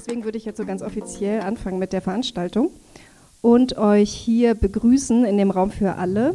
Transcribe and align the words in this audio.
deswegen 0.00 0.24
würde 0.24 0.38
ich 0.38 0.46
jetzt 0.46 0.56
so 0.56 0.64
ganz 0.64 0.82
offiziell 0.82 1.42
anfangen 1.42 1.78
mit 1.78 1.92
der 1.92 2.00
Veranstaltung 2.00 2.70
und 3.42 3.76
euch 3.76 4.10
hier 4.10 4.54
begrüßen 4.54 5.26
in 5.26 5.36
dem 5.36 5.50
Raum 5.50 5.70
für 5.70 5.96
alle. 5.96 6.34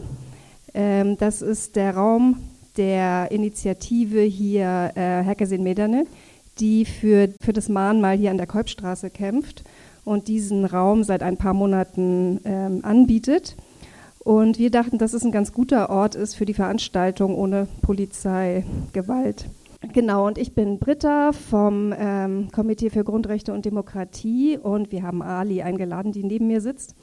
Ähm, 0.73 1.17
das 1.17 1.41
ist 1.41 1.75
der 1.75 1.95
Raum 1.95 2.43
der 2.77 3.31
Initiative 3.31 4.21
hier 4.21 4.91
äh, 4.95 5.23
Herkesin 5.23 5.63
Medane, 5.63 6.05
die 6.59 6.85
für, 6.85 7.29
für 7.41 7.53
das 7.53 7.67
Mahnmal 7.69 8.17
hier 8.17 8.29
an 8.29 8.37
der 8.37 8.47
Kolbstraße 8.47 9.09
kämpft 9.09 9.63
und 10.03 10.27
diesen 10.27 10.65
Raum 10.65 11.03
seit 11.03 11.23
ein 11.23 11.37
paar 11.37 11.53
Monaten 11.53 12.41
ähm, 12.45 12.81
anbietet. 12.83 13.55
Und 14.19 14.59
wir 14.59 14.69
dachten, 14.69 14.99
dass 14.99 15.13
es 15.13 15.23
ein 15.23 15.31
ganz 15.31 15.53
guter 15.53 15.89
Ort 15.89 16.13
ist 16.13 16.35
für 16.35 16.45
die 16.45 16.53
Veranstaltung 16.53 17.35
ohne 17.35 17.67
Polizeigewalt. 17.81 19.45
Genau, 19.93 20.27
und 20.27 20.37
ich 20.37 20.53
bin 20.53 20.79
Britta 20.79 21.31
vom 21.31 21.93
ähm, 21.97 22.49
Komitee 22.51 22.89
für 22.89 23.03
Grundrechte 23.03 23.53
und 23.53 23.65
Demokratie 23.65 24.57
und 24.57 24.91
wir 24.91 25.03
haben 25.03 25.21
Ali 25.21 25.61
eingeladen, 25.61 26.11
die 26.11 26.23
neben 26.23 26.47
mir 26.47 26.61
sitzt. 26.61 26.95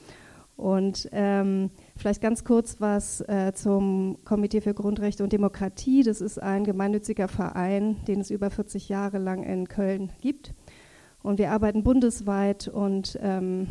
Und 0.55 1.09
ähm, 1.11 1.71
vielleicht 1.97 2.21
ganz 2.21 2.43
kurz 2.43 2.79
was 2.79 3.21
äh, 3.21 3.53
zum 3.53 4.17
Komitee 4.23 4.61
für 4.61 4.73
Grundrechte 4.73 5.23
und 5.23 5.33
Demokratie. 5.33 6.03
Das 6.03 6.21
ist 6.21 6.41
ein 6.41 6.63
gemeinnütziger 6.63 7.27
Verein, 7.27 7.97
den 8.07 8.21
es 8.21 8.29
über 8.29 8.49
40 8.49 8.87
Jahre 8.89 9.17
lang 9.17 9.43
in 9.43 9.67
Köln 9.67 10.11
gibt. 10.21 10.53
Und 11.23 11.39
wir 11.39 11.51
arbeiten 11.51 11.83
bundesweit 11.83 12.67
und 12.67 13.17
ähm, 13.21 13.67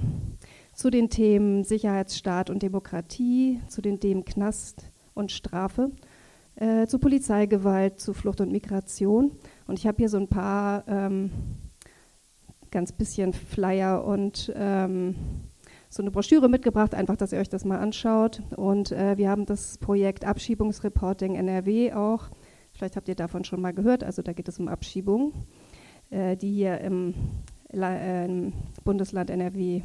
zu 0.75 0.91
den 0.91 1.11
Themen 1.11 1.65
Sicherheitsstaat 1.65 2.51
und 2.51 2.63
Demokratie, 2.63 3.61
zu 3.69 3.83
den 3.83 4.01
Themen 4.01 4.25
Knast 4.25 4.91
und 5.15 5.31
Strafe, 5.31 5.91
äh, 6.63 6.87
zu 6.87 6.99
Polizeigewalt, 6.99 7.99
zu 7.99 8.15
Flucht 8.15 8.41
und 8.41 8.53
Migration. 8.53 9.33
Und 9.67 9.79
ich 9.79 9.87
habe 9.87 9.97
hier 9.99 10.09
so 10.09 10.17
ein 10.17 10.29
paar 10.29 10.85
ähm, 10.87 11.31
ganz 12.71 12.93
bisschen 12.93 13.33
Flyer 13.33 14.05
und 14.05 14.53
ähm, 14.55 15.17
so 15.89 16.03
eine 16.03 16.13
Broschüre 16.13 16.49
mitgebracht, 16.49 16.95
einfach, 16.95 17.17
dass 17.17 17.33
ihr 17.33 17.41
euch 17.41 17.49
das 17.49 17.65
mal 17.65 17.79
anschaut. 17.79 18.43
Und 18.57 18.93
äh, 18.93 19.19
wir 19.19 19.29
haben 19.29 19.45
das 19.45 19.77
Projekt 19.79 20.25
Abschiebungsreporting 20.25 21.35
NRW 21.35 21.93
auch. 21.95 22.31
Vielleicht 22.73 22.97
habt 22.97 23.09
ihr 23.09 23.17
davon 23.17 23.45
schon 23.45 23.61
mal 23.61 23.73
gehört. 23.73 24.05
Also 24.05 24.23
da 24.23 24.33
geht 24.33 24.49
es 24.49 24.61
um 24.61 24.69
Abschiebungen, 24.69 25.33
äh, 26.11 26.37
die 26.37 26.53
hier 26.53 26.81
im, 26.81 27.15
äh, 27.73 28.25
im 28.25 28.53
Bundesland 28.85 29.31
NRW 29.31 29.83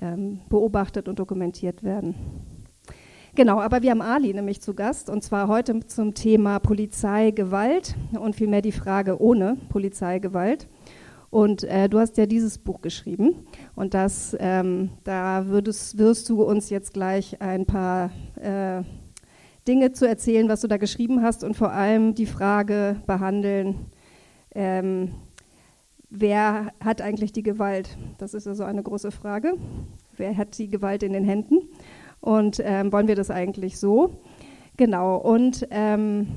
ähm, 0.00 0.40
beobachtet 0.48 1.06
und 1.06 1.18
dokumentiert 1.18 1.82
werden. 1.82 2.14
Genau, 3.34 3.60
aber 3.60 3.80
wir 3.80 3.92
haben 3.92 4.02
Ali 4.02 4.34
nämlich 4.34 4.60
zu 4.60 4.74
Gast 4.74 5.08
und 5.08 5.22
zwar 5.22 5.48
heute 5.48 5.80
zum 5.86 6.12
Thema 6.12 6.58
Polizeigewalt 6.58 7.94
und 8.20 8.36
vielmehr 8.36 8.60
die 8.60 8.72
Frage 8.72 9.22
ohne 9.22 9.56
Polizeigewalt. 9.70 10.68
Und 11.30 11.64
äh, 11.64 11.88
du 11.88 11.98
hast 11.98 12.18
ja 12.18 12.26
dieses 12.26 12.58
Buch 12.58 12.82
geschrieben 12.82 13.46
und 13.74 13.94
das, 13.94 14.36
ähm, 14.38 14.90
da 15.04 15.46
würdest, 15.46 15.96
wirst 15.96 16.28
du 16.28 16.42
uns 16.42 16.68
jetzt 16.68 16.92
gleich 16.92 17.40
ein 17.40 17.64
paar 17.64 18.10
äh, 18.36 18.82
Dinge 19.66 19.92
zu 19.92 20.06
erzählen, 20.06 20.50
was 20.50 20.60
du 20.60 20.68
da 20.68 20.76
geschrieben 20.76 21.22
hast 21.22 21.42
und 21.42 21.56
vor 21.56 21.72
allem 21.72 22.14
die 22.14 22.26
Frage 22.26 22.96
behandeln, 23.06 23.86
ähm, 24.54 25.14
wer 26.10 26.70
hat 26.84 27.00
eigentlich 27.00 27.32
die 27.32 27.42
Gewalt? 27.42 27.96
Das 28.18 28.34
ist 28.34 28.46
also 28.46 28.64
eine 28.64 28.82
große 28.82 29.10
Frage. 29.10 29.54
Wer 30.18 30.36
hat 30.36 30.58
die 30.58 30.68
Gewalt 30.68 31.02
in 31.02 31.14
den 31.14 31.24
Händen? 31.24 31.70
Und 32.22 32.62
ähm, 32.64 32.90
wollen 32.92 33.08
wir 33.08 33.16
das 33.16 33.30
eigentlich 33.30 33.78
so? 33.78 34.22
Genau. 34.78 35.16
Und 35.16 35.66
ähm, 35.70 36.28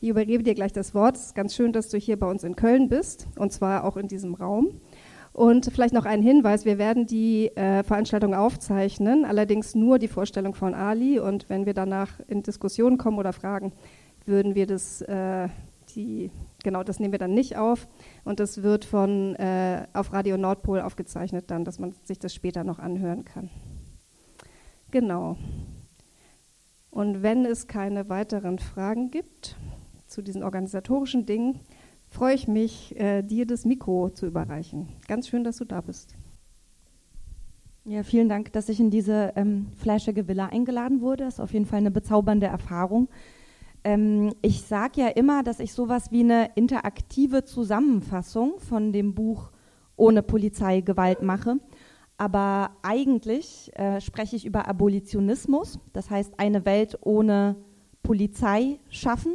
ich 0.00 0.10
übergebe 0.10 0.42
dir 0.42 0.54
gleich 0.54 0.74
das 0.74 0.94
Wort. 0.94 1.16
Es 1.16 1.26
ist 1.26 1.34
ganz 1.34 1.54
schön, 1.54 1.72
dass 1.72 1.88
du 1.88 1.96
hier 1.96 2.18
bei 2.18 2.26
uns 2.26 2.44
in 2.44 2.56
Köln 2.56 2.88
bist 2.88 3.26
und 3.38 3.52
zwar 3.52 3.84
auch 3.84 3.96
in 3.96 4.08
diesem 4.08 4.34
Raum. 4.34 4.80
Und 5.32 5.70
vielleicht 5.72 5.94
noch 5.94 6.04
ein 6.04 6.20
Hinweis: 6.20 6.64
Wir 6.64 6.76
werden 6.76 7.06
die 7.06 7.56
äh, 7.56 7.82
Veranstaltung 7.84 8.34
aufzeichnen, 8.34 9.24
allerdings 9.24 9.74
nur 9.74 9.98
die 9.98 10.08
Vorstellung 10.08 10.54
von 10.54 10.74
Ali. 10.74 11.18
Und 11.18 11.48
wenn 11.48 11.64
wir 11.64 11.74
danach 11.74 12.20
in 12.26 12.42
Diskussionen 12.42 12.98
kommen 12.98 13.18
oder 13.18 13.32
Fragen, 13.32 13.72
würden 14.26 14.54
wir 14.54 14.66
das 14.66 15.00
äh, 15.02 15.48
die, 15.94 16.30
genau, 16.62 16.82
das 16.82 17.00
nehmen 17.00 17.12
wir 17.12 17.18
dann 17.18 17.32
nicht 17.32 17.56
auf 17.56 17.88
und 18.24 18.40
das 18.40 18.62
wird 18.62 18.84
von 18.84 19.34
äh, 19.36 19.86
auf 19.94 20.12
Radio 20.12 20.36
Nordpol 20.36 20.80
aufgezeichnet 20.80 21.50
dann, 21.50 21.64
dass 21.64 21.78
man 21.78 21.94
sich 22.04 22.18
das 22.18 22.34
später 22.34 22.64
noch 22.64 22.78
anhören 22.78 23.24
kann. 23.24 23.48
Genau. 24.90 25.36
Und 26.90 27.22
wenn 27.22 27.44
es 27.44 27.66
keine 27.66 28.08
weiteren 28.08 28.58
Fragen 28.58 29.10
gibt 29.10 29.56
zu 30.06 30.22
diesen 30.22 30.42
organisatorischen 30.42 31.26
Dingen, 31.26 31.60
freue 32.08 32.34
ich 32.34 32.48
mich, 32.48 32.98
äh, 32.98 33.22
dir 33.22 33.46
das 33.46 33.64
Mikro 33.64 34.10
zu 34.10 34.26
überreichen. 34.26 34.88
Ganz 35.06 35.28
schön, 35.28 35.44
dass 35.44 35.58
du 35.58 35.64
da 35.64 35.80
bist. 35.80 36.14
Ja, 37.84 38.02
vielen 38.02 38.28
Dank, 38.28 38.52
dass 38.52 38.68
ich 38.68 38.80
in 38.80 38.90
diese 38.90 39.32
ähm, 39.36 39.68
flashige 39.76 40.28
Villa 40.28 40.46
eingeladen 40.46 41.00
wurde. 41.00 41.24
Das 41.24 41.34
ist 41.34 41.40
auf 41.40 41.52
jeden 41.52 41.66
Fall 41.66 41.78
eine 41.78 41.90
bezaubernde 41.90 42.46
Erfahrung. 42.46 43.08
Ähm, 43.84 44.34
ich 44.42 44.62
sage 44.62 45.00
ja 45.00 45.08
immer, 45.08 45.42
dass 45.42 45.60
ich 45.60 45.72
sowas 45.72 46.10
wie 46.10 46.20
eine 46.20 46.50
interaktive 46.54 47.44
Zusammenfassung 47.44 48.58
von 48.58 48.92
dem 48.92 49.14
Buch 49.14 49.52
Ohne 49.96 50.22
Polizeigewalt 50.22 51.22
mache. 51.22 51.56
Aber 52.18 52.72
eigentlich 52.82 53.70
äh, 53.76 54.00
spreche 54.00 54.34
ich 54.34 54.44
über 54.44 54.66
Abolitionismus, 54.66 55.78
das 55.92 56.10
heißt 56.10 56.34
eine 56.38 56.64
Welt 56.66 56.98
ohne 57.02 57.54
Polizei 58.02 58.80
schaffen. 58.90 59.32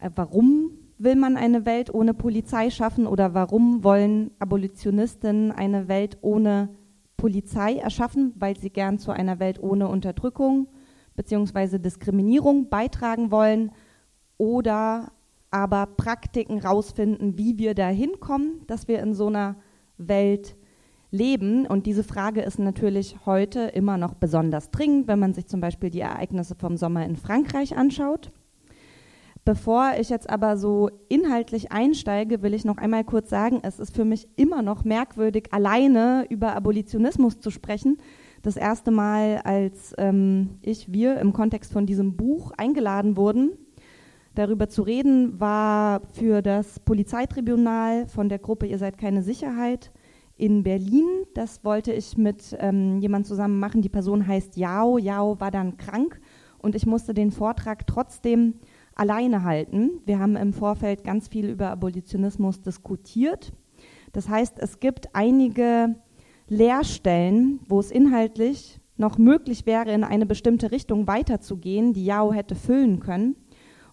Äh, 0.00 0.10
warum 0.16 0.72
will 0.98 1.14
man 1.14 1.36
eine 1.36 1.66
Welt 1.66 1.94
ohne 1.94 2.12
Polizei 2.12 2.70
schaffen 2.70 3.06
oder 3.06 3.32
warum 3.32 3.84
wollen 3.84 4.32
Abolitionistinnen 4.40 5.52
eine 5.52 5.86
Welt 5.86 6.18
ohne 6.20 6.70
Polizei 7.16 7.76
erschaffen? 7.76 8.32
Weil 8.36 8.56
sie 8.56 8.70
gern 8.70 8.98
zu 8.98 9.12
einer 9.12 9.38
Welt 9.38 9.62
ohne 9.62 9.86
Unterdrückung 9.86 10.66
bzw. 11.14 11.78
Diskriminierung 11.78 12.70
beitragen 12.70 13.30
wollen 13.30 13.70
oder 14.36 15.12
aber 15.52 15.86
Praktiken 15.86 16.58
rausfinden, 16.58 17.38
wie 17.38 17.56
wir 17.56 17.74
da 17.74 17.86
hinkommen, 17.86 18.66
dass 18.66 18.88
wir 18.88 19.00
in 19.00 19.14
so 19.14 19.28
einer 19.28 19.54
Welt 19.96 20.56
leben. 21.14 21.66
Und 21.66 21.86
diese 21.86 22.04
Frage 22.04 22.42
ist 22.42 22.58
natürlich 22.58 23.16
heute 23.24 23.60
immer 23.60 23.96
noch 23.96 24.14
besonders 24.14 24.70
dringend, 24.70 25.06
wenn 25.08 25.18
man 25.18 25.32
sich 25.32 25.46
zum 25.46 25.60
Beispiel 25.60 25.88
die 25.88 26.00
Ereignisse 26.00 26.54
vom 26.54 26.76
Sommer 26.76 27.06
in 27.06 27.16
Frankreich 27.16 27.76
anschaut. 27.76 28.30
Bevor 29.44 29.92
ich 30.00 30.08
jetzt 30.08 30.28
aber 30.30 30.56
so 30.56 30.90
inhaltlich 31.08 31.70
einsteige, 31.70 32.42
will 32.42 32.54
ich 32.54 32.64
noch 32.64 32.78
einmal 32.78 33.04
kurz 33.04 33.28
sagen, 33.28 33.60
es 33.62 33.78
ist 33.78 33.94
für 33.94 34.04
mich 34.04 34.26
immer 34.36 34.62
noch 34.62 34.84
merkwürdig, 34.84 35.52
alleine 35.52 36.26
über 36.30 36.56
Abolitionismus 36.56 37.40
zu 37.40 37.50
sprechen, 37.50 37.98
das 38.42 38.56
erste 38.56 38.90
Mal, 38.90 39.40
als 39.44 39.94
ähm, 39.98 40.58
ich, 40.62 40.92
wir 40.92 41.18
im 41.18 41.32
Kontext 41.32 41.72
von 41.72 41.86
diesem 41.86 42.16
Buch 42.16 42.52
eingeladen 42.56 43.16
wurden, 43.16 43.52
darüber 44.34 44.68
zu 44.68 44.82
reden, 44.82 45.38
war 45.40 46.02
für 46.12 46.42
das 46.42 46.80
Polizeitribunal 46.80 48.08
von 48.08 48.28
der 48.28 48.38
Gruppe 48.38 48.66
Ihr 48.66 48.78
seid 48.78 48.98
keine 48.98 49.22
Sicherheit 49.22 49.92
in 50.36 50.62
Berlin. 50.62 51.08
Das 51.34 51.64
wollte 51.64 51.92
ich 51.92 52.16
mit 52.16 52.56
ähm, 52.58 52.98
jemandem 52.98 53.28
zusammen 53.28 53.58
machen. 53.58 53.82
Die 53.82 53.88
Person 53.88 54.26
heißt 54.26 54.56
Yao. 54.56 54.98
Yao 54.98 55.40
war 55.40 55.50
dann 55.50 55.76
krank 55.76 56.20
und 56.58 56.74
ich 56.74 56.86
musste 56.86 57.14
den 57.14 57.30
Vortrag 57.30 57.86
trotzdem 57.86 58.54
alleine 58.94 59.44
halten. 59.44 60.00
Wir 60.06 60.18
haben 60.18 60.36
im 60.36 60.52
Vorfeld 60.52 61.04
ganz 61.04 61.28
viel 61.28 61.48
über 61.48 61.70
Abolitionismus 61.70 62.62
diskutiert. 62.62 63.52
Das 64.12 64.28
heißt, 64.28 64.58
es 64.58 64.80
gibt 64.80 65.14
einige 65.14 65.96
Leerstellen, 66.48 67.60
wo 67.68 67.80
es 67.80 67.90
inhaltlich 67.90 68.80
noch 68.96 69.18
möglich 69.18 69.66
wäre, 69.66 69.92
in 69.92 70.04
eine 70.04 70.26
bestimmte 70.26 70.70
Richtung 70.70 71.06
weiterzugehen, 71.08 71.92
die 71.92 72.04
Yao 72.04 72.32
hätte 72.32 72.54
füllen 72.54 73.00
können. 73.00 73.36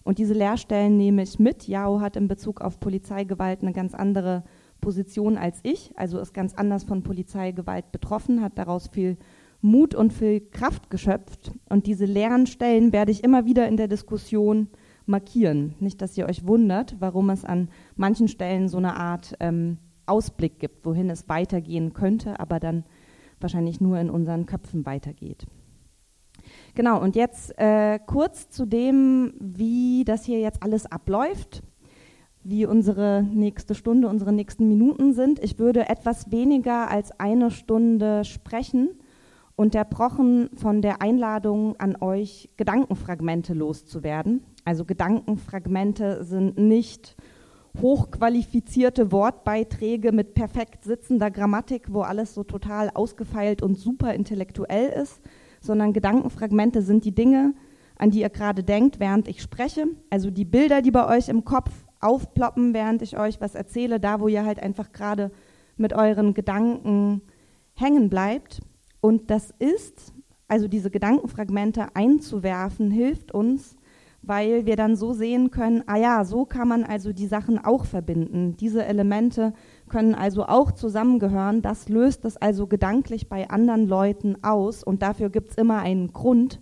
Und 0.04 0.18
diese 0.18 0.34
Leerstellen 0.34 0.96
nehme 0.96 1.22
ich 1.22 1.38
mit. 1.38 1.66
Yao 1.68 2.00
hat 2.00 2.16
in 2.16 2.28
Bezug 2.28 2.60
auf 2.60 2.80
Polizeigewalt 2.80 3.62
eine 3.62 3.72
ganz 3.72 3.94
andere 3.94 4.44
Position 4.82 5.38
als 5.38 5.60
ich, 5.62 5.92
also 5.96 6.18
ist 6.18 6.34
ganz 6.34 6.52
anders 6.52 6.84
von 6.84 7.02
Polizeigewalt 7.02 7.90
betroffen, 7.90 8.42
hat 8.42 8.58
daraus 8.58 8.88
viel 8.88 9.16
Mut 9.62 9.94
und 9.94 10.12
viel 10.12 10.40
Kraft 10.40 10.90
geschöpft. 10.90 11.52
Und 11.70 11.86
diese 11.86 12.04
leeren 12.04 12.46
Stellen 12.46 12.92
werde 12.92 13.12
ich 13.12 13.24
immer 13.24 13.46
wieder 13.46 13.66
in 13.66 13.78
der 13.78 13.88
Diskussion 13.88 14.68
markieren. 15.06 15.74
Nicht, 15.80 16.02
dass 16.02 16.18
ihr 16.18 16.26
euch 16.26 16.46
wundert, 16.46 16.96
warum 16.98 17.30
es 17.30 17.44
an 17.44 17.70
manchen 17.96 18.28
Stellen 18.28 18.68
so 18.68 18.76
eine 18.76 18.96
Art 18.96 19.34
ähm, 19.40 19.78
Ausblick 20.04 20.58
gibt, 20.58 20.84
wohin 20.84 21.08
es 21.08 21.28
weitergehen 21.28 21.94
könnte, 21.94 22.38
aber 22.38 22.60
dann 22.60 22.84
wahrscheinlich 23.40 23.80
nur 23.80 23.98
in 23.98 24.10
unseren 24.10 24.46
Köpfen 24.46 24.84
weitergeht. 24.84 25.46
Genau, 26.74 27.00
und 27.00 27.14
jetzt 27.14 27.56
äh, 27.58 27.98
kurz 28.04 28.48
zu 28.50 28.66
dem, 28.66 29.34
wie 29.38 30.04
das 30.04 30.24
hier 30.24 30.40
jetzt 30.40 30.62
alles 30.62 30.86
abläuft, 30.86 31.62
wie 32.44 32.66
unsere 32.66 33.22
nächste 33.22 33.74
Stunde, 33.74 34.08
unsere 34.08 34.32
nächsten 34.32 34.68
Minuten 34.68 35.12
sind. 35.12 35.38
Ich 35.42 35.58
würde 35.58 35.88
etwas 35.88 36.30
weniger 36.30 36.90
als 36.90 37.18
eine 37.20 37.50
Stunde 37.50 38.24
sprechen, 38.24 38.90
unterbrochen 39.54 40.50
von 40.56 40.82
der 40.82 41.02
Einladung 41.02 41.76
an 41.76 41.96
euch, 42.00 42.50
Gedankenfragmente 42.56 43.54
loszuwerden. 43.54 44.42
Also 44.64 44.84
Gedankenfragmente 44.84 46.24
sind 46.24 46.58
nicht 46.58 47.16
hochqualifizierte 47.80 49.12
Wortbeiträge 49.12 50.12
mit 50.12 50.34
perfekt 50.34 50.84
sitzender 50.84 51.30
Grammatik, 51.30 51.92
wo 51.92 52.02
alles 52.02 52.34
so 52.34 52.44
total 52.44 52.90
ausgefeilt 52.90 53.62
und 53.62 53.78
super 53.78 54.14
intellektuell 54.14 54.90
ist, 54.90 55.22
sondern 55.60 55.92
Gedankenfragmente 55.92 56.82
sind 56.82 57.04
die 57.04 57.14
Dinge, 57.14 57.54
an 57.96 58.10
die 58.10 58.20
ihr 58.20 58.30
gerade 58.30 58.62
denkt, 58.62 59.00
während 59.00 59.28
ich 59.28 59.40
spreche. 59.40 59.86
Also 60.10 60.30
die 60.30 60.44
Bilder, 60.44 60.82
die 60.82 60.90
bei 60.90 61.08
euch 61.08 61.28
im 61.28 61.44
Kopf 61.44 61.70
aufploppen, 62.02 62.74
während 62.74 63.02
ich 63.02 63.18
euch 63.18 63.40
was 63.40 63.54
erzähle, 63.54 64.00
da 64.00 64.20
wo 64.20 64.28
ihr 64.28 64.44
halt 64.44 64.60
einfach 64.60 64.92
gerade 64.92 65.30
mit 65.76 65.92
euren 65.92 66.34
Gedanken 66.34 67.22
hängen 67.74 68.08
bleibt. 68.08 68.60
Und 69.00 69.30
das 69.30 69.52
ist, 69.58 70.12
also 70.48 70.68
diese 70.68 70.90
Gedankenfragmente 70.90 71.94
einzuwerfen, 71.94 72.90
hilft 72.90 73.32
uns, 73.32 73.76
weil 74.22 74.66
wir 74.66 74.76
dann 74.76 74.94
so 74.94 75.12
sehen 75.12 75.50
können, 75.50 75.82
ah 75.86 75.96
ja, 75.96 76.24
so 76.24 76.44
kann 76.44 76.68
man 76.68 76.84
also 76.84 77.12
die 77.12 77.26
Sachen 77.26 77.58
auch 77.58 77.84
verbinden. 77.84 78.56
Diese 78.56 78.84
Elemente 78.84 79.52
können 79.88 80.14
also 80.14 80.44
auch 80.46 80.70
zusammengehören. 80.70 81.60
Das 81.60 81.88
löst 81.88 82.24
es 82.24 82.36
also 82.36 82.68
gedanklich 82.68 83.28
bei 83.28 83.50
anderen 83.50 83.86
Leuten 83.86 84.36
aus 84.42 84.84
und 84.84 85.02
dafür 85.02 85.28
gibt 85.28 85.50
es 85.50 85.56
immer 85.56 85.80
einen 85.80 86.12
Grund. 86.12 86.60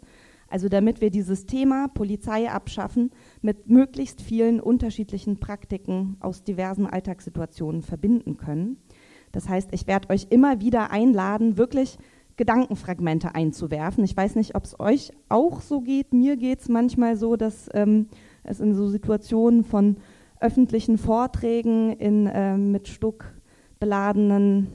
Also 0.48 0.68
damit 0.68 1.00
wir 1.00 1.10
dieses 1.10 1.46
Thema 1.46 1.88
Polizei 1.88 2.50
abschaffen 2.50 3.10
mit 3.42 3.68
möglichst 3.68 4.20
vielen 4.20 4.60
unterschiedlichen 4.60 5.38
Praktiken 5.38 6.16
aus 6.20 6.44
diversen 6.44 6.86
Alltagssituationen 6.86 7.82
verbinden 7.82 8.36
können. 8.36 8.78
Das 9.32 9.48
heißt, 9.48 9.70
ich 9.72 9.86
werde 9.86 10.10
euch 10.10 10.26
immer 10.30 10.60
wieder 10.60 10.90
einladen, 10.90 11.56
wirklich 11.56 11.98
Gedankenfragmente 12.36 13.34
einzuwerfen. 13.34 14.02
Ich 14.04 14.16
weiß 14.16 14.36
nicht, 14.36 14.54
ob 14.54 14.64
es 14.64 14.78
euch 14.80 15.12
auch 15.28 15.60
so 15.60 15.80
geht. 15.80 16.12
Mir 16.12 16.36
geht 16.36 16.60
es 16.60 16.68
manchmal 16.68 17.16
so, 17.16 17.36
dass 17.36 17.68
ähm, 17.74 18.08
es 18.44 18.60
in 18.60 18.74
so 18.74 18.88
Situationen 18.88 19.62
von 19.62 19.98
öffentlichen 20.40 20.96
Vorträgen 20.96 21.92
in 21.92 22.26
äh, 22.26 22.56
mit 22.56 22.88
Stuck 22.88 23.26
beladenen 23.78 24.68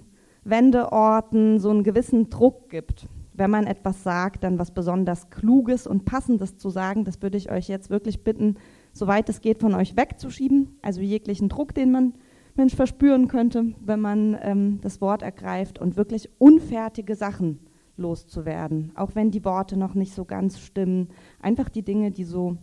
Wendeorten 0.44 1.59
so 1.59 1.71
einen 1.71 1.83
gewissen 1.83 2.29
Druck 2.29 2.69
gibt. 2.69 3.07
Wenn 3.38 3.52
man 3.52 3.68
etwas 3.68 4.04
sagt, 4.04 4.44
dann 4.44 4.60
was 4.60 4.72
besonders 4.72 5.30
Kluges 5.30 5.88
und 5.88 6.06
Passendes 6.06 6.58
zu 6.58 6.70
sagen, 6.70 7.04
das 7.04 7.22
würde 7.22 7.38
ich 7.38 7.52
euch 7.52 7.68
jetzt 7.68 7.90
wirklich 7.90 8.24
bitten, 8.24 8.56
soweit 8.94 9.30
es 9.30 9.42
geht, 9.42 9.60
von 9.60 9.74
euch 9.76 9.98
wegzuschieben. 9.98 10.78
Also 10.82 11.02
jeglichen 11.02 11.50
Druck, 11.50 11.74
den 11.74 11.92
man 11.92 12.14
Mensch 12.56 12.76
verspüren 12.76 13.28
könnte, 13.28 13.74
wenn 13.82 14.00
man 14.00 14.38
ähm, 14.42 14.80
das 14.82 15.02
Wort 15.02 15.22
ergreift 15.22 15.80
und 15.80 15.98
wirklich 15.98 16.30
unfertige 16.38 17.16
Sachen 17.16 17.60
loszuwerden, 17.98 18.92
auch 18.96 19.12
wenn 19.16 19.32
die 19.32 19.46
Worte 19.46 19.78
noch 19.78 19.94
nicht 19.94 20.14
so 20.14 20.26
ganz 20.26 20.60
stimmen. 20.60 21.10
Einfach 21.42 21.70
die 21.70 21.84
Dinge, 21.84 22.12
die 22.12 22.24
so 22.24 22.58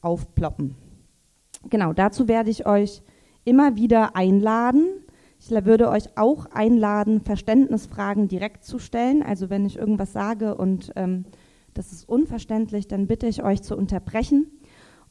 aufploppen. 0.00 0.74
Genau, 1.68 1.92
dazu 1.92 2.28
werde 2.28 2.50
ich 2.50 2.66
euch 2.66 3.02
immer 3.44 3.76
wieder 3.76 4.16
einladen. 4.16 4.86
Ich 5.48 5.64
würde 5.64 5.88
euch 5.90 6.16
auch 6.16 6.46
einladen, 6.46 7.20
Verständnisfragen 7.20 8.26
direkt 8.26 8.64
zu 8.64 8.78
stellen. 8.78 9.22
Also 9.22 9.48
wenn 9.48 9.64
ich 9.64 9.78
irgendwas 9.78 10.12
sage 10.12 10.56
und 10.56 10.92
ähm, 10.96 11.24
das 11.72 11.92
ist 11.92 12.08
unverständlich, 12.08 12.88
dann 12.88 13.06
bitte 13.06 13.26
ich 13.26 13.44
euch 13.44 13.62
zu 13.62 13.76
unterbrechen 13.76 14.46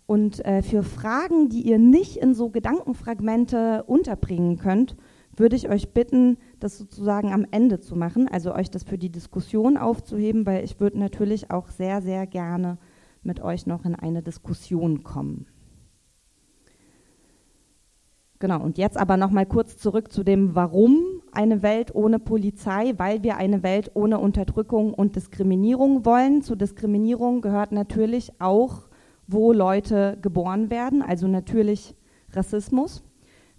und 0.08 0.44
äh, 0.46 0.62
für 0.62 0.84
Fragen, 0.84 1.50
die 1.50 1.62
ihr 1.62 1.80
nicht 1.80 2.18
in 2.18 2.34
so 2.34 2.50
Gedankenfragmente 2.50 3.84
unterbringen 3.84 4.58
könnt, 4.58 4.96
würde 5.36 5.56
ich 5.56 5.70
euch 5.70 5.94
bitten, 5.94 6.38
das 6.60 6.78
sozusagen 6.78 7.34
am 7.34 7.46
Ende 7.52 7.80
zu 7.80 7.96
machen, 7.96 8.28
also 8.28 8.54
euch 8.54 8.70
das 8.70 8.84
für 8.84 8.98
die 8.98 9.12
Diskussion 9.12 9.78
aufzuheben, 9.78 10.46
weil 10.46 10.64
ich 10.64 10.80
würde 10.80 11.00
natürlich 11.00 11.52
auch 11.52 11.70
sehr, 11.70 12.02
sehr 12.02 12.28
gerne 12.28 12.78
mit 13.24 13.42
euch 13.42 13.66
noch 13.66 13.84
in 13.86 13.96
eine 13.96 14.22
Diskussion 14.22 15.04
kommen. 15.04 15.48
Genau, 18.46 18.62
und 18.62 18.78
jetzt 18.78 18.96
aber 18.96 19.18
noch 19.18 19.32
mal 19.32 19.48
kurz 19.48 19.76
zurück 19.76 20.12
zu 20.12 20.24
dem 20.24 20.54
Warum 20.54 21.00
eine 21.32 21.64
Welt 21.64 21.96
ohne 21.96 22.20
Polizei, 22.20 22.94
weil 22.98 23.24
wir 23.24 23.38
eine 23.38 23.64
Welt 23.64 23.90
ohne 23.96 24.20
Unterdrückung 24.20 24.94
und 24.94 25.16
Diskriminierung 25.16 26.06
wollen. 26.06 26.44
Zu 26.44 26.56
Diskriminierung 26.56 27.42
gehört 27.42 27.72
natürlich 27.72 28.40
auch 28.40 28.84
wo 29.26 29.52
Leute 29.52 30.20
geboren 30.22 30.70
werden, 30.70 31.02
also 31.02 31.28
natürlich 31.28 31.96
Rassismus. 32.34 33.04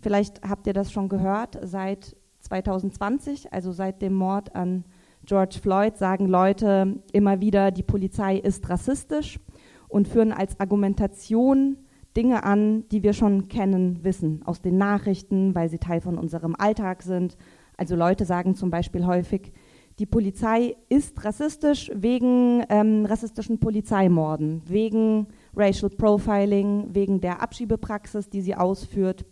Vielleicht 0.03 0.49
habt 0.49 0.69
ihr 0.69 0.73
das 0.73 0.93
schon 0.93 1.09
gehört, 1.09 1.59
seit 1.65 2.15
2020, 2.43 3.53
also 3.53 3.73
seit 3.73 4.00
dem 4.03 4.15
Mord 4.15 4.55
an 4.55 4.85
George 5.25 5.59
Floyd, 5.61 5.97
sagen 5.97 6.29
Leute 6.29 7.00
immer 7.12 7.41
wieder, 7.41 7.73
die 7.73 7.83
Polizei 7.83 8.37
ist 8.37 8.71
rassistisch 8.71 9.41
und 9.88 10.06
führen 10.06 10.31
als 10.31 10.61
Argumentation 10.61 11.79
Dinge 12.16 12.44
an, 12.44 12.88
die 12.90 13.02
wir 13.02 13.12
schon 13.12 13.48
kennen, 13.48 14.02
wissen, 14.02 14.40
aus 14.44 14.62
den 14.62 14.78
Nachrichten, 14.78 15.54
weil 15.54 15.68
sie 15.68 15.78
Teil 15.78 16.00
von 16.00 16.18
unserem 16.18 16.54
Alltag 16.56 17.02
sind. 17.02 17.36
Also 17.76 17.94
Leute 17.94 18.24
sagen 18.24 18.54
zum 18.54 18.70
Beispiel 18.70 19.06
häufig, 19.06 19.52
die 19.98 20.06
Polizei 20.06 20.76
ist 20.88 21.24
rassistisch 21.24 21.90
wegen 21.94 22.62
ähm, 22.68 23.06
rassistischen 23.06 23.58
Polizeimorden, 23.58 24.62
wegen 24.66 25.28
Racial 25.56 25.90
Profiling, 25.90 26.88
wegen 26.94 27.20
der 27.20 27.42
Abschiebepraxis, 27.42 28.28
die 28.28 28.42
sie 28.42 28.54
ausführt. 28.54 29.24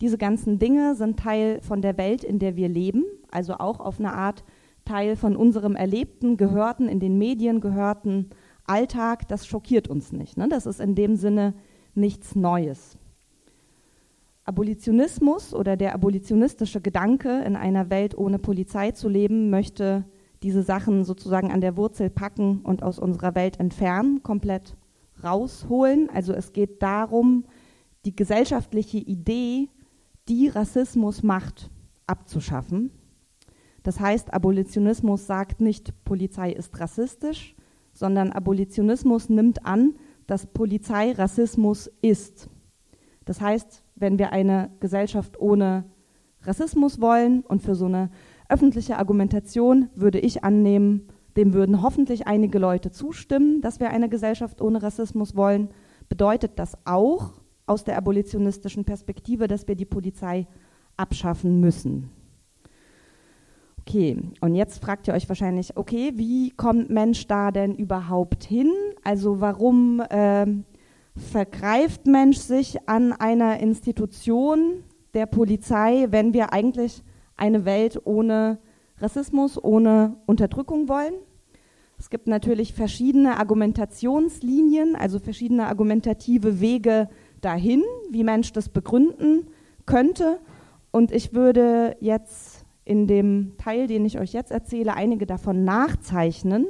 Diese 0.00 0.18
ganzen 0.18 0.58
Dinge 0.58 0.96
sind 0.96 1.20
Teil 1.20 1.60
von 1.60 1.82
der 1.82 1.96
Welt, 1.98 2.24
in 2.24 2.40
der 2.40 2.56
wir 2.56 2.68
leben, 2.68 3.04
also 3.30 3.54
auch 3.54 3.78
auf 3.78 4.00
eine 4.00 4.12
Art 4.12 4.42
Teil 4.84 5.14
von 5.14 5.36
unserem 5.36 5.76
erlebten, 5.76 6.36
gehörten, 6.36 6.88
in 6.88 6.98
den 6.98 7.18
Medien 7.18 7.60
gehörten 7.60 8.30
Alltag. 8.66 9.28
Das 9.28 9.46
schockiert 9.46 9.86
uns 9.86 10.10
nicht. 10.10 10.36
Ne? 10.36 10.48
Das 10.48 10.66
ist 10.66 10.80
in 10.80 10.96
dem 10.96 11.14
Sinne 11.14 11.54
nichts 11.94 12.34
Neues. 12.34 12.98
Abolitionismus 14.44 15.54
oder 15.54 15.76
der 15.76 15.94
abolitionistische 15.94 16.80
Gedanke, 16.80 17.42
in 17.44 17.54
einer 17.56 17.90
Welt 17.90 18.16
ohne 18.16 18.38
Polizei 18.38 18.90
zu 18.90 19.08
leben, 19.08 19.50
möchte 19.50 20.04
diese 20.42 20.62
Sachen 20.62 21.04
sozusagen 21.04 21.52
an 21.52 21.60
der 21.60 21.76
Wurzel 21.76 22.10
packen 22.10 22.60
und 22.62 22.82
aus 22.82 22.98
unserer 22.98 23.34
Welt 23.34 23.60
entfernen, 23.60 24.22
komplett 24.22 24.76
rausholen. 25.22 26.10
Also 26.10 26.32
es 26.32 26.52
geht 26.52 26.82
darum, 26.82 27.44
die 28.04 28.16
gesellschaftliche 28.16 28.98
Idee, 28.98 29.68
die 30.28 30.48
Rassismus 30.48 31.22
macht, 31.22 31.70
abzuschaffen. 32.06 32.90
Das 33.84 34.00
heißt, 34.00 34.32
Abolitionismus 34.32 35.26
sagt 35.26 35.60
nicht, 35.60 35.92
Polizei 36.04 36.52
ist 36.52 36.78
rassistisch, 36.80 37.54
sondern 37.92 38.32
Abolitionismus 38.32 39.28
nimmt 39.28 39.64
an, 39.66 39.94
dass 40.32 40.46
Polizei 40.46 41.12
Rassismus 41.12 41.90
ist. 42.00 42.48
Das 43.26 43.42
heißt, 43.42 43.84
wenn 43.96 44.18
wir 44.18 44.32
eine 44.32 44.70
Gesellschaft 44.80 45.38
ohne 45.38 45.84
Rassismus 46.40 47.02
wollen 47.02 47.42
und 47.42 47.60
für 47.60 47.74
so 47.74 47.84
eine 47.84 48.08
öffentliche 48.48 48.96
Argumentation 48.96 49.90
würde 49.94 50.18
ich 50.18 50.42
annehmen, 50.42 51.06
dem 51.36 51.52
würden 51.52 51.82
hoffentlich 51.82 52.26
einige 52.26 52.58
Leute 52.58 52.90
zustimmen, 52.90 53.60
dass 53.60 53.78
wir 53.78 53.90
eine 53.90 54.08
Gesellschaft 54.08 54.62
ohne 54.62 54.82
Rassismus 54.82 55.36
wollen. 55.36 55.68
Bedeutet 56.08 56.52
das 56.58 56.78
auch 56.86 57.34
aus 57.66 57.84
der 57.84 57.98
abolitionistischen 57.98 58.86
Perspektive, 58.86 59.48
dass 59.48 59.68
wir 59.68 59.74
die 59.74 59.84
Polizei 59.84 60.46
abschaffen 60.96 61.60
müssen? 61.60 62.08
Okay, 63.84 64.16
und 64.40 64.54
jetzt 64.54 64.82
fragt 64.82 65.08
ihr 65.08 65.14
euch 65.14 65.28
wahrscheinlich, 65.28 65.76
okay, 65.76 66.12
wie 66.14 66.50
kommt 66.50 66.88
Mensch 66.88 67.26
da 67.26 67.50
denn 67.50 67.74
überhaupt 67.74 68.44
hin? 68.44 68.70
Also 69.02 69.40
warum 69.40 70.00
äh, 70.00 70.46
vergreift 71.16 72.06
Mensch 72.06 72.38
sich 72.38 72.88
an 72.88 73.12
einer 73.12 73.58
Institution 73.58 74.84
der 75.14 75.26
Polizei, 75.26 76.06
wenn 76.10 76.32
wir 76.32 76.52
eigentlich 76.52 77.02
eine 77.36 77.64
Welt 77.64 78.00
ohne 78.04 78.58
Rassismus, 78.98 79.62
ohne 79.62 80.16
Unterdrückung 80.26 80.88
wollen? 80.88 81.14
Es 81.98 82.08
gibt 82.08 82.28
natürlich 82.28 82.74
verschiedene 82.74 83.36
Argumentationslinien, 83.36 84.94
also 84.94 85.18
verschiedene 85.18 85.66
argumentative 85.66 86.60
Wege 86.60 87.08
dahin, 87.40 87.82
wie 88.10 88.22
Mensch 88.22 88.52
das 88.52 88.68
begründen 88.68 89.48
könnte. 89.86 90.38
Und 90.92 91.10
ich 91.10 91.32
würde 91.32 91.96
jetzt 92.00 92.51
in 92.84 93.06
dem 93.06 93.52
Teil, 93.58 93.86
den 93.86 94.04
ich 94.04 94.18
euch 94.18 94.32
jetzt 94.32 94.50
erzähle, 94.50 94.94
einige 94.94 95.26
davon 95.26 95.64
nachzeichnen 95.64 96.66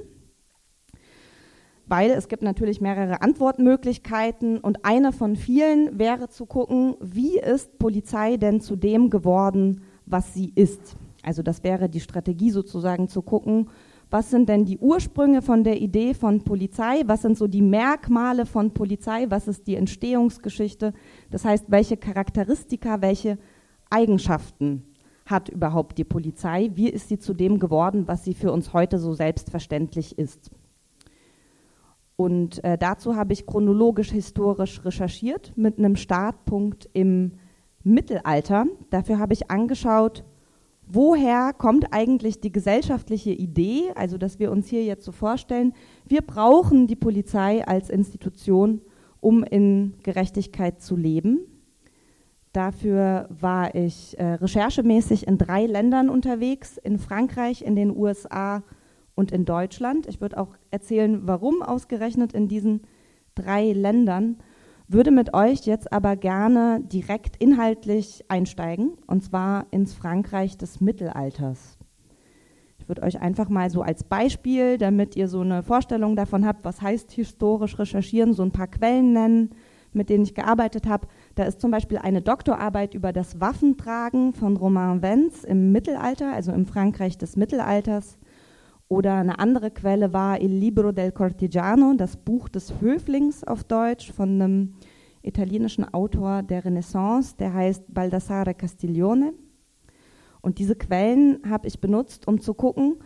weil 1.93 2.11
es 2.11 2.29
gibt 2.29 2.43
natürlich 2.43 2.81
mehrere 2.81 3.21
Antwortmöglichkeiten 3.21 4.59
und 4.59 4.85
eine 4.85 5.13
von 5.13 5.37
vielen 5.37 5.99
wäre 5.99 6.31
zu 6.31 6.47
gucken, 6.47 6.95
wie 7.01 7.39
ist 7.39 7.79
Polizei 7.79 8.39
denn 8.39 8.63
zu 8.63 8.77
dem 8.77 9.11
geworden, 9.11 9.83
was 10.07 10.33
sie 10.33 10.53
ist. 10.55 10.97
Also 11.23 11.43
das 11.43 11.63
wäre 11.63 11.91
die 11.91 12.01
Strategie 12.01 12.51
sozusagen 12.51 13.09
zu 13.09 13.21
gucken, 13.21 13.69
was 14.11 14.31
sind 14.31 14.49
denn 14.49 14.65
die 14.65 14.79
Ursprünge 14.79 15.43
von 15.43 15.65
der 15.65 15.83
Idee 15.83 16.15
von 16.15 16.43
Polizei, 16.43 17.03
was 17.05 17.21
sind 17.21 17.37
so 17.37 17.47
die 17.47 17.61
Merkmale 17.61 18.47
von 18.47 18.73
Polizei, 18.73 19.27
was 19.29 19.47
ist 19.47 19.67
die 19.67 19.77
Entstehungsgeschichte, 19.77 20.95
das 21.31 21.45
heißt, 21.45 21.67
welche 21.69 21.99
Charakteristika, 21.99 23.03
welche 23.03 23.39
Eigenschaften 23.91 24.85
hat 25.33 25.49
überhaupt 25.49 25.99
die 25.99 26.05
Polizei, 26.05 26.71
wie 26.75 26.89
ist 26.89 27.09
sie 27.09 27.19
zu 27.19 27.35
dem 27.35 27.59
geworden, 27.59 28.07
was 28.07 28.23
sie 28.23 28.35
für 28.35 28.53
uns 28.53 28.73
heute 28.73 29.01
so 29.01 29.13
selbstverständlich 29.15 30.17
ist. 30.17 30.53
Und 32.15 32.63
äh, 32.63 32.79
dazu 32.79 33.17
habe 33.17 33.33
ich 33.33 33.47
chronologisch 33.47 34.13
historisch 34.13 34.85
recherchiert 34.85 35.53
mit 35.57 35.79
einem 35.79 35.97
Startpunkt 35.97 36.89
im 36.93 37.33
Mittelalter. 37.83 38.67
Dafür 38.91 39.19
habe 39.19 39.33
ich 39.33 39.51
angeschaut, 39.51 40.23
woher 40.87 41.53
kommt 41.53 41.93
eigentlich 41.93 42.41
die 42.41 42.53
gesellschaftliche 42.53 43.33
Idee, 43.33 43.91
also 43.97 44.19
dass 44.19 44.39
wir 44.39 44.53
uns 44.53 44.69
hier 44.69 44.85
jetzt 44.85 45.05
so 45.05 45.11
vorstellen, 45.11 45.73
wir 46.07 46.21
brauchen 46.21 46.87
die 46.87 46.97
Polizei 46.97 47.67
als 47.67 47.91
Institution, 47.91 48.83
um 49.21 49.43
in 49.43 49.95
Gerechtigkeit 50.03 50.81
zu 50.81 50.97
leben. 50.97 51.41
Dafür 52.53 53.29
war 53.31 53.75
ich 53.75 54.19
äh, 54.19 54.35
recherchemäßig 54.35 55.27
in 55.27 55.39
drei 55.39 55.67
Ländern 55.67 56.11
unterwegs, 56.11 56.77
in 56.77 56.99
Frankreich, 56.99 57.63
in 57.63 57.77
den 57.77 57.97
USA 57.97 58.63
und 59.15 59.33
in 59.33 59.45
Deutschland. 59.45 60.07
Ich 60.07 60.21
würde 60.21 60.39
auch 60.39 60.57
erzählen, 60.71 61.27
warum 61.27 61.63
ausgerechnet 61.63 62.35
in 62.35 62.49
diesen 62.49 62.83
drei 63.35 63.73
Ländern 63.73 64.37
würde 64.89 65.11
mit 65.11 65.33
euch 65.33 65.65
jetzt 65.65 65.93
aber 65.93 66.17
gerne 66.17 66.83
direkt 66.85 67.37
inhaltlich 67.37 68.25
einsteigen, 68.29 68.93
und 69.07 69.25
zwar 69.25 69.67
ins 69.71 69.95
Frankreich 69.95 70.59
des 70.59 70.81
Mittelalters. 70.81 71.79
Ich 72.79 72.89
würde 72.89 73.03
euch 73.03 73.21
einfach 73.21 73.49
mal 73.49 73.71
so 73.71 73.83
als 73.83 74.05
Beispiel, 74.05 74.77
damit 74.77 75.17
ihr 75.17 75.29
so 75.29 75.41
eine 75.41 75.63
Vorstellung 75.63 76.17
davon 76.17 76.45
habt, 76.45 76.65
was 76.65 76.83
heißt 76.83 77.13
historisch 77.13 77.79
recherchieren, 77.79 78.35
so 78.35 78.43
ein 78.43 78.51
paar 78.51 78.67
Quellen 78.67 79.13
nennen, 79.13 79.51
mit 79.93 80.09
denen 80.09 80.25
ich 80.25 80.35
gearbeitet 80.35 80.87
habe. 80.87 81.07
Da 81.35 81.45
ist 81.45 81.61
zum 81.61 81.71
Beispiel 81.71 81.99
eine 81.99 82.21
Doktorarbeit 82.21 82.95
über 82.95 83.13
das 83.13 83.41
Waffentragen 83.41 84.35
von 84.35 84.57
Romain 84.57 85.03
Vence 85.03 85.45
im 85.45 85.73
Mittelalter, 85.73 86.33
also 86.33 86.53
im 86.53 86.67
Frankreich 86.67 87.17
des 87.17 87.37
Mittelalters. 87.37 88.19
Oder 88.89 89.15
eine 89.15 89.39
andere 89.39 89.71
Quelle 89.71 90.13
war 90.13 90.43
Il 90.43 90.51
Libro 90.51 90.93
del 90.93 91.13
Cortigiano, 91.13 91.95
das 91.97 92.19
Buch 92.19 92.51
des 92.51 92.81
Höflings 92.81 93.43
auf 93.45 93.65
Deutsch 93.65 94.13
von 94.13 94.41
einem 94.41 94.75
italienischen 95.23 95.85
Autor 95.95 96.43
der 96.43 96.67
Renaissance, 96.67 97.35
der 97.39 97.55
heißt 97.55 97.85
Baldassare 97.89 98.53
Castiglione. 98.53 99.33
Und 100.43 100.59
diese 100.59 100.77
Quellen 100.77 101.39
habe 101.49 101.69
ich 101.69 101.81
benutzt, 101.81 102.29
um 102.29 102.41
zu 102.41 102.53
gucken, 102.53 102.97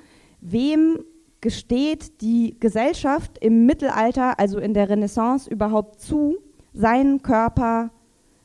wem 0.41 0.99
gesteht 1.41 2.21
die 2.23 2.59
Gesellschaft 2.59 3.39
im 3.39 3.67
Mittelalter, 3.67 4.41
also 4.41 4.59
in 4.59 4.75
der 4.75 4.89
Renaissance, 4.89 5.49
überhaupt 5.49 6.01
zu, 6.01 6.39
seinen 6.73 7.23
Körper 7.23 7.93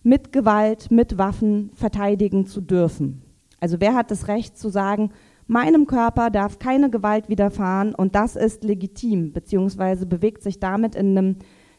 mit 0.04 0.32
Gewalt, 0.32 0.92
mit 0.92 1.18
Waffen 1.18 1.72
verteidigen 1.74 2.46
zu 2.46 2.62
dürfen. 2.62 3.22
Also 3.60 3.80
wer 3.80 3.94
hat 3.94 4.12
das 4.12 4.28
Recht 4.28 4.58
zu 4.58 4.70
sagen, 4.70 5.12
meinem 5.48 5.86
Körper 5.86 6.30
darf 6.30 6.60
keine 6.60 6.90
Gewalt 6.90 7.30
widerfahren 7.30 7.94
und 7.94 8.16
das 8.16 8.36
ist 8.36 8.64
legitim, 8.64 9.34
beziehungsweise 9.34 10.06
bewegt 10.06 10.42
sich 10.44 10.60
damit 10.60 10.96
in 10.96 11.18
einem 11.18 11.36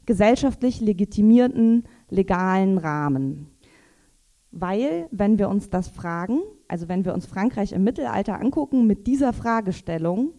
gesellschaftlich 0.07 0.81
legitimierten 0.81 1.85
legalen 2.11 2.79
Rahmen. 2.79 3.49
Weil, 4.51 5.07
wenn 5.11 5.39
wir 5.39 5.49
uns 5.49 5.71
das 5.71 5.89
fragen, 5.89 6.41
also 6.69 6.89
wenn 6.89 7.05
wir 7.05 7.15
uns 7.15 7.27
Frankreich 7.27 7.73
im 7.73 7.85
Mittelalter 7.85 8.39
angucken 8.39 8.87
mit 8.87 9.07
dieser 9.07 9.33
Fragestellung, 9.33 10.33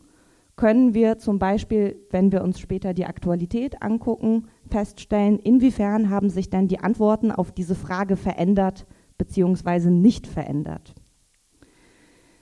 können 0.55 0.93
wir 0.93 1.17
zum 1.17 1.39
Beispiel, 1.39 1.95
wenn 2.11 2.31
wir 2.31 2.43
uns 2.43 2.59
später 2.59 2.93
die 2.93 3.05
Aktualität 3.05 3.81
angucken, 3.81 4.47
feststellen, 4.69 5.39
inwiefern 5.39 6.09
haben 6.09 6.29
sich 6.29 6.49
denn 6.49 6.67
die 6.67 6.79
Antworten 6.79 7.31
auf 7.31 7.51
diese 7.51 7.75
Frage 7.75 8.15
verändert 8.15 8.85
bzw. 9.17 9.89
nicht 9.89 10.27
verändert. 10.27 10.93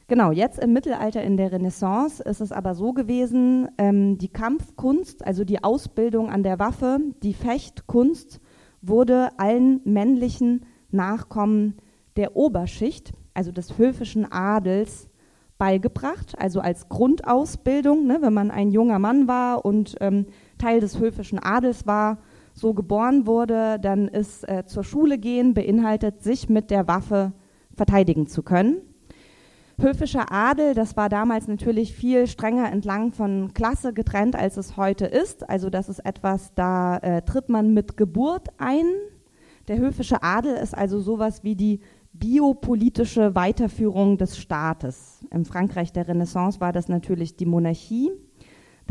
Genau, 0.07 0.31
jetzt 0.33 0.59
im 0.59 0.73
Mittelalter 0.73 1.23
in 1.23 1.37
der 1.37 1.53
Renaissance 1.53 2.21
ist 2.21 2.41
es 2.41 2.51
aber 2.51 2.75
so 2.75 2.91
gewesen, 2.91 3.69
ähm, 3.77 4.17
die 4.17 4.27
Kampfkunst, 4.27 5.25
also 5.25 5.45
die 5.45 5.63
Ausbildung 5.63 6.29
an 6.29 6.43
der 6.43 6.59
Waffe, 6.59 6.99
die 7.23 7.33
Fechtkunst 7.33 8.41
wurde 8.81 9.29
allen 9.37 9.79
männlichen 9.85 10.65
Nachkommen 10.89 11.77
der 12.17 12.35
Oberschicht, 12.35 13.13
also 13.33 13.53
des 13.53 13.77
höfischen 13.77 14.29
Adels, 14.29 15.07
beigebracht, 15.57 16.33
also 16.37 16.59
als 16.59 16.89
Grundausbildung, 16.89 18.05
ne, 18.05 18.17
wenn 18.21 18.33
man 18.33 18.51
ein 18.51 18.71
junger 18.71 18.99
Mann 18.99 19.27
war 19.27 19.63
und 19.63 19.95
ähm, 20.01 20.25
Teil 20.61 20.79
des 20.79 20.99
höfischen 20.99 21.39
Adels 21.39 21.87
war, 21.87 22.19
so 22.53 22.73
geboren 22.73 23.25
wurde, 23.25 23.79
dann 23.79 24.07
ist 24.07 24.47
äh, 24.47 24.65
zur 24.65 24.83
Schule 24.83 25.17
gehen 25.17 25.53
beinhaltet, 25.53 26.21
sich 26.23 26.49
mit 26.49 26.69
der 26.69 26.87
Waffe 26.87 27.33
verteidigen 27.73 28.27
zu 28.27 28.43
können. 28.43 28.81
Höfischer 29.79 30.31
Adel, 30.31 30.75
das 30.75 30.95
war 30.95 31.09
damals 31.09 31.47
natürlich 31.47 31.93
viel 31.93 32.27
strenger 32.27 32.71
entlang 32.71 33.13
von 33.13 33.53
Klasse 33.53 33.93
getrennt, 33.93 34.35
als 34.35 34.57
es 34.57 34.77
heute 34.77 35.05
ist. 35.05 35.49
Also 35.49 35.71
das 35.71 35.89
ist 35.89 36.05
etwas, 36.05 36.53
da 36.53 36.97
äh, 36.97 37.23
tritt 37.23 37.49
man 37.49 37.73
mit 37.73 37.97
Geburt 37.97 38.49
ein. 38.59 38.85
Der 39.67 39.79
höfische 39.79 40.21
Adel 40.21 40.55
ist 40.55 40.77
also 40.77 40.99
sowas 40.99 41.43
wie 41.43 41.55
die 41.55 41.79
biopolitische 42.13 43.33
Weiterführung 43.33 44.17
des 44.17 44.37
Staates. 44.37 45.25
Im 45.31 45.45
Frankreich 45.45 45.91
der 45.93 46.07
Renaissance 46.07 46.59
war 46.59 46.73
das 46.73 46.87
natürlich 46.87 47.35
die 47.35 47.45
Monarchie. 47.45 48.11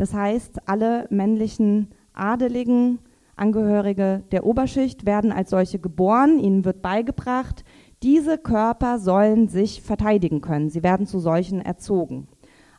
Das 0.01 0.15
heißt, 0.15 0.67
alle 0.67 1.05
männlichen 1.11 1.89
Adeligen, 2.13 2.97
Angehörige 3.35 4.23
der 4.31 4.47
Oberschicht 4.47 5.05
werden 5.05 5.31
als 5.31 5.51
solche 5.51 5.77
geboren, 5.77 6.39
ihnen 6.39 6.65
wird 6.65 6.81
beigebracht, 6.81 7.63
diese 8.01 8.39
Körper 8.39 8.97
sollen 8.97 9.47
sich 9.47 9.83
verteidigen 9.83 10.41
können. 10.41 10.71
Sie 10.71 10.81
werden 10.81 11.05
zu 11.05 11.19
solchen 11.19 11.61
erzogen. 11.61 12.27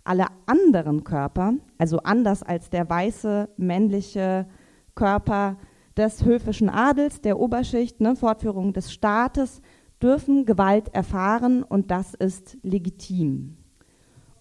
Alle 0.03 0.27
anderen 0.47 1.05
Körper, 1.05 1.55
also 1.79 1.99
anders 1.99 2.43
als 2.43 2.71
der 2.71 2.91
weiße 2.91 3.51
männliche 3.57 4.49
Körper 4.97 5.59
des 5.97 6.25
höfischen 6.25 6.71
Adels, 6.71 7.21
der 7.21 7.39
Oberschicht, 7.39 8.01
ne, 8.01 8.17
Fortführung 8.17 8.73
des 8.73 8.93
Staates, 8.93 9.63
dürfen 10.03 10.45
Gewalt 10.45 10.93
erfahren 10.93 11.63
und 11.63 11.93
das 11.93 12.15
ist 12.15 12.59
legitim. 12.65 13.62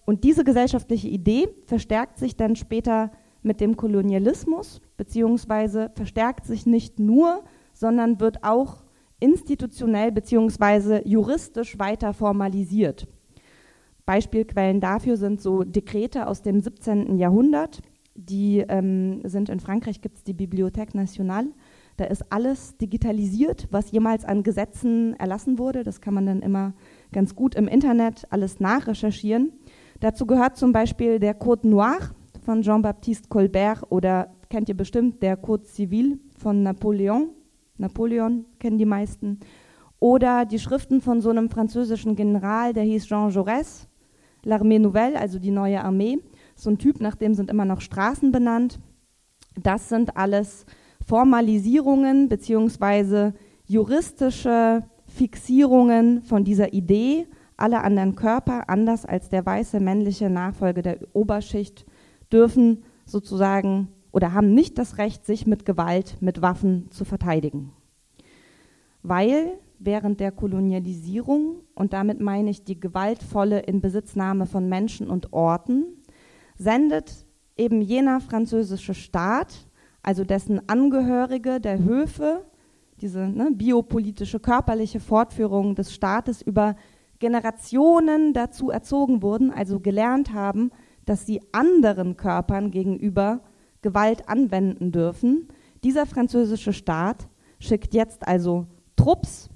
Und 0.04 0.24
diese 0.24 0.44
gesellschaftliche 0.44 1.08
Idee 1.08 1.48
verstärkt 1.66 2.18
sich 2.18 2.36
dann 2.36 2.56
später 2.56 3.12
mit 3.42 3.60
dem 3.60 3.76
Kolonialismus, 3.76 4.80
beziehungsweise 4.96 5.90
verstärkt 5.94 6.46
sich 6.46 6.66
nicht 6.66 6.98
nur, 6.98 7.44
sondern 7.72 8.20
wird 8.20 8.44
auch 8.44 8.84
institutionell 9.20 10.12
bzw. 10.12 11.02
juristisch 11.08 11.78
weiter 11.78 12.12
formalisiert. 12.12 13.06
Beispielquellen 14.04 14.80
dafür 14.80 15.16
sind 15.16 15.40
so 15.40 15.62
Dekrete 15.62 16.26
aus 16.26 16.42
dem 16.42 16.60
17. 16.60 17.16
Jahrhundert, 17.18 17.80
die 18.14 18.64
ähm, 18.68 19.20
sind 19.24 19.48
in 19.48 19.60
Frankreich, 19.60 20.00
gibt 20.00 20.18
es 20.18 20.24
die 20.24 20.34
Bibliothèque 20.34 20.96
Nationale. 20.96 21.48
Da 21.96 22.04
ist 22.04 22.32
alles 22.32 22.76
digitalisiert, 22.78 23.68
was 23.70 23.92
jemals 23.92 24.24
an 24.24 24.42
Gesetzen 24.42 25.14
erlassen 25.14 25.58
wurde. 25.58 25.82
Das 25.82 26.00
kann 26.00 26.14
man 26.14 26.26
dann 26.26 26.42
immer 26.42 26.74
ganz 27.12 27.34
gut 27.34 27.54
im 27.54 27.68
Internet 27.68 28.26
alles 28.30 28.60
nachrecherchieren. 28.60 29.52
Dazu 30.02 30.26
gehört 30.26 30.56
zum 30.56 30.72
Beispiel 30.72 31.20
der 31.20 31.32
Code 31.32 31.68
Noir 31.68 31.96
von 32.44 32.62
Jean-Baptiste 32.62 33.28
Colbert 33.28 33.84
oder 33.88 34.32
kennt 34.50 34.68
ihr 34.68 34.76
bestimmt 34.76 35.22
der 35.22 35.36
Code 35.36 35.64
Civil 35.64 36.18
von 36.36 36.64
Napoleon. 36.64 37.28
Napoleon 37.78 38.44
kennen 38.58 38.78
die 38.78 38.84
meisten. 38.84 39.38
Oder 40.00 40.44
die 40.44 40.58
Schriften 40.58 41.00
von 41.00 41.20
so 41.20 41.30
einem 41.30 41.50
französischen 41.50 42.16
General, 42.16 42.72
der 42.72 42.82
hieß 42.82 43.06
Jean 43.06 43.30
Jaurès, 43.30 43.86
L'Armée 44.44 44.80
Nouvelle, 44.80 45.16
also 45.16 45.38
die 45.38 45.52
neue 45.52 45.80
Armee. 45.84 46.18
So 46.56 46.70
ein 46.70 46.78
Typ, 46.78 47.00
nach 47.00 47.14
dem 47.14 47.34
sind 47.34 47.48
immer 47.48 47.64
noch 47.64 47.80
Straßen 47.80 48.32
benannt. 48.32 48.80
Das 49.62 49.88
sind 49.88 50.16
alles 50.16 50.66
Formalisierungen 51.06 52.28
beziehungsweise 52.28 53.34
juristische 53.66 54.82
Fixierungen 55.06 56.22
von 56.22 56.42
dieser 56.42 56.72
Idee, 56.72 57.28
alle 57.62 57.82
anderen 57.82 58.16
Körper, 58.16 58.68
anders 58.68 59.06
als 59.06 59.28
der 59.28 59.46
weiße 59.46 59.80
männliche 59.80 60.28
Nachfolger 60.28 60.82
der 60.82 60.98
Oberschicht, 61.12 61.86
dürfen 62.32 62.82
sozusagen 63.06 63.88
oder 64.10 64.34
haben 64.34 64.52
nicht 64.52 64.78
das 64.78 64.98
Recht, 64.98 65.24
sich 65.24 65.46
mit 65.46 65.64
Gewalt, 65.64 66.16
mit 66.20 66.42
Waffen 66.42 66.90
zu 66.90 67.04
verteidigen. 67.04 67.72
Weil 69.02 69.58
während 69.78 70.20
der 70.20 70.32
Kolonialisierung, 70.32 71.60
und 71.74 71.92
damit 71.92 72.20
meine 72.20 72.50
ich 72.50 72.64
die 72.64 72.78
gewaltvolle 72.78 73.60
Inbesitznahme 73.60 74.46
von 74.46 74.68
Menschen 74.68 75.08
und 75.08 75.32
Orten, 75.32 75.84
sendet 76.56 77.26
eben 77.56 77.80
jener 77.80 78.20
französische 78.20 78.94
Staat, 78.94 79.68
also 80.02 80.24
dessen 80.24 80.68
Angehörige 80.68 81.60
der 81.60 81.78
Höfe, 81.78 82.44
diese 83.00 83.20
ne, 83.20 83.50
biopolitische 83.52 84.40
körperliche 84.40 85.00
Fortführung 85.00 85.74
des 85.74 85.92
Staates 85.92 86.42
über 86.42 86.76
Generationen 87.22 88.32
dazu 88.34 88.70
erzogen 88.70 89.22
wurden, 89.22 89.52
also 89.52 89.78
gelernt 89.78 90.34
haben, 90.34 90.72
dass 91.06 91.24
sie 91.24 91.40
anderen 91.52 92.16
Körpern 92.16 92.72
gegenüber 92.72 93.42
Gewalt 93.80 94.28
anwenden 94.28 94.90
dürfen. 94.90 95.46
Dieser 95.84 96.04
französische 96.04 96.72
Staat 96.72 97.28
schickt 97.60 97.94
jetzt 97.94 98.26
also 98.26 98.66
Trupps 98.96 99.50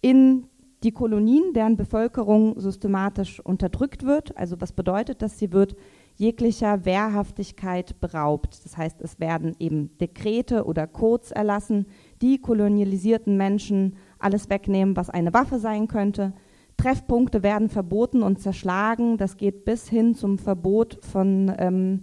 in 0.00 0.48
die 0.82 0.90
Kolonien, 0.90 1.52
deren 1.54 1.76
Bevölkerung 1.76 2.58
systematisch 2.58 3.38
unterdrückt 3.38 4.04
wird. 4.04 4.36
Also 4.36 4.60
was 4.60 4.72
bedeutet 4.72 5.22
das? 5.22 5.38
Sie 5.38 5.52
wird 5.52 5.76
jeglicher 6.16 6.84
Wehrhaftigkeit 6.84 8.00
beraubt. 8.00 8.64
Das 8.64 8.76
heißt, 8.76 9.00
es 9.00 9.20
werden 9.20 9.54
eben 9.60 9.96
Dekrete 9.98 10.64
oder 10.64 10.88
Codes 10.88 11.30
erlassen, 11.30 11.86
die 12.20 12.40
kolonialisierten 12.40 13.36
Menschen 13.36 13.96
alles 14.18 14.50
wegnehmen, 14.50 14.96
was 14.96 15.08
eine 15.08 15.32
Waffe 15.32 15.60
sein 15.60 15.86
könnte. 15.86 16.32
Treffpunkte 16.76 17.42
werden 17.42 17.68
verboten 17.68 18.22
und 18.22 18.40
zerschlagen. 18.40 19.16
Das 19.16 19.36
geht 19.36 19.64
bis 19.64 19.88
hin 19.88 20.14
zum 20.14 20.38
Verbot 20.38 20.98
von 21.02 21.52
ähm, 21.58 22.02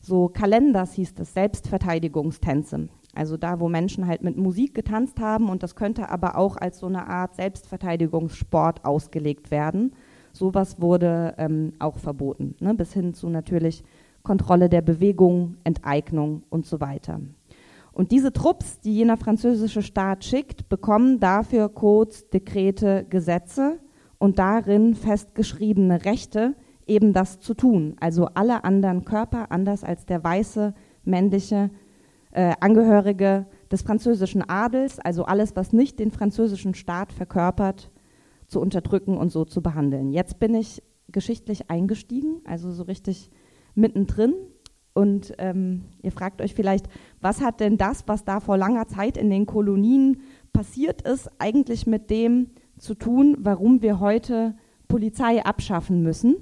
so 0.00 0.28
Kalenders, 0.28 0.94
hieß 0.94 1.14
es, 1.18 1.34
Selbstverteidigungstänze. 1.34 2.88
Also 3.14 3.36
da, 3.36 3.60
wo 3.60 3.68
Menschen 3.68 4.06
halt 4.06 4.22
mit 4.22 4.36
Musik 4.36 4.74
getanzt 4.74 5.20
haben 5.20 5.48
und 5.48 5.62
das 5.62 5.74
könnte 5.74 6.10
aber 6.10 6.36
auch 6.36 6.56
als 6.56 6.78
so 6.78 6.86
eine 6.86 7.08
Art 7.08 7.34
Selbstverteidigungssport 7.34 8.84
ausgelegt 8.84 9.50
werden. 9.50 9.92
Sowas 10.32 10.80
wurde 10.80 11.34
ähm, 11.38 11.72
auch 11.80 11.98
verboten, 11.98 12.54
ne? 12.60 12.72
bis 12.74 12.92
hin 12.92 13.14
zu 13.14 13.28
natürlich 13.28 13.82
Kontrolle 14.22 14.68
der 14.68 14.82
Bewegung, 14.82 15.56
Enteignung 15.64 16.44
und 16.50 16.66
so 16.66 16.80
weiter. 16.80 17.20
Und 17.92 18.12
diese 18.12 18.32
Trupps, 18.32 18.78
die 18.80 18.94
jener 18.94 19.16
französische 19.16 19.82
Staat 19.82 20.24
schickt, 20.24 20.68
bekommen 20.68 21.18
dafür 21.18 21.68
Codes, 21.68 22.30
Dekrete, 22.30 23.04
Gesetze 23.10 23.80
und 24.20 24.38
darin 24.38 24.94
festgeschriebene 24.94 26.04
Rechte, 26.04 26.54
eben 26.86 27.12
das 27.12 27.40
zu 27.40 27.54
tun. 27.54 27.96
Also 28.00 28.26
alle 28.34 28.64
anderen 28.64 29.04
Körper, 29.04 29.50
anders 29.50 29.82
als 29.82 30.04
der 30.04 30.22
weiße, 30.22 30.74
männliche 31.04 31.70
äh, 32.32 32.52
Angehörige 32.60 33.46
des 33.72 33.82
französischen 33.82 34.46
Adels, 34.48 35.00
also 35.00 35.24
alles, 35.24 35.56
was 35.56 35.72
nicht 35.72 35.98
den 35.98 36.10
französischen 36.10 36.74
Staat 36.74 37.12
verkörpert, 37.12 37.90
zu 38.46 38.60
unterdrücken 38.60 39.16
und 39.16 39.32
so 39.32 39.44
zu 39.44 39.62
behandeln. 39.62 40.12
Jetzt 40.12 40.38
bin 40.38 40.54
ich 40.54 40.82
geschichtlich 41.08 41.70
eingestiegen, 41.70 42.42
also 42.44 42.72
so 42.72 42.82
richtig 42.82 43.30
mittendrin. 43.74 44.34
Und 44.92 45.32
ähm, 45.38 45.84
ihr 46.02 46.12
fragt 46.12 46.42
euch 46.42 46.54
vielleicht, 46.54 46.88
was 47.22 47.40
hat 47.40 47.60
denn 47.60 47.78
das, 47.78 48.04
was 48.06 48.24
da 48.24 48.40
vor 48.40 48.58
langer 48.58 48.86
Zeit 48.86 49.16
in 49.16 49.30
den 49.30 49.46
Kolonien 49.46 50.20
passiert 50.52 51.02
ist, 51.02 51.30
eigentlich 51.38 51.86
mit 51.86 52.10
dem 52.10 52.50
zu 52.80 52.94
tun, 52.94 53.36
warum 53.40 53.82
wir 53.82 54.00
heute 54.00 54.54
Polizei 54.88 55.44
abschaffen 55.44 56.02
müssen? 56.02 56.36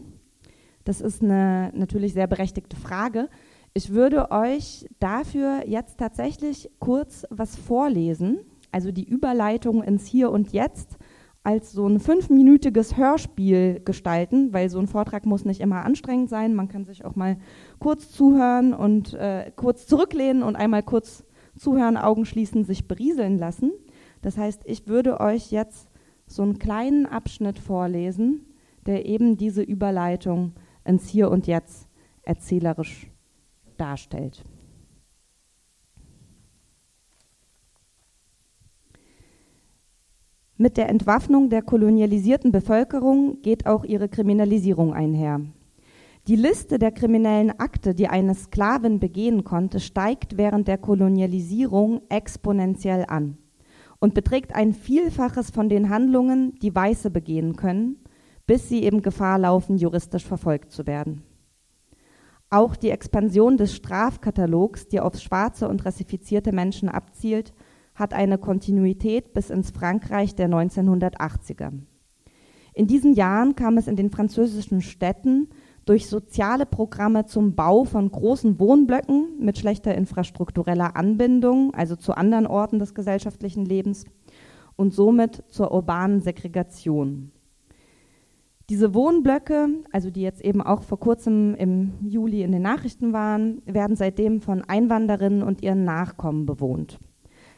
Das 0.85 1.01
ist 1.01 1.23
eine 1.23 1.71
natürlich 1.75 2.15
sehr 2.15 2.27
berechtigte 2.27 2.77
Frage. 2.77 3.29
Ich 3.75 3.91
würde 3.91 4.31
euch 4.31 4.89
dafür 5.01 5.65
jetzt 5.67 5.99
tatsächlich 5.99 6.71
kurz 6.79 7.27
was 7.31 7.57
vorlesen, 7.57 8.41
also 8.73 8.91
die 8.91 9.09
Überleitung 9.09 9.83
ins 9.83 10.07
Hier 10.07 10.31
und 10.31 10.53
Jetzt 10.53 10.97
als 11.43 11.73
so 11.73 11.87
ein 11.87 12.01
fünfminütiges 12.01 12.97
Hörspiel 12.97 13.81
gestalten, 13.85 14.53
weil 14.53 14.69
so 14.71 14.79
ein 14.79 14.87
Vortrag 14.87 15.27
muss 15.27 15.45
nicht 15.45 15.61
immer 15.61 15.85
anstrengend 15.85 16.29
sein. 16.29 16.55
Man 16.55 16.69
kann 16.69 16.85
sich 16.85 17.05
auch 17.05 17.17
mal 17.17 17.39
kurz 17.79 18.11
zuhören 18.11 18.75
und 18.75 19.15
äh, 19.15 19.51
kurz 19.57 19.87
zurücklehnen 19.87 20.43
und 20.43 20.57
einmal 20.57 20.83
kurz 20.83 21.25
zuhören, 21.57 21.97
Augen 21.97 22.25
schließen, 22.25 22.65
sich 22.65 22.87
berieseln 22.89 23.39
lassen. 23.39 23.73
Das 24.23 24.37
heißt, 24.37 24.63
ich 24.65 24.89
würde 24.89 25.21
euch 25.21 25.51
jetzt 25.51 25.88
so 26.29 26.43
einen 26.43 26.59
kleinen 26.59 27.07
Abschnitt 27.07 27.59
vorlesen, 27.59 28.47
der 28.87 29.07
eben 29.07 29.37
diese 29.37 29.63
Überleitung 29.63 30.53
ins 30.85 31.09
Hier 31.09 31.31
und 31.31 31.47
Jetzt 31.47 31.89
erzählerisch 32.23 33.11
darstellt. 33.77 34.45
Mit 40.57 40.77
der 40.77 40.89
Entwaffnung 40.89 41.51
der 41.51 41.63
kolonialisierten 41.63 42.51
Bevölkerung 42.51 43.43
geht 43.43 43.67
auch 43.67 43.85
ihre 43.85 44.09
Kriminalisierung 44.09 44.93
einher. 44.93 45.41
Die 46.27 46.37
Liste 46.37 46.79
der 46.79 46.91
kriminellen 46.91 47.51
Akte, 47.59 47.95
die 47.95 48.09
eine 48.09 48.35
Sklavin 48.35 48.99
begehen 48.99 49.45
konnte, 49.45 49.81
steigt 49.81 50.37
während 50.37 50.69
der 50.69 50.77
Kolonialisierung 50.77 52.03
exponentiell 52.09 53.07
an 53.09 53.39
und 54.01 54.15
beträgt 54.15 54.55
ein 54.55 54.73
Vielfaches 54.73 55.51
von 55.51 55.69
den 55.69 55.89
Handlungen, 55.91 56.55
die 56.61 56.75
Weiße 56.75 57.11
begehen 57.11 57.57
können, 57.57 57.97
bis 58.47 58.69
sie 58.69 58.83
eben 58.83 59.03
Gefahr 59.03 59.39
laufen, 59.39 59.77
juristisch 59.77 60.25
verfolgt 60.25 60.71
zu 60.71 60.87
werden. 60.87 61.23
Auch 62.51 62.77
die 62.77 62.91
Expansion 62.91 63.59
des 63.59 63.75
Strafkatalogs, 63.75 64.89
die 64.89 65.01
auf 65.01 65.19
schwarze 65.19 65.69
und 65.69 65.85
rassifizierte 65.85 66.53
Menschen 66.53 66.89
abzielt, 66.89 67.53
hat 67.95 68.15
eine 68.15 68.39
Kontinuität 68.39 69.35
bis 69.35 69.51
ins 69.51 69.71
Frankreich 69.71 70.35
der 70.35 70.49
1980er. 70.49 71.73
In 72.73 72.87
diesen 72.87 73.13
Jahren 73.13 73.57
kam 73.57 73.77
es 73.77 73.89
in 73.89 73.97
den 73.97 74.11
französischen 74.11 74.81
Städten 74.81 75.49
durch 75.89 76.07
soziale 76.07 76.67
Programme 76.67 77.25
zum 77.25 77.55
Bau 77.55 77.85
von 77.85 78.11
großen 78.11 78.61
Wohnblöcken 78.61 79.39
mit 79.41 79.57
schlechter 79.57 79.95
infrastruktureller 79.95 80.97
Anbindung, 80.97 81.73
also 81.73 81.97
zu 81.97 82.13
anderen 82.13 82.47
Orten 82.47 82.79
des 82.79 82.93
gesellschaftlichen 82.93 83.65
Lebens 83.65 84.05
und 84.77 84.93
somit 84.93 85.45
zur 85.49 85.73
urbanen 85.73 86.21
Segregation. 86.21 87.33
Diese 88.69 88.93
Wohnblöcke, 88.93 89.69
also 89.91 90.11
die 90.11 90.21
jetzt 90.21 90.45
eben 90.45 90.61
auch 90.61 90.83
vor 90.83 91.01
kurzem 91.01 91.55
im 91.55 91.95
Juli 92.03 92.43
in 92.43 92.53
den 92.53 92.61
Nachrichten 92.61 93.15
waren, 93.15 93.63
werden 93.65 93.97
seitdem 93.97 94.43
von 94.43 94.63
Einwanderinnen 94.63 95.43
und 95.43 95.63
ihren 95.63 95.85
Nachkommen 95.85 96.45
bewohnt. 96.45 96.99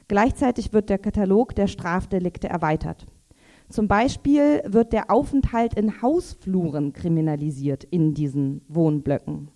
Gleichzeitig 0.07 0.73
wird 0.73 0.89
der 0.89 0.99
Katalog 0.99 1.57
der 1.57 1.67
Strafdelikte 1.67 2.49
erweitert. 2.49 3.07
Zum 3.71 3.87
Beispiel 3.87 4.63
wird 4.67 4.93
der 4.93 5.13
Aufenthalt 5.13 5.75
in 5.75 6.03
Hausfluren 6.03 6.93
kriminalisiert 6.93 7.85
in 7.85 8.15
diesen 8.15 8.63
Wohnblöcken. 8.67 9.49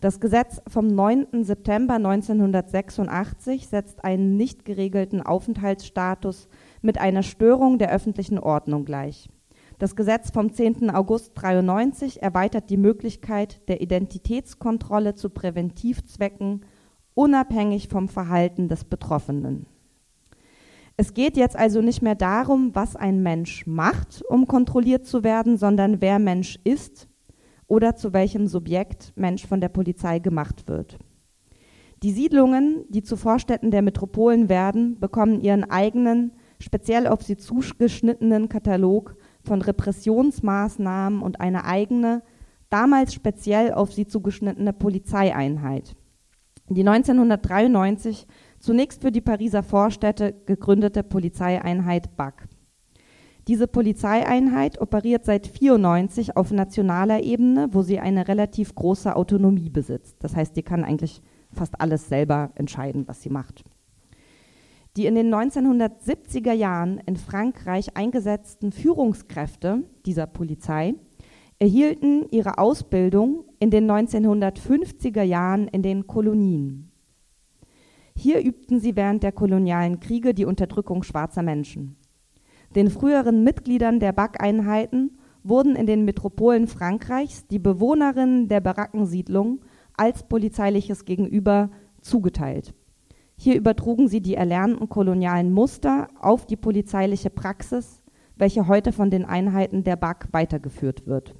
Das 0.00 0.18
Gesetz 0.18 0.60
vom 0.66 0.88
9. 0.88 1.44
September 1.44 1.94
1986 1.94 3.68
setzt 3.68 4.04
einen 4.04 4.36
nicht 4.36 4.64
geregelten 4.64 5.22
Aufenthaltsstatus 5.22 6.48
mit 6.82 6.98
einer 6.98 7.22
Störung 7.22 7.78
der 7.78 7.92
öffentlichen 7.92 8.40
Ordnung 8.40 8.84
gleich. 8.84 9.30
Das 9.78 9.94
Gesetz 9.94 10.32
vom 10.32 10.52
10. 10.52 10.90
August 10.90 11.30
1993 11.36 12.22
erweitert 12.22 12.70
die 12.70 12.76
Möglichkeit 12.76 13.66
der 13.68 13.80
Identitätskontrolle 13.80 15.14
zu 15.14 15.30
Präventivzwecken 15.30 16.66
unabhängig 17.14 17.86
vom 17.88 18.08
Verhalten 18.08 18.68
des 18.68 18.84
Betroffenen. 18.84 19.66
Es 20.96 21.12
geht 21.12 21.36
jetzt 21.36 21.56
also 21.56 21.80
nicht 21.80 22.02
mehr 22.02 22.14
darum, 22.14 22.74
was 22.74 22.94
ein 22.94 23.22
Mensch 23.22 23.66
macht, 23.66 24.22
um 24.28 24.46
kontrolliert 24.46 25.06
zu 25.06 25.24
werden, 25.24 25.56
sondern 25.56 26.00
wer 26.00 26.20
Mensch 26.20 26.58
ist 26.62 27.08
oder 27.66 27.96
zu 27.96 28.12
welchem 28.12 28.46
Subjekt 28.46 29.12
Mensch 29.16 29.46
von 29.46 29.60
der 29.60 29.70
Polizei 29.70 30.20
gemacht 30.20 30.68
wird. 30.68 30.98
Die 32.04 32.12
Siedlungen, 32.12 32.84
die 32.90 33.02
zu 33.02 33.16
Vorstädten 33.16 33.70
der 33.70 33.82
Metropolen 33.82 34.48
werden, 34.48 35.00
bekommen 35.00 35.40
ihren 35.40 35.64
eigenen, 35.64 36.32
speziell 36.60 37.08
auf 37.08 37.22
sie 37.22 37.36
zugeschnittenen 37.36 38.48
Katalog 38.48 39.16
von 39.42 39.62
Repressionsmaßnahmen 39.62 41.22
und 41.22 41.40
eine 41.40 41.64
eigene, 41.64 42.22
damals 42.70 43.14
speziell 43.14 43.72
auf 43.72 43.92
sie 43.92 44.06
zugeschnittene 44.06 44.72
Polizeieinheit, 44.72 45.96
die 46.68 46.86
1993 46.86 48.26
zunächst 48.64 49.02
für 49.02 49.12
die 49.12 49.20
Pariser 49.20 49.62
Vorstädte 49.62 50.34
gegründete 50.46 51.02
Polizeieinheit 51.02 52.16
BAC. 52.16 52.48
Diese 53.46 53.66
Polizeieinheit 53.66 54.80
operiert 54.80 55.26
seit 55.26 55.48
1994 55.48 56.36
auf 56.38 56.50
nationaler 56.50 57.22
Ebene, 57.22 57.68
wo 57.72 57.82
sie 57.82 58.00
eine 58.00 58.26
relativ 58.26 58.74
große 58.74 59.14
Autonomie 59.14 59.68
besitzt. 59.68 60.16
Das 60.20 60.34
heißt, 60.34 60.56
die 60.56 60.62
kann 60.62 60.82
eigentlich 60.82 61.20
fast 61.52 61.78
alles 61.78 62.08
selber 62.08 62.52
entscheiden, 62.54 63.06
was 63.06 63.20
sie 63.20 63.28
macht. 63.28 63.64
Die 64.96 65.04
in 65.04 65.14
den 65.14 65.32
1970er 65.34 66.52
Jahren 66.52 67.02
in 67.04 67.16
Frankreich 67.16 67.94
eingesetzten 67.98 68.72
Führungskräfte 68.72 69.82
dieser 70.06 70.26
Polizei 70.26 70.94
erhielten 71.58 72.26
ihre 72.30 72.56
Ausbildung 72.56 73.44
in 73.58 73.70
den 73.70 73.90
1950er 73.90 75.22
Jahren 75.22 75.68
in 75.68 75.82
den 75.82 76.06
Kolonien. 76.06 76.93
Hier 78.16 78.42
übten 78.44 78.80
sie 78.80 78.96
während 78.96 79.22
der 79.22 79.32
kolonialen 79.32 80.00
Kriege 80.00 80.34
die 80.34 80.44
Unterdrückung 80.44 81.02
schwarzer 81.02 81.42
Menschen. 81.42 81.96
Den 82.74 82.90
früheren 82.90 83.44
Mitgliedern 83.44 84.00
der 84.00 84.12
BAK-Einheiten 84.12 85.18
wurden 85.42 85.76
in 85.76 85.86
den 85.86 86.04
Metropolen 86.04 86.66
Frankreichs 86.66 87.46
die 87.46 87.58
Bewohnerinnen 87.58 88.48
der 88.48 88.60
Barackensiedlung 88.60 89.60
als 89.96 90.22
polizeiliches 90.22 91.04
Gegenüber 91.04 91.70
zugeteilt. 92.00 92.74
Hier 93.36 93.56
übertrugen 93.56 94.08
sie 94.08 94.20
die 94.20 94.34
erlernten 94.34 94.88
kolonialen 94.88 95.52
Muster 95.52 96.08
auf 96.20 96.46
die 96.46 96.56
polizeiliche 96.56 97.30
Praxis, 97.30 98.02
welche 98.36 98.68
heute 98.68 98.92
von 98.92 99.10
den 99.10 99.24
Einheiten 99.24 99.84
der 99.84 99.96
BAK 99.96 100.28
weitergeführt 100.32 101.06
wird. 101.06 101.34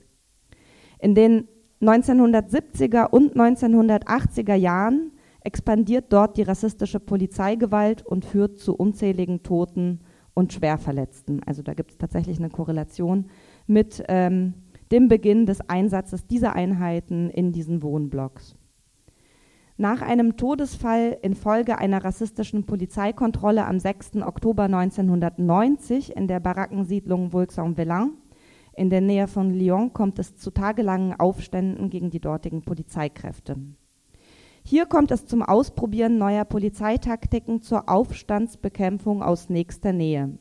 In 1.01 1.15
den 1.15 1.49
1970er 1.81 3.09
und 3.11 3.37
1980er 3.37 4.55
Jahren 4.55 5.13
expandiert 5.45 6.13
dort 6.13 6.37
die 6.37 6.43
rassistische 6.43 7.01
Polizeigewalt 7.01 8.05
und 8.05 8.25
führt 8.25 8.59
zu 8.59 8.75
unzähligen 8.75 9.43
Toten 9.43 10.01
und 10.35 10.53
Schwerverletzten. 10.53 11.43
Also 11.45 11.63
da 11.63 11.75
gibt 11.75 11.93
es 11.93 11.99
tatsächlich 11.99 12.39
eine 12.39 12.51
Korrelation 12.51 13.27
mit 13.67 14.03
ähm, 14.09 14.55
dem 14.91 15.09
Beginn 15.09 15.47
des 15.47 15.61
Einsatzes 15.69 16.27
dieser 16.27 16.55
Einheiten 16.55 17.31
in 17.31 17.53
diesen 17.53 17.83
Wohnblocks. 17.83 18.57
Nach 19.77 20.03
einem 20.03 20.37
Todesfall 20.37 21.19
infolge 21.23 21.79
einer 21.79 22.05
rassistischen 22.05 22.65
Polizeikontrolle 22.65 23.67
am 23.67 23.79
6. 23.79 24.17
Oktober 24.17 24.65
1990 24.65 26.17
in 26.17 26.27
der 26.29 26.41
Barackensiedlung 26.41 27.33
Vaux-en-Velin 27.33 28.13
in 28.77 28.91
der 28.91 29.01
Nähe 29.01 29.29
von 29.29 29.53
Lyon 29.53 29.93
kommt 29.93 30.19
es 30.19 30.37
zu 30.37 30.51
tagelangen 30.51 31.19
Aufständen 31.19 31.91
gegen 31.91 32.11
die 32.11 32.21
dortigen 32.21 32.63
Polizeikräfte. 32.63 33.57
Hier 34.66 34.87
kommt 34.87 35.11
es 35.11 35.27
zum 35.27 35.42
Ausprobieren 35.42 36.16
neuer 36.16 36.46
Polizeitaktiken 36.46 37.61
zur 37.61 37.87
Aufstandsbekämpfung 37.87 39.22
aus 39.22 39.50
nächster 39.50 39.92
Nähe. 39.92 40.38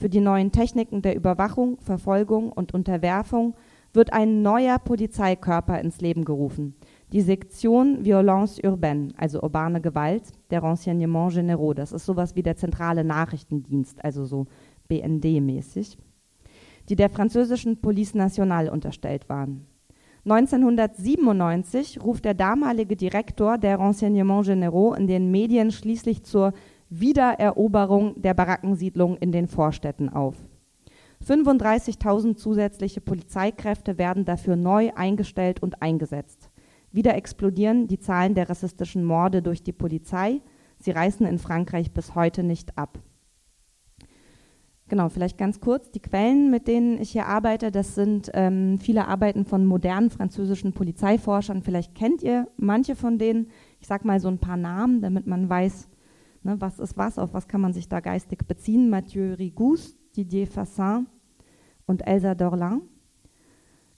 Für 0.00 0.08
die 0.08 0.20
neuen 0.20 0.52
Techniken 0.52 1.02
der 1.02 1.14
Überwachung, 1.14 1.76
Verfolgung 1.80 2.50
und 2.50 2.72
Unterwerfung 2.72 3.54
wird 3.92 4.14
ein 4.14 4.40
neuer 4.40 4.78
Polizeikörper 4.78 5.78
ins 5.82 6.00
Leben 6.00 6.24
gerufen, 6.24 6.76
die 7.12 7.20
Sektion 7.20 8.06
Violence 8.06 8.58
Urbaine, 8.64 9.12
also 9.18 9.42
urbane 9.42 9.82
Gewalt, 9.82 10.32
der 10.50 10.62
Renseignements 10.62 11.36
Généraux. 11.36 11.74
Das 11.74 11.92
ist 11.92 12.06
sowas 12.06 12.34
wie 12.34 12.42
der 12.42 12.56
zentrale 12.56 13.04
Nachrichtendienst, 13.04 14.02
also 14.02 14.24
so 14.24 14.46
BND-mäßig, 14.88 15.98
die 16.88 16.96
der 16.96 17.10
französischen 17.10 17.82
Police 17.82 18.14
Nationale 18.14 18.72
unterstellt 18.72 19.28
waren. 19.28 19.66
1997 20.24 22.00
ruft 22.00 22.24
der 22.24 22.34
damalige 22.34 22.94
Direktor 22.94 23.58
der 23.58 23.80
Renseignements 23.80 24.48
Généraux 24.48 24.96
in 24.96 25.08
den 25.08 25.32
Medien 25.32 25.72
schließlich 25.72 26.22
zur 26.22 26.52
Wiedereroberung 26.90 28.20
der 28.22 28.32
Barackensiedlung 28.32 29.16
in 29.16 29.32
den 29.32 29.48
Vorstädten 29.48 30.08
auf. 30.08 30.36
35.000 31.26 32.36
zusätzliche 32.36 33.00
Polizeikräfte 33.00 33.98
werden 33.98 34.24
dafür 34.24 34.54
neu 34.54 34.92
eingestellt 34.94 35.60
und 35.60 35.82
eingesetzt. 35.82 36.50
Wieder 36.92 37.16
explodieren 37.16 37.88
die 37.88 37.98
Zahlen 37.98 38.34
der 38.34 38.48
rassistischen 38.48 39.04
Morde 39.04 39.42
durch 39.42 39.62
die 39.62 39.72
Polizei. 39.72 40.40
Sie 40.78 40.90
reißen 40.92 41.26
in 41.26 41.38
Frankreich 41.38 41.92
bis 41.92 42.14
heute 42.14 42.44
nicht 42.44 42.78
ab. 42.78 42.98
Genau, 44.92 45.08
vielleicht 45.08 45.38
ganz 45.38 45.58
kurz. 45.58 45.90
Die 45.90 46.00
Quellen, 46.00 46.50
mit 46.50 46.68
denen 46.68 47.00
ich 47.00 47.12
hier 47.12 47.24
arbeite, 47.24 47.70
das 47.70 47.94
sind 47.94 48.30
ähm, 48.34 48.76
viele 48.76 49.08
Arbeiten 49.08 49.46
von 49.46 49.64
modernen 49.64 50.10
französischen 50.10 50.74
Polizeiforschern. 50.74 51.62
Vielleicht 51.62 51.94
kennt 51.94 52.22
ihr 52.22 52.46
manche 52.58 52.94
von 52.94 53.16
denen. 53.16 53.46
Ich 53.80 53.86
sage 53.86 54.06
mal 54.06 54.20
so 54.20 54.28
ein 54.28 54.36
paar 54.36 54.58
Namen, 54.58 55.00
damit 55.00 55.26
man 55.26 55.48
weiß, 55.48 55.88
ne, 56.42 56.56
was 56.60 56.78
ist 56.78 56.98
was, 56.98 57.18
auf 57.18 57.32
was 57.32 57.48
kann 57.48 57.62
man 57.62 57.72
sich 57.72 57.88
da 57.88 58.00
geistig 58.00 58.46
beziehen. 58.46 58.90
Mathieu 58.90 59.32
Rigous, 59.32 59.96
Didier 60.14 60.46
Fassin 60.46 61.06
und 61.86 62.06
Elsa 62.06 62.34
Dorlin. 62.34 62.82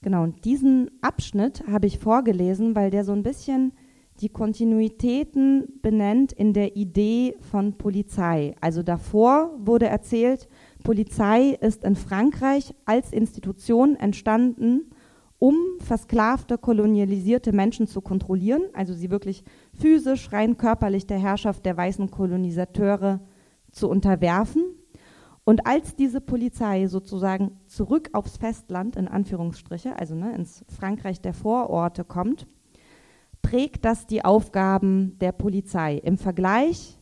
Genau, 0.01 0.23
und 0.23 0.45
diesen 0.45 0.91
Abschnitt 1.01 1.67
habe 1.69 1.87
ich 1.87 1.99
vorgelesen, 1.99 2.73
weil 2.73 2.89
der 2.89 3.03
so 3.03 3.11
ein 3.11 3.23
bisschen 3.23 3.73
die 4.21 4.29
Kontinuitäten 4.29 5.67
benennt 5.81 6.31
in 6.31 6.53
der 6.53 6.77
Idee 6.77 7.35
von 7.41 7.73
Polizei. 7.73 8.55
Also 8.61 8.81
davor 8.81 9.51
wurde 9.59 9.87
erzählt, 9.87 10.47
Polizei 10.85 11.57
ist 11.59 11.83
in 11.83 11.95
Frankreich 11.95 12.75
als 12.85 13.11
Institution 13.11 13.95
entstanden, 13.95 14.91
um 15.39 15.55
versklavte, 15.79 16.59
kolonialisierte 16.59 17.51
Menschen 17.51 17.87
zu 17.87 18.01
kontrollieren, 18.01 18.61
also 18.73 18.93
sie 18.93 19.09
wirklich 19.09 19.43
physisch, 19.73 20.31
rein 20.31 20.57
körperlich 20.57 21.07
der 21.07 21.17
Herrschaft 21.17 21.65
der 21.65 21.75
weißen 21.75 22.11
Kolonisateure 22.11 23.19
zu 23.71 23.89
unterwerfen. 23.89 24.63
Und 25.43 25.65
als 25.65 25.95
diese 25.95 26.21
Polizei 26.21 26.87
sozusagen 26.87 27.59
zurück 27.65 28.11
aufs 28.13 28.37
Festland, 28.37 28.95
in 28.95 29.07
Anführungsstriche, 29.07 29.97
also 29.97 30.13
ne, 30.13 30.35
ins 30.35 30.63
Frankreich 30.69 31.19
der 31.19 31.33
Vororte 31.33 32.03
kommt, 32.03 32.47
prägt 33.41 33.85
das 33.85 34.05
die 34.05 34.23
Aufgaben 34.23 35.17
der 35.19 35.31
Polizei. 35.31 35.97
Im 35.97 36.19
Vergleich 36.19 36.94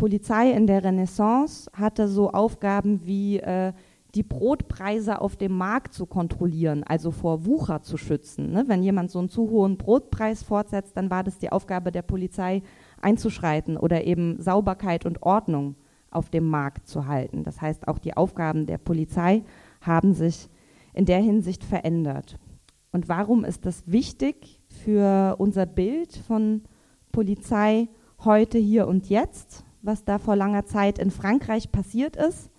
Polizei 0.00 0.50
in 0.52 0.66
der 0.66 0.82
Renaissance 0.82 1.70
hatte 1.74 2.08
so 2.08 2.30
Aufgaben 2.30 3.04
wie 3.04 3.38
äh, 3.38 3.74
die 4.14 4.22
Brotpreise 4.22 5.20
auf 5.20 5.36
dem 5.36 5.52
Markt 5.52 5.92
zu 5.92 6.06
kontrollieren, 6.06 6.84
also 6.84 7.10
vor 7.10 7.44
Wucher 7.44 7.82
zu 7.82 7.98
schützen. 7.98 8.50
Ne? 8.50 8.64
Wenn 8.66 8.82
jemand 8.82 9.10
so 9.10 9.18
einen 9.18 9.28
zu 9.28 9.50
hohen 9.50 9.76
Brotpreis 9.76 10.42
fortsetzt, 10.42 10.96
dann 10.96 11.10
war 11.10 11.22
das 11.22 11.36
die 11.36 11.52
Aufgabe 11.52 11.92
der 11.92 12.00
Polizei 12.00 12.62
einzuschreiten 13.02 13.76
oder 13.76 14.04
eben 14.04 14.40
Sauberkeit 14.40 15.04
und 15.04 15.22
Ordnung 15.22 15.74
auf 16.10 16.30
dem 16.30 16.48
Markt 16.48 16.88
zu 16.88 17.06
halten. 17.06 17.44
Das 17.44 17.60
heißt, 17.60 17.86
auch 17.86 17.98
die 17.98 18.16
Aufgaben 18.16 18.64
der 18.64 18.78
Polizei 18.78 19.42
haben 19.82 20.14
sich 20.14 20.48
in 20.94 21.04
der 21.04 21.18
Hinsicht 21.18 21.62
verändert. 21.62 22.38
Und 22.90 23.10
warum 23.10 23.44
ist 23.44 23.66
das 23.66 23.82
wichtig 23.86 24.62
für 24.66 25.36
unser 25.36 25.66
Bild 25.66 26.16
von 26.26 26.62
Polizei 27.12 27.88
heute, 28.24 28.56
hier 28.56 28.88
und 28.88 29.10
jetzt? 29.10 29.66
Was 29.82 30.04
da 30.04 30.18
vor 30.18 30.36
langer 30.36 30.66
Zeit 30.66 30.98
in 30.98 31.10
Frankreich 31.10 31.72
passiert 31.72 32.16
ist. 32.16 32.50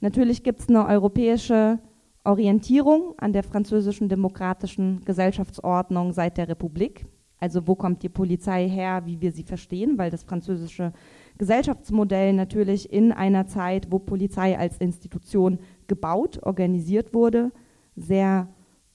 Natürlich 0.00 0.42
gibt 0.42 0.60
es 0.60 0.68
eine 0.68 0.86
europäische 0.86 1.78
Orientierung 2.24 3.14
an 3.18 3.32
der 3.32 3.42
französischen 3.42 4.08
demokratischen 4.08 5.04
Gesellschaftsordnung 5.04 6.12
seit 6.12 6.38
der 6.38 6.48
Republik. 6.48 7.06
Also 7.38 7.66
wo 7.66 7.74
kommt 7.74 8.04
die 8.04 8.08
Polizei 8.08 8.68
her, 8.68 9.02
wie 9.04 9.20
wir 9.20 9.32
sie 9.32 9.42
verstehen, 9.42 9.98
weil 9.98 10.10
das 10.10 10.22
französische 10.22 10.92
Gesellschaftsmodell 11.38 12.32
natürlich 12.32 12.92
in 12.92 13.10
einer 13.10 13.48
Zeit, 13.48 13.88
wo 13.90 13.98
Polizei 13.98 14.56
als 14.56 14.78
Institution 14.78 15.58
gebaut, 15.88 16.40
organisiert 16.42 17.12
wurde, 17.14 17.50
sehr 17.96 18.48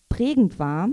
prägend 0.07 0.59
war. 0.59 0.89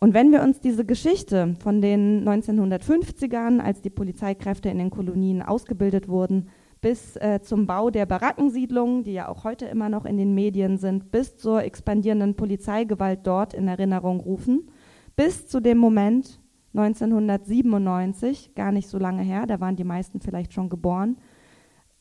Und 0.00 0.14
wenn 0.14 0.30
wir 0.30 0.42
uns 0.42 0.60
diese 0.60 0.84
Geschichte 0.84 1.56
von 1.58 1.82
den 1.82 2.26
1950ern, 2.26 3.58
als 3.58 3.82
die 3.82 3.90
Polizeikräfte 3.90 4.68
in 4.68 4.78
den 4.78 4.90
Kolonien 4.90 5.42
ausgebildet 5.42 6.08
wurden, 6.08 6.48
bis 6.80 7.16
äh, 7.16 7.40
zum 7.42 7.66
Bau 7.66 7.90
der 7.90 8.06
Barackensiedlungen, 8.06 9.02
die 9.02 9.14
ja 9.14 9.28
auch 9.28 9.42
heute 9.42 9.66
immer 9.66 9.88
noch 9.88 10.04
in 10.04 10.16
den 10.16 10.34
Medien 10.34 10.78
sind, 10.78 11.10
bis 11.10 11.36
zur 11.36 11.64
expandierenden 11.64 12.36
Polizeigewalt 12.36 13.20
dort 13.24 13.54
in 13.54 13.66
Erinnerung 13.66 14.20
rufen, 14.20 14.70
bis 15.16 15.48
zu 15.48 15.58
dem 15.58 15.78
Moment 15.78 16.40
1997, 16.74 18.54
gar 18.54 18.70
nicht 18.70 18.88
so 18.88 18.98
lange 18.98 19.22
her, 19.22 19.46
da 19.46 19.58
waren 19.58 19.74
die 19.74 19.82
meisten 19.82 20.20
vielleicht 20.20 20.52
schon 20.52 20.68
geboren, 20.68 21.16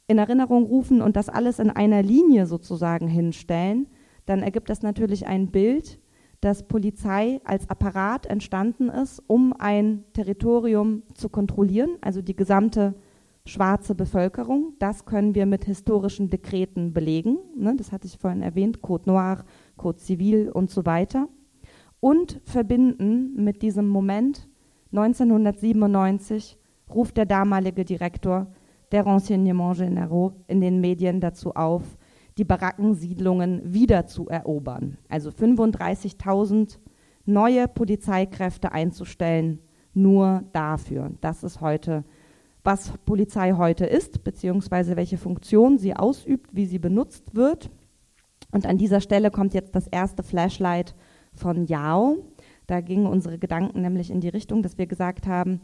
in 0.08 0.20
Erinnerung 0.20 0.66
rufen 0.66 1.02
und 1.02 1.16
das 1.16 1.30
alles 1.30 1.58
in 1.58 1.72
einer 1.72 2.04
Linie 2.04 2.46
sozusagen 2.46 3.08
hinstellen, 3.08 3.88
dann 4.28 4.44
ergibt 4.44 4.70
das 4.70 4.84
natürlich 4.84 5.26
ein 5.26 5.48
Bild, 5.48 6.00
dass 6.42 6.68
Polizei 6.68 7.42
als 7.44 7.70
Apparat 7.70 8.26
entstanden 8.28 8.90
ist, 8.90 9.22
um 9.28 9.54
ein 9.58 10.04
Territorium 10.14 11.04
zu 11.14 11.30
kontrollieren, 11.30 11.98
also 12.02 12.22
die 12.22 12.36
gesamte 12.36 12.94
schwarze 13.46 13.96
Bevölkerung. 13.96 14.74
Das 14.80 15.06
können 15.06 15.34
wir 15.34 15.46
mit 15.46 15.66
historischen 15.66 16.30
Dekreten 16.30 16.94
belegen. 16.94 17.38
Ne, 17.56 17.76
das 17.76 17.92
hatte 17.92 18.08
ich 18.08 18.18
vorhin 18.18 18.44
erwähnt, 18.44 18.82
Code 18.82 19.10
Noir, 19.10 19.46
Code 19.78 20.00
Civil 20.00 20.50
und 20.50 20.70
so 20.70 20.86
weiter. 20.86 21.28
Und 22.00 22.40
verbinden 22.44 23.44
mit 23.44 23.62
diesem 23.62 23.88
Moment 23.88 24.48
1997 24.92 26.58
ruft 26.94 27.18
der 27.18 27.26
damalige 27.26 27.84
Direktor 27.84 28.48
der 28.92 29.06
Renseignements 29.06 29.80
Généraux 29.80 30.34
in 30.48 30.62
den 30.62 30.80
Medien 30.80 31.20
dazu 31.20 31.54
auf, 31.56 31.98
die 32.38 32.44
Barackensiedlungen 32.44 33.62
wieder 33.74 34.06
zu 34.08 34.28
erobern. 34.28 34.98
Also 35.10 35.30
35.000 35.30 36.78
neue 37.26 37.68
Polizeikräfte 37.68 38.72
einzustellen, 38.72 39.60
nur 39.94 40.44
dafür. 40.54 41.12
Das 41.22 41.44
ist 41.44 41.62
heute, 41.62 42.04
was 42.64 42.94
Polizei 43.06 43.54
heute 43.54 43.86
ist, 43.86 44.24
beziehungsweise 44.24 44.96
welche 44.96 45.18
Funktion 45.18 45.78
sie 45.78 45.96
ausübt, 45.96 46.56
wie 46.56 46.66
sie 46.66 46.80
benutzt 46.80 47.36
wird. 47.36 47.72
Und 48.52 48.66
an 48.66 48.78
dieser 48.78 49.02
Stelle 49.02 49.32
kommt 49.32 49.54
jetzt 49.54 49.76
das 49.76 49.88
erste 49.88 50.24
Flashlight 50.24 50.96
von 51.34 51.66
Yao. 51.66 52.18
Da 52.68 52.82
gingen 52.82 53.08
unsere 53.08 53.38
Gedanken 53.38 53.82
nämlich 53.82 54.12
in 54.12 54.22
die 54.22 54.30
Richtung, 54.30 54.62
dass 54.62 54.78
wir 54.78 54.88
gesagt 54.88 55.28
haben, 55.28 55.62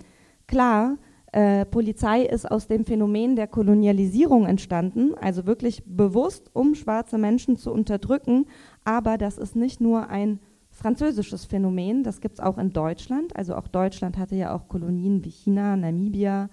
klar, 0.48 0.98
äh, 1.34 1.66
Polizei 1.66 2.22
ist 2.22 2.50
aus 2.50 2.68
dem 2.68 2.86
Phänomen 2.86 3.36
der 3.36 3.48
Kolonialisierung 3.48 4.46
entstanden, 4.46 5.16
also 5.16 5.48
wirklich 5.48 5.84
bewusst, 5.84 6.52
um 6.54 6.76
schwarze 6.76 7.18
Menschen 7.18 7.58
zu 7.58 7.72
unterdrücken. 7.74 8.46
Aber 8.84 9.18
das 9.18 9.40
ist 9.40 9.56
nicht 9.56 9.82
nur 9.82 10.10
ein 10.10 10.40
französisches 10.70 11.46
Phänomen, 11.46 12.04
das 12.04 12.22
gibt 12.22 12.36
es 12.36 12.40
auch 12.40 12.60
in 12.60 12.72
Deutschland. 12.72 13.36
Also 13.36 13.56
auch 13.56 13.68
Deutschland 13.68 14.20
hatte 14.20 14.36
ja 14.36 14.56
auch 14.56 14.68
Kolonien 14.68 15.26
wie 15.26 15.32
China, 15.32 15.76
Namibia. 15.76 16.50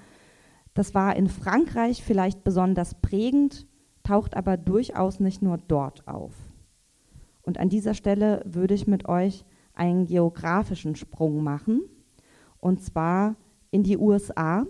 Das 0.72 0.94
war 0.94 1.14
in 1.14 1.28
Frankreich 1.28 2.02
vielleicht 2.02 2.42
besonders 2.42 2.94
prägend, 2.94 3.66
taucht 4.02 4.34
aber 4.34 4.56
durchaus 4.56 5.20
nicht 5.20 5.42
nur 5.42 5.58
dort 5.58 6.08
auf. 6.08 6.32
Und 7.42 7.58
an 7.58 7.68
dieser 7.68 7.92
Stelle 7.92 8.42
würde 8.46 8.72
ich 8.72 8.86
mit 8.86 9.06
euch 9.06 9.44
einen 9.74 10.06
geografischen 10.06 10.96
Sprung 10.96 11.42
machen. 11.42 11.82
Und 12.60 12.82
zwar 12.82 13.36
in 13.70 13.82
die 13.82 13.98
USA. 13.98 14.66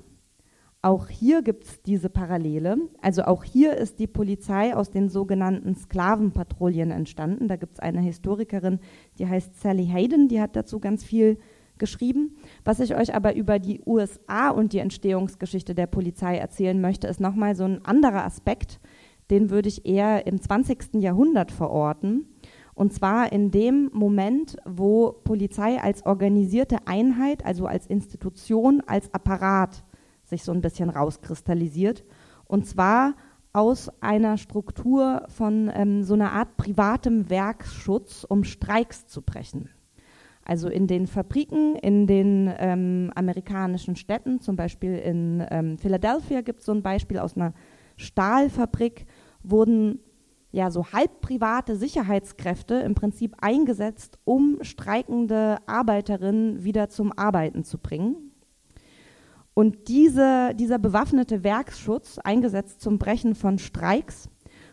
Auch 0.83 1.09
hier 1.09 1.43
gibt 1.43 1.65
es 1.65 1.83
diese 1.83 2.09
Parallele. 2.09 2.79
Also 3.03 3.25
auch 3.25 3.45
hier 3.45 3.77
ist 3.77 3.99
die 3.99 4.07
Polizei 4.07 4.75
aus 4.75 4.91
den 4.91 5.11
sogenannten 5.11 5.75
Sklavenpatrouillen 5.75 6.91
entstanden. 6.91 7.49
Da 7.49 7.57
gibt 7.57 7.75
es 7.75 7.81
eine 7.81 8.01
Historikerin, 8.01 8.81
die 9.19 9.27
heißt 9.27 9.61
Sally 9.61 9.87
Hayden, 9.87 10.29
die 10.29 10.41
hat 10.41 10.57
dazu 10.57 10.81
ganz 10.81 11.05
viel 11.05 11.39
geschrieben. 11.77 12.37
Was 12.65 12.81
ich 12.81 12.95
euch 12.95 13.15
aber 13.15 13.35
über 13.35 13.59
die 13.59 13.83
USA 13.85 14.51
und 14.51 14.73
die 14.73 14.79
Entstehungsgeschichte 14.79 15.75
der 15.75 15.87
Polizei 15.87 16.37
erzählen 16.37 16.81
möchte, 16.81 17.09
ist 17.09 17.21
nochmal 17.21 17.55
so 17.57 17.65
ein 17.65 17.85
anderer 17.85 18.25
Aspekt, 18.25 18.81
den 19.31 19.51
würde 19.51 19.69
ich 19.69 19.87
eher 19.87 20.27
im 20.27 20.41
20. 20.41 20.95
Jahrhundert 20.95 21.53
verorten. 21.53 22.27
Und 22.81 22.95
zwar 22.95 23.31
in 23.31 23.51
dem 23.51 23.91
Moment, 23.93 24.57
wo 24.65 25.13
Polizei 25.13 25.79
als 25.79 26.07
organisierte 26.07 26.79
Einheit, 26.87 27.45
also 27.45 27.67
als 27.67 27.87
Institution, 27.87 28.81
als 28.87 29.13
Apparat 29.13 29.85
sich 30.25 30.45
so 30.45 30.53
ein 30.53 30.63
bisschen 30.63 30.89
rauskristallisiert. 30.89 32.07
Und 32.47 32.65
zwar 32.67 33.17
aus 33.53 33.91
einer 34.01 34.39
Struktur 34.39 35.27
von 35.29 35.71
ähm, 35.75 36.05
so 36.05 36.15
einer 36.15 36.33
Art 36.33 36.57
privatem 36.57 37.29
Werkschutz, 37.29 38.25
um 38.25 38.45
Streiks 38.45 39.07
zu 39.07 39.21
brechen. 39.21 39.69
Also 40.43 40.71
in 40.71 40.87
den 40.87 41.07
Fabriken, 41.07 41.77
in 41.77 42.07
den 42.07 42.51
ähm, 42.57 43.13
amerikanischen 43.15 43.95
Städten, 43.95 44.41
zum 44.41 44.57
Beispiel 44.57 44.95
in 44.95 45.47
ähm, 45.51 45.77
Philadelphia 45.77 46.41
gibt 46.41 46.61
es 46.61 46.65
so 46.65 46.73
ein 46.73 46.83
Beispiel 46.83 47.19
aus 47.19 47.37
einer 47.37 47.53
Stahlfabrik, 47.99 49.05
wurden 49.43 49.99
ja 50.53 50.71
so 50.71 50.87
halb 50.93 51.21
private 51.21 51.77
Sicherheitskräfte 51.77 52.75
im 52.75 52.95
Prinzip 52.95 53.37
eingesetzt, 53.41 54.19
um 54.25 54.59
streikende 54.63 55.59
Arbeiterinnen 55.67 56.65
wieder 56.65 56.89
zum 56.89 57.13
Arbeiten 57.17 57.65
zu 57.65 57.79
bringen. 57.79 58.33
Und 59.55 59.89
diese, 59.89 60.55
dieser 60.55 60.79
bewaffnete 60.79 61.45
Werksschutz, 61.45 62.19
eingesetzt 62.19 62.81
zum 62.81 62.99
Brechen 62.99 63.35
von 63.35 63.59
Streiks, 63.59 64.29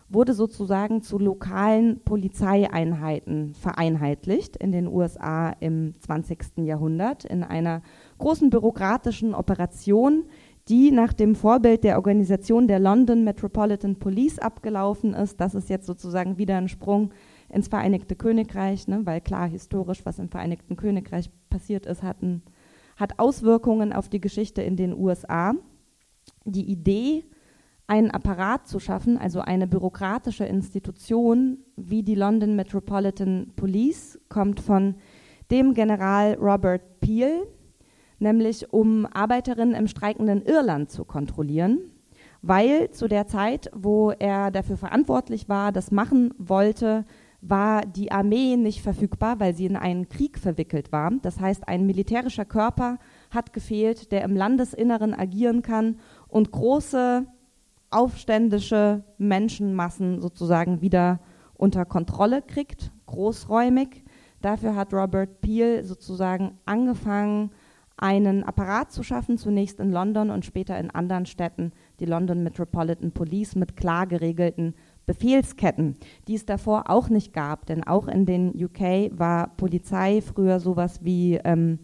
wurde 0.08 0.32
sozusagen 0.32 1.02
zu 1.02 1.18
lokalen 1.18 2.00
Polizeieinheiten 2.00 3.54
vereinheitlicht 3.54 4.56
in 4.56 4.72
den 4.72 4.86
USA 4.86 5.50
im 5.60 5.94
20. 6.00 6.58
Jahrhundert 6.64 7.24
in 7.24 7.44
einer 7.44 7.82
großen 8.16 8.48
bürokratischen 8.48 9.34
Operation, 9.34 10.24
die 10.68 10.90
nach 10.90 11.12
dem 11.12 11.34
Vorbild 11.34 11.84
der 11.84 11.96
Organisation 11.96 12.68
der 12.68 12.78
London 12.78 13.24
Metropolitan 13.24 13.96
Police 13.96 14.38
abgelaufen 14.38 15.14
ist. 15.14 15.40
Das 15.40 15.54
ist 15.54 15.70
jetzt 15.70 15.86
sozusagen 15.86 16.36
wieder 16.36 16.56
ein 16.58 16.68
Sprung 16.68 17.10
ins 17.48 17.68
Vereinigte 17.68 18.16
Königreich, 18.16 18.86
ne, 18.86 19.00
weil 19.04 19.20
klar 19.20 19.48
historisch, 19.48 20.04
was 20.04 20.18
im 20.18 20.28
Vereinigten 20.28 20.76
Königreich 20.76 21.30
passiert 21.48 21.86
ist, 21.86 22.02
hatten 22.02 22.42
hat 22.96 23.18
Auswirkungen 23.18 23.92
auf 23.92 24.08
die 24.08 24.20
Geschichte 24.20 24.60
in 24.60 24.76
den 24.76 24.92
USA. 24.92 25.54
Die 26.44 26.68
Idee, 26.68 27.24
einen 27.86 28.10
Apparat 28.10 28.66
zu 28.66 28.80
schaffen, 28.80 29.16
also 29.16 29.40
eine 29.40 29.66
bürokratische 29.66 30.44
Institution 30.44 31.58
wie 31.76 32.02
die 32.02 32.16
London 32.16 32.56
Metropolitan 32.56 33.52
Police, 33.54 34.18
kommt 34.28 34.60
von 34.60 34.96
dem 35.50 35.74
General 35.74 36.34
Robert 36.34 37.00
Peel, 37.00 37.46
nämlich 38.18 38.72
um 38.72 39.06
Arbeiterinnen 39.06 39.74
im 39.74 39.88
streikenden 39.88 40.42
Irland 40.42 40.90
zu 40.90 41.04
kontrollieren, 41.04 41.78
weil 42.42 42.90
zu 42.90 43.08
der 43.08 43.26
Zeit, 43.26 43.70
wo 43.74 44.10
er 44.10 44.50
dafür 44.50 44.76
verantwortlich 44.76 45.48
war, 45.48 45.72
das 45.72 45.90
machen 45.90 46.32
wollte, 46.38 47.04
war 47.40 47.82
die 47.86 48.10
Armee 48.10 48.56
nicht 48.56 48.82
verfügbar, 48.82 49.38
weil 49.38 49.54
sie 49.54 49.66
in 49.66 49.76
einen 49.76 50.08
Krieg 50.08 50.38
verwickelt 50.38 50.90
war. 50.90 51.12
Das 51.22 51.40
heißt, 51.40 51.68
ein 51.68 51.86
militärischer 51.86 52.44
Körper 52.44 52.98
hat 53.30 53.52
gefehlt, 53.52 54.10
der 54.10 54.24
im 54.24 54.34
Landesinneren 54.34 55.14
agieren 55.14 55.62
kann 55.62 55.98
und 56.26 56.50
große 56.50 57.26
aufständische 57.90 59.04
Menschenmassen 59.18 60.20
sozusagen 60.20 60.80
wieder 60.80 61.20
unter 61.54 61.84
Kontrolle 61.84 62.42
kriegt, 62.42 62.92
großräumig. 63.06 64.04
Dafür 64.42 64.74
hat 64.74 64.92
Robert 64.92 65.40
Peel 65.40 65.84
sozusagen 65.84 66.58
angefangen, 66.64 67.50
einen 67.98 68.44
Apparat 68.44 68.92
zu 68.92 69.02
schaffen, 69.02 69.38
zunächst 69.38 69.80
in 69.80 69.90
London 69.90 70.30
und 70.30 70.44
später 70.44 70.78
in 70.78 70.90
anderen 70.90 71.26
Städten, 71.26 71.72
die 72.00 72.06
London 72.06 72.42
Metropolitan 72.42 73.12
Police 73.12 73.56
mit 73.56 73.76
klar 73.76 74.06
geregelten 74.06 74.74
Befehlsketten, 75.06 75.96
die 76.28 76.34
es 76.34 76.46
davor 76.46 76.90
auch 76.90 77.08
nicht 77.08 77.32
gab. 77.32 77.66
Denn 77.66 77.84
auch 77.84 78.08
in 78.08 78.26
den 78.26 78.52
UK 78.54 79.10
war 79.18 79.56
Polizei 79.56 80.20
früher 80.20 80.60
sowas 80.60 81.00
wie 81.02 81.40
ähm, 81.44 81.78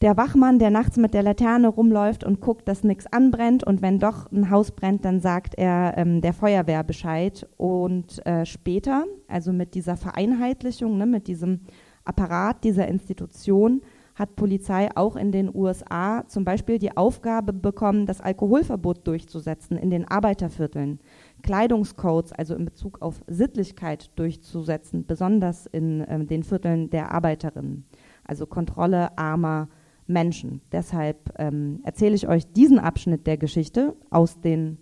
der 0.00 0.16
Wachmann, 0.16 0.58
der 0.58 0.70
nachts 0.70 0.96
mit 0.96 1.12
der 1.12 1.22
Laterne 1.22 1.68
rumläuft 1.68 2.24
und 2.24 2.40
guckt, 2.40 2.66
dass 2.68 2.84
nichts 2.84 3.06
anbrennt. 3.06 3.64
Und 3.64 3.82
wenn 3.82 3.98
doch 3.98 4.30
ein 4.32 4.50
Haus 4.50 4.72
brennt, 4.72 5.04
dann 5.04 5.20
sagt 5.20 5.54
er 5.56 5.94
ähm, 5.96 6.20
der 6.22 6.32
Feuerwehr 6.32 6.82
Bescheid. 6.84 7.46
Und 7.56 8.24
äh, 8.26 8.46
später, 8.46 9.04
also 9.28 9.52
mit 9.52 9.74
dieser 9.74 9.96
Vereinheitlichung, 9.96 10.96
ne, 10.96 11.06
mit 11.06 11.28
diesem 11.28 11.60
Apparat 12.04 12.64
dieser 12.64 12.88
Institution, 12.88 13.82
hat 14.20 14.36
Polizei 14.36 14.90
auch 14.94 15.16
in 15.16 15.32
den 15.32 15.50
USA 15.52 16.28
zum 16.28 16.44
Beispiel 16.44 16.78
die 16.78 16.94
Aufgabe 16.94 17.54
bekommen, 17.54 18.04
das 18.04 18.20
Alkoholverbot 18.20 19.06
durchzusetzen 19.06 19.78
in 19.78 19.88
den 19.88 20.06
Arbeitervierteln. 20.06 21.00
Kleidungscodes, 21.42 22.32
also 22.32 22.54
in 22.54 22.66
Bezug 22.66 23.00
auf 23.00 23.22
Sittlichkeit 23.26 24.10
durchzusetzen, 24.18 25.06
besonders 25.06 25.64
in 25.64 26.02
äh, 26.02 26.22
den 26.26 26.42
Vierteln 26.42 26.90
der 26.90 27.12
Arbeiterinnen. 27.12 27.86
Also 28.22 28.46
Kontrolle 28.46 29.16
armer 29.16 29.70
Menschen. 30.06 30.60
Deshalb 30.70 31.32
ähm, 31.38 31.80
erzähle 31.84 32.14
ich 32.14 32.28
euch 32.28 32.52
diesen 32.52 32.78
Abschnitt 32.78 33.26
der 33.26 33.38
Geschichte 33.38 33.96
aus 34.10 34.38
den 34.38 34.76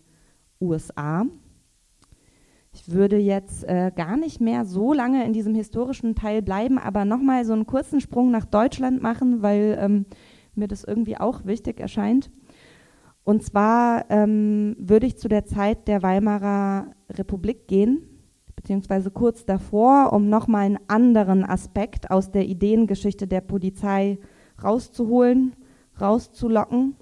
USA. 0.61 1.25
Ich 2.81 2.93
würde 2.93 3.17
jetzt 3.17 3.65
äh, 3.65 3.91
gar 3.95 4.17
nicht 4.17 4.41
mehr 4.41 4.65
so 4.65 4.93
lange 4.93 5.25
in 5.25 5.33
diesem 5.33 5.55
historischen 5.55 6.15
Teil 6.15 6.43
bleiben, 6.43 6.79
aber 6.79 7.05
nochmal 7.05 7.45
so 7.45 7.53
einen 7.53 7.67
kurzen 7.67 8.01
Sprung 8.01 8.31
nach 8.31 8.45
Deutschland 8.45 9.03
machen, 9.03 9.43
weil 9.43 9.77
ähm, 9.81 10.07
mir 10.55 10.69
das 10.69 10.85
irgendwie 10.85 11.17
auch 11.17 11.45
wichtig 11.45 11.81
erscheint. 11.81 12.31
Und 13.25 13.43
zwar 13.43 14.09
ähm, 14.11 14.77
würde 14.79 15.07
ich 15.07 15.19
zu 15.19 15.29
der 15.29 15.45
Zeit 15.45 15.89
der 15.89 16.05
Weimarer 16.05 16.93
Republik 17.11 17.67
gehen, 17.67 18.03
beziehungsweise 18.55 19.11
kurz 19.11 19.45
davor, 19.45 20.13
um 20.13 20.29
nochmal 20.29 20.67
einen 20.67 20.79
anderen 20.87 21.45
Aspekt 21.45 22.13
aus 22.13 22.31
der 22.31 22.47
Ideengeschichte 22.47 23.27
der 23.27 23.41
Polizei 23.41 24.19
rauszuholen, 24.63 25.57
rauszulocken. 26.01 26.95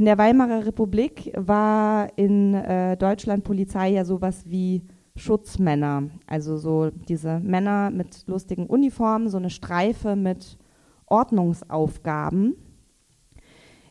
In 0.00 0.06
der 0.06 0.16
Weimarer 0.16 0.64
Republik 0.64 1.30
war 1.36 2.08
in 2.16 2.54
äh, 2.54 2.96
Deutschland 2.96 3.44
Polizei 3.44 3.90
ja 3.90 4.06
sowas 4.06 4.44
wie 4.46 4.82
Schutzmänner, 5.14 6.04
also 6.26 6.56
so 6.56 6.88
diese 6.90 7.38
Männer 7.40 7.90
mit 7.90 8.26
lustigen 8.26 8.64
Uniformen, 8.64 9.28
so 9.28 9.36
eine 9.36 9.50
Streife 9.50 10.16
mit 10.16 10.56
Ordnungsaufgaben. 11.04 12.56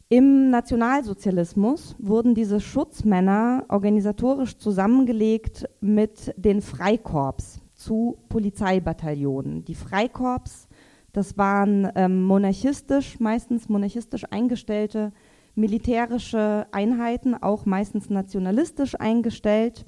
Im 0.10 0.50
Nationalsozialismus 0.50 1.96
wurden 2.00 2.34
diese 2.34 2.60
Schutzmänner 2.60 3.66
organisatorisch 3.70 4.58
zusammengelegt 4.58 5.70
mit 5.80 6.34
den 6.38 6.64
Freikorps 6.64 7.62
zu 7.76 8.18
Polizeibataillonen. 8.30 9.64
Die 9.64 9.76
Freikorps, 9.76 10.70
das 11.14 11.38
waren 11.38 11.88
ähm, 11.94 12.24
monarchistisch, 12.24 13.20
meistens 13.20 13.70
monarchistisch 13.70 14.24
eingestellte 14.32 15.12
militärische 15.60 16.68
Einheiten, 16.72 17.36
auch 17.36 17.66
meistens 17.66 18.10
nationalistisch 18.10 18.96
eingestellt, 19.00 19.86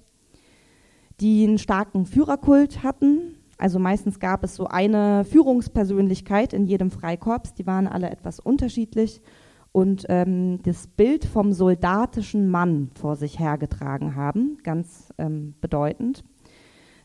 die 1.19 1.45
einen 1.47 1.57
starken 1.57 2.05
Führerkult 2.05 2.83
hatten. 2.83 3.35
Also 3.57 3.79
meistens 3.79 4.19
gab 4.19 4.43
es 4.43 4.55
so 4.55 4.67
eine 4.67 5.23
Führungspersönlichkeit 5.23 6.53
in 6.53 6.65
jedem 6.65 6.91
Freikorps, 6.91 7.53
die 7.53 7.67
waren 7.67 7.87
alle 7.87 8.09
etwas 8.09 8.39
unterschiedlich 8.39 9.21
und 9.71 10.05
ähm, 10.09 10.61
das 10.63 10.87
Bild 10.87 11.25
vom 11.25 11.53
soldatischen 11.53 12.49
Mann 12.49 12.91
vor 12.95 13.15
sich 13.15 13.39
hergetragen 13.39 14.15
haben, 14.15 14.57
ganz 14.63 15.13
ähm, 15.17 15.55
bedeutend. 15.61 16.23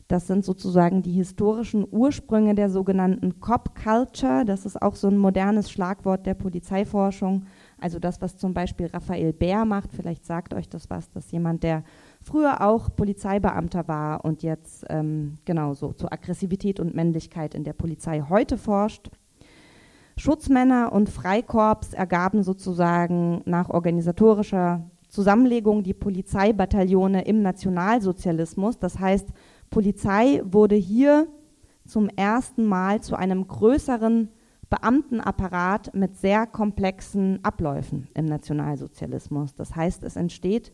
Das 0.09 0.27
sind 0.29 0.45
sozusagen 0.45 1.03
die 1.03 1.13
historischen 1.13 1.87
Ursprünge 1.91 2.55
der 2.55 2.71
sogenannten 2.71 3.41
Cop 3.41 3.75
Culture. 3.75 4.45
Das 4.45 4.65
ist 4.65 4.81
auch 4.81 4.95
so 4.95 5.09
ein 5.09 5.19
modernes 5.19 5.71
Schlagwort 5.71 6.27
der 6.27 6.35
Polizeiforschung. 6.35 7.47
Also 7.79 7.99
das, 7.99 8.23
was 8.23 8.39
zum 8.39 8.55
Beispiel 8.55 8.87
Raphael 8.87 9.33
Bär 9.33 9.65
macht. 9.65 9.93
Vielleicht 9.93 10.25
sagt 10.25 10.55
euch 10.55 10.69
das 10.69 10.89
was. 10.89 11.11
Das 11.11 11.27
ist 11.27 11.33
jemand, 11.33 11.63
der 11.63 11.85
früher 12.23 12.63
auch 12.63 12.95
Polizeibeamter 12.95 13.87
war 13.87 14.25
und 14.25 14.43
jetzt 14.43 14.87
ähm, 14.89 15.35
genau 15.45 15.75
so 15.75 15.93
zur 15.93 16.13
Aggressivität 16.13 16.81
und 16.81 16.95
Männlichkeit 16.95 17.55
in 17.55 17.65
der 17.65 17.75
Polizei 17.75 18.23
heute 18.29 18.57
forscht. 18.57 19.11
Schutzmänner 20.17 20.93
und 20.93 21.11
Freikorps 21.11 21.93
ergaben 21.93 22.43
sozusagen 22.43 23.43
nach 23.45 23.69
organisatorischer 23.69 24.91
Zusammenlegung 25.09 25.83
die 25.83 25.93
Polizeibataillone 25.93 27.27
im 27.27 27.43
Nationalsozialismus. 27.43 28.79
Das 28.79 28.99
heißt, 28.99 29.29
Polizei 29.69 30.41
wurde 30.45 30.77
hier 30.77 31.29
zum 31.87 32.09
ersten 32.09 32.65
Mal 32.65 33.03
zu 33.03 33.17
einem 33.17 33.47
größeren 33.47 34.31
Beamtenapparat 34.69 35.95
mit 35.95 36.17
sehr 36.17 36.47
komplexen 36.47 37.45
Abläufen 37.45 38.09
im 38.15 38.25
Nationalsozialismus. 38.25 39.55
Das 39.55 39.77
heißt, 39.77 40.03
es 40.03 40.17
entsteht 40.17 40.73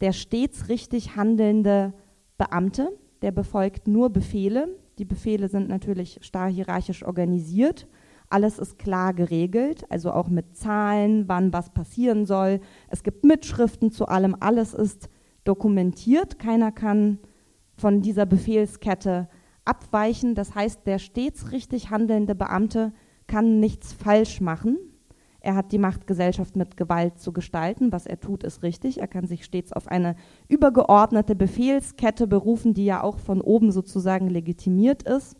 der 0.00 0.12
stets 0.12 0.68
richtig 0.68 1.16
handelnde 1.16 1.92
Beamte, 2.38 2.90
der 3.22 3.32
befolgt 3.32 3.86
nur 3.86 4.10
Befehle. 4.10 4.78
Die 4.98 5.04
Befehle 5.04 5.48
sind 5.48 5.68
natürlich 5.68 6.18
starr 6.22 6.48
hierarchisch 6.48 7.04
organisiert 7.04 7.86
Alles 8.32 8.60
ist 8.60 8.78
klar 8.78 9.12
geregelt, 9.12 9.84
also 9.90 10.12
auch 10.12 10.28
mit 10.28 10.56
Zahlen, 10.56 11.28
wann 11.28 11.52
was 11.52 11.70
passieren 11.70 12.26
soll. 12.26 12.60
Es 12.88 13.02
gibt 13.02 13.24
Mitschriften 13.24 13.90
zu 13.90 14.06
allem, 14.06 14.36
alles 14.38 14.72
ist 14.72 15.08
dokumentiert. 15.42 16.38
Keiner 16.38 16.70
kann 16.70 17.18
von 17.76 18.02
dieser 18.02 18.26
Befehlskette 18.26 19.28
abweichen. 19.64 20.36
Das 20.36 20.54
heißt, 20.54 20.86
der 20.86 21.00
stets 21.00 21.50
richtig 21.50 21.90
handelnde 21.90 22.36
Beamte 22.36 22.92
kann 23.30 23.60
nichts 23.60 23.92
falsch 23.92 24.40
machen. 24.40 24.76
Er 25.40 25.54
hat 25.54 25.70
die 25.70 25.78
Macht, 25.78 26.08
Gesellschaft 26.08 26.56
mit 26.56 26.76
Gewalt 26.76 27.20
zu 27.20 27.32
gestalten. 27.32 27.92
Was 27.92 28.06
er 28.06 28.18
tut, 28.18 28.42
ist 28.42 28.64
richtig. 28.64 29.00
Er 29.00 29.06
kann 29.06 29.26
sich 29.26 29.44
stets 29.44 29.72
auf 29.72 29.86
eine 29.86 30.16
übergeordnete 30.48 31.36
Befehlskette 31.36 32.26
berufen, 32.26 32.74
die 32.74 32.84
ja 32.84 33.02
auch 33.02 33.18
von 33.18 33.40
oben 33.40 33.70
sozusagen 33.70 34.28
legitimiert 34.28 35.04
ist. 35.04 35.36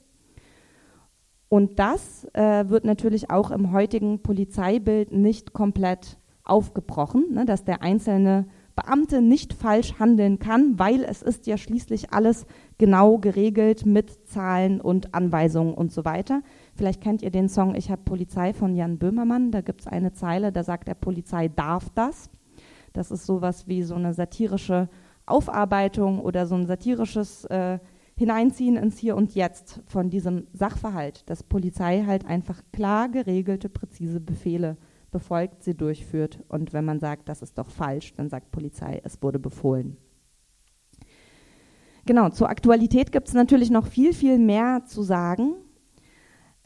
Und 1.48 1.81
das 1.81 2.29
äh, 2.33 2.68
wird 2.68 2.85
natürlich 2.85 3.29
auch 3.29 3.50
im 3.50 3.72
heutigen 3.72 4.22
Polizeibild 4.22 5.11
nicht 5.11 5.53
komplett 5.53 6.16
aufgebrochen, 6.44 7.33
ne, 7.33 7.44
dass 7.44 7.64
der 7.64 7.83
einzelne 7.83 8.46
Beamte 8.76 9.20
nicht 9.20 9.53
falsch 9.53 9.98
handeln 9.98 10.38
kann, 10.38 10.79
weil 10.79 11.03
es 11.03 11.22
ist 11.22 11.48
ja 11.48 11.59
schließlich 11.59 12.12
alles 12.12 12.46
genau 12.79 13.18
geregelt 13.18 13.85
mit 13.85 14.29
Zahlen 14.29 14.81
und 14.81 15.12
Anweisungen 15.12 15.74
und 15.74 15.92
so 15.92 16.05
weiter. 16.05 16.42
Vielleicht 16.81 17.03
kennt 17.03 17.21
ihr 17.21 17.31
den 17.31 17.51
Song 17.51 17.75
Ich 17.75 17.90
habe 17.90 18.01
Polizei 18.07 18.55
von 18.55 18.75
Jan 18.75 18.97
Böhmermann. 18.97 19.51
Da 19.51 19.61
gibt 19.61 19.83
es 19.83 19.87
eine 19.87 20.14
Zeile, 20.14 20.51
da 20.51 20.64
sagt 20.64 20.88
der 20.88 20.95
Polizei 20.95 21.49
darf 21.49 21.90
das. 21.90 22.31
Das 22.95 23.11
ist 23.11 23.27
sowas 23.27 23.69
wie 23.69 23.83
so 23.83 23.97
eine 23.97 24.14
satirische 24.14 24.88
Aufarbeitung 25.27 26.21
oder 26.21 26.47
so 26.47 26.55
ein 26.55 26.64
satirisches 26.64 27.45
äh, 27.45 27.81
Hineinziehen 28.16 28.77
ins 28.77 28.97
Hier 28.97 29.14
und 29.14 29.35
Jetzt 29.35 29.83
von 29.88 30.09
diesem 30.09 30.47
Sachverhalt, 30.55 31.29
dass 31.29 31.43
Polizei 31.43 32.05
halt 32.07 32.25
einfach 32.25 32.62
klar 32.73 33.11
geregelte, 33.11 33.69
präzise 33.69 34.19
Befehle 34.19 34.79
befolgt, 35.11 35.62
sie 35.62 35.77
durchführt. 35.77 36.43
Und 36.49 36.73
wenn 36.73 36.87
man 36.87 36.99
sagt, 36.99 37.29
das 37.29 37.43
ist 37.43 37.59
doch 37.59 37.69
falsch, 37.69 38.14
dann 38.14 38.31
sagt 38.31 38.53
Polizei, 38.53 39.03
es 39.05 39.23
wurde 39.23 39.38
befohlen. 39.38 39.99
Genau, 42.07 42.31
zur 42.31 42.49
Aktualität 42.49 43.12
gibt 43.12 43.29
es 43.29 43.35
natürlich 43.35 43.71
noch 43.71 43.87
viel, 43.87 44.14
viel 44.14 44.38
mehr 44.38 44.87
zu 44.87 45.03
sagen. 45.03 45.57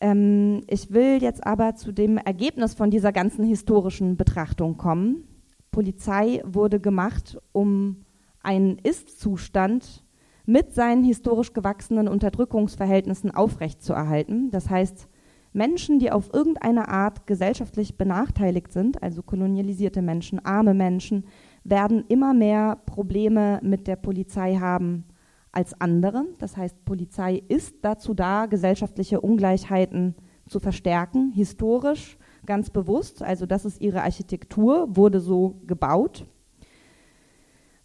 Ähm, 0.04 0.60
ich 0.68 0.92
will 0.92 1.22
jetzt 1.22 1.46
aber 1.46 1.76
zu 1.76 1.90
dem 1.90 2.18
Ergebnis 2.18 2.74
von 2.74 2.90
dieser 2.90 3.10
ganzen 3.10 3.42
historischen 3.42 4.18
Betrachtung 4.18 4.76
kommen. 4.76 5.24
Polizei 5.70 6.42
wurde 6.44 6.78
gemacht, 6.78 7.38
um 7.52 8.04
einen 8.42 8.76
Ist-Zustand 8.76 10.04
mit 10.44 10.74
seinen 10.74 11.04
historisch 11.04 11.54
gewachsenen 11.54 12.06
Unterdrückungsverhältnissen 12.06 13.30
aufrechtzuerhalten. 13.30 14.50
Das 14.50 14.68
heißt, 14.68 15.08
Menschen, 15.54 15.98
die 15.98 16.12
auf 16.12 16.34
irgendeine 16.34 16.88
Art 16.88 17.26
gesellschaftlich 17.26 17.96
benachteiligt 17.96 18.72
sind, 18.72 19.02
also 19.02 19.22
kolonialisierte 19.22 20.02
Menschen, 20.02 20.44
arme 20.44 20.74
Menschen, 20.74 21.24
werden 21.62 22.04
immer 22.08 22.34
mehr 22.34 22.76
Probleme 22.84 23.58
mit 23.62 23.86
der 23.86 23.96
Polizei 23.96 24.56
haben 24.56 25.06
als 25.54 25.80
andere. 25.80 26.24
Das 26.38 26.56
heißt, 26.56 26.84
Polizei 26.84 27.42
ist 27.48 27.76
dazu 27.82 28.14
da, 28.14 28.46
gesellschaftliche 28.46 29.20
Ungleichheiten 29.20 30.14
zu 30.48 30.60
verstärken, 30.60 31.32
historisch 31.32 32.18
ganz 32.46 32.70
bewusst. 32.70 33.22
Also 33.22 33.46
das 33.46 33.64
ist 33.64 33.80
ihre 33.80 34.02
Architektur, 34.02 34.96
wurde 34.96 35.20
so 35.20 35.60
gebaut. 35.66 36.26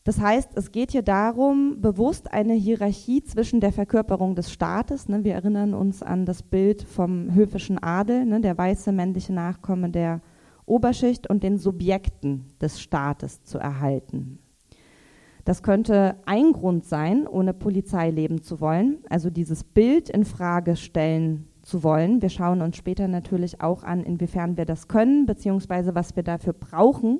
Das 0.03 0.19
heißt, 0.19 0.51
es 0.55 0.71
geht 0.71 0.91
hier 0.91 1.01
darum, 1.01 1.81
bewusst 1.81 2.31
eine 2.31 2.53
Hierarchie 2.53 3.23
zwischen 3.23 3.59
der 3.59 3.71
Verkörperung 3.71 4.33
des 4.33 4.51
Staates, 4.51 5.07
ne, 5.07 5.23
wir 5.23 5.35
erinnern 5.35 5.73
uns 5.73 6.01
an 6.01 6.25
das 6.25 6.41
Bild 6.41 6.81
vom 6.81 7.33
höfischen 7.35 7.77
Adel, 7.77 8.25
ne, 8.25 8.41
der 8.41 8.57
weiße 8.57 8.91
männliche 8.91 9.33
Nachkomme 9.33 9.89
der 9.89 10.21
Oberschicht 10.65 11.29
und 11.29 11.43
den 11.43 11.57
Subjekten 11.57 12.45
des 12.61 12.81
Staates 12.81 13.43
zu 13.43 13.57
erhalten. 13.59 14.39
Das 15.49 15.63
könnte 15.63 16.15
ein 16.27 16.53
Grund 16.53 16.85
sein, 16.85 17.27
ohne 17.27 17.55
Polizei 17.55 18.11
leben 18.11 18.43
zu 18.43 18.61
wollen, 18.61 18.99
also 19.09 19.31
dieses 19.31 19.63
Bild 19.63 20.07
in 20.07 20.23
Frage 20.23 20.75
stellen 20.75 21.47
zu 21.63 21.81
wollen. 21.81 22.21
Wir 22.21 22.29
schauen 22.29 22.61
uns 22.61 22.77
später 22.77 23.07
natürlich 23.07 23.59
auch 23.59 23.81
an, 23.81 24.03
inwiefern 24.03 24.57
wir 24.57 24.65
das 24.65 24.87
können, 24.87 25.25
beziehungsweise 25.25 25.95
was 25.95 26.15
wir 26.15 26.21
dafür 26.21 26.53
brauchen, 26.53 27.19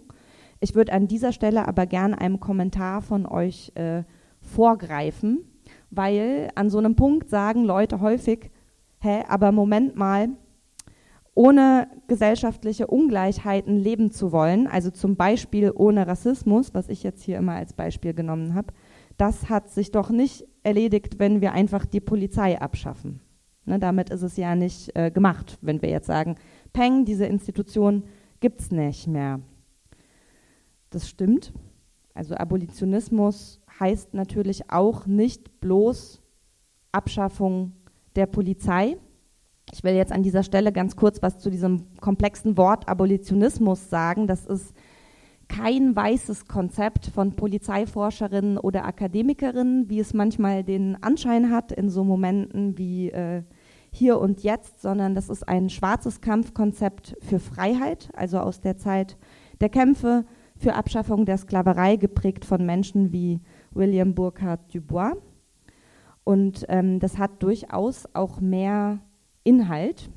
ich 0.60 0.76
würde 0.76 0.94
an 0.94 1.08
dieser 1.08 1.32
Stelle 1.32 1.68
aber 1.68 1.88
gerne 1.88 2.22
einem 2.22 2.40
Kommentar 2.40 3.02
von 3.02 3.26
euch 3.26 3.72
äh, 3.74 4.04
vorgreifen, 4.42 5.40
weil 5.90 6.50
an 6.54 6.70
so 6.70 6.78
einem 6.78 6.96
Punkt 6.96 7.30
sagen 7.30 7.64
Leute 7.64 8.00
häufig, 8.00 8.52
hä, 9.00 9.24
aber 9.28 9.52
Moment 9.52 9.96
mal, 9.96 10.30
ohne 11.36 11.88
gesellschaftliche 12.08 12.88
Ungleichheiten 12.88 13.78
leben 13.78 14.12
zu 14.12 14.32
wollen, 14.32 14.68
also 14.68 14.90
zum 14.90 15.16
Beispiel 15.16 15.72
ohne 15.74 16.08
Rassismus, 16.08 16.74
was 16.74 16.90
ich 16.90 17.04
jetzt 17.04 17.24
hier 17.24 17.38
immer 17.38 17.54
als 17.54 17.74
Beispiel 17.74 18.14
genommen 18.14 18.56
habe, 18.56 18.74
das 19.18 19.50
hat 19.50 19.70
sich 19.70 19.92
doch 19.92 20.10
nicht 20.10 20.48
erledigt, 20.64 21.20
wenn 21.20 21.42
wir 21.42 21.52
einfach 21.54 21.86
die 21.86 22.00
Polizei 22.00 22.60
abschaffen. 22.60 23.22
Ne, 23.66 23.78
damit 23.80 24.10
ist 24.10 24.24
es 24.24 24.38
ja 24.38 24.56
nicht 24.56 24.96
äh, 24.96 25.12
gemacht, 25.12 25.58
wenn 25.62 25.82
wir 25.82 25.90
jetzt 25.90 26.08
sagen, 26.08 26.36
Peng, 26.74 27.06
diese 27.06 27.26
Institution 27.26 28.04
gibt 28.40 28.62
es 28.62 28.72
nicht 28.72 29.08
mehr. 29.08 29.42
Das 30.90 31.08
stimmt. 31.08 31.54
Also 32.14 32.36
Abolitionismus 32.36 33.62
heißt 33.80 34.14
natürlich 34.14 34.72
auch 34.72 35.06
nicht 35.06 35.62
bloß 35.62 36.22
Abschaffung 36.92 37.74
der 38.16 38.26
Polizei. 38.26 38.98
Ich 39.72 39.84
will 39.84 39.94
jetzt 39.94 40.12
an 40.12 40.24
dieser 40.24 40.44
Stelle 40.44 40.72
ganz 40.72 40.96
kurz 40.96 41.22
was 41.22 41.40
zu 41.40 41.50
diesem 41.50 41.86
komplexen 42.00 42.58
Wort 42.58 42.88
Abolitionismus 42.88 43.90
sagen. 43.90 44.28
Das 44.28 44.46
ist 44.46 44.74
kein 45.48 45.96
weißes 45.96 46.48
Konzept 46.48 47.08
von 47.08 47.36
Polizeiforscherinnen 47.36 48.58
oder 48.58 48.86
Akademikerinnen, 48.86 49.90
wie 49.90 50.00
es 50.00 50.14
manchmal 50.14 50.64
den 50.64 51.02
Anschein 51.04 51.52
hat 51.52 51.72
in 51.72 51.90
so 51.90 52.04
Momenten 52.04 52.78
wie 52.78 53.10
äh, 53.10 53.44
hier 53.92 54.20
und 54.20 54.44
jetzt, 54.44 54.82
sondern 54.82 55.16
das 55.16 55.30
ist 55.30 55.48
ein 55.48 55.70
schwarzes 55.70 56.22
Kampfkonzept 56.22 57.18
für 57.22 57.40
Freiheit, 57.40 58.10
also 58.14 58.40
aus 58.40 58.62
der 58.62 58.78
Zeit 58.78 59.18
der 59.60 59.70
Kämpfe 59.70 60.26
für 60.56 60.76
Abschaffung 60.76 61.26
der 61.26 61.38
Sklaverei, 61.38 61.96
geprägt 61.96 62.46
von 62.46 62.66
Menschen 62.66 63.12
wie 63.12 63.42
William 63.72 64.14
Burkhard 64.14 64.74
Dubois. 64.74 65.14
Und 66.24 66.66
ähm, 66.70 67.00
das 67.00 67.18
hat 67.18 67.42
durchaus 67.42 68.08
auch 68.14 68.40
mehr 68.40 69.00
Inhalt. 69.50 70.12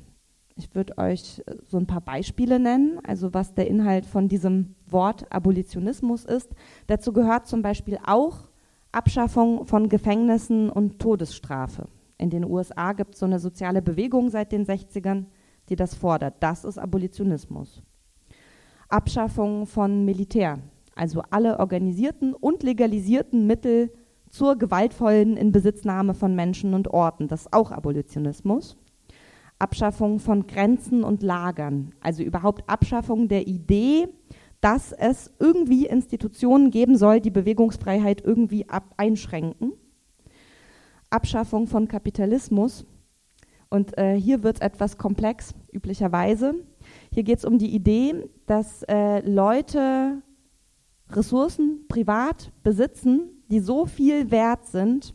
Ich 0.55 0.75
würde 0.75 0.99
euch 0.99 1.41
äh, 1.47 1.55
so 1.67 1.77
ein 1.77 1.87
paar 1.87 2.01
Beispiele 2.01 2.59
nennen, 2.59 2.99
also 3.03 3.33
was 3.33 3.55
der 3.55 3.67
Inhalt 3.67 4.05
von 4.05 4.27
diesem 4.27 4.75
Wort 4.85 5.25
Abolitionismus 5.31 6.23
ist. 6.23 6.51
Dazu 6.85 7.13
gehört 7.13 7.47
zum 7.47 7.63
Beispiel 7.63 7.97
auch 8.05 8.51
Abschaffung 8.91 9.65
von 9.65 9.89
Gefängnissen 9.89 10.69
und 10.69 10.99
Todesstrafe. 10.99 11.87
In 12.19 12.29
den 12.29 12.45
USA 12.45 12.93
gibt 12.93 13.15
es 13.15 13.21
so 13.21 13.25
eine 13.25 13.39
soziale 13.39 13.81
Bewegung 13.81 14.29
seit 14.29 14.51
den 14.51 14.67
60ern, 14.67 15.25
die 15.69 15.75
das 15.75 15.95
fordert. 15.95 16.35
Das 16.39 16.63
ist 16.63 16.77
Abolitionismus. 16.77 17.81
Abschaffung 18.89 19.65
von 19.65 20.05
Militär, 20.05 20.59
also 20.93 21.23
alle 21.31 21.57
organisierten 21.59 22.35
und 22.35 22.61
legalisierten 22.61 23.47
Mittel 23.47 23.91
zur 24.29 24.57
gewaltvollen 24.57 25.37
Inbesitznahme 25.37 26.13
von 26.13 26.35
Menschen 26.35 26.75
und 26.75 26.89
Orten, 26.89 27.27
das 27.27 27.41
ist 27.41 27.53
auch 27.53 27.71
Abolitionismus. 27.71 28.77
Abschaffung 29.63 30.19
von 30.19 30.45
Grenzen 30.45 31.05
und 31.05 31.23
Lagern, 31.23 31.93
also 32.01 32.21
überhaupt 32.21 32.69
Abschaffung 32.69 33.29
der 33.29 33.47
Idee, 33.47 34.09
dass 34.59 34.91
es 34.91 35.31
irgendwie 35.39 35.85
Institutionen 35.85 36.69
geben 36.69 36.97
soll, 36.97 37.21
die 37.21 37.31
Bewegungsfreiheit 37.31 38.21
irgendwie 38.25 38.65
einschränken. 38.97 39.71
Abschaffung 41.09 41.67
von 41.67 41.87
Kapitalismus. 41.87 42.85
Und 43.69 43.97
äh, 43.97 44.19
hier 44.19 44.43
wird 44.43 44.57
es 44.57 44.61
etwas 44.61 44.97
komplex, 44.97 45.55
üblicherweise. 45.71 46.55
Hier 47.13 47.23
geht 47.23 47.37
es 47.37 47.45
um 47.45 47.57
die 47.57 47.73
Idee, 47.73 48.29
dass 48.45 48.83
äh, 48.83 49.21
Leute 49.21 50.21
Ressourcen 51.09 51.85
privat 51.87 52.51
besitzen, 52.63 53.43
die 53.49 53.61
so 53.61 53.85
viel 53.85 54.29
wert 54.29 54.65
sind, 54.65 55.13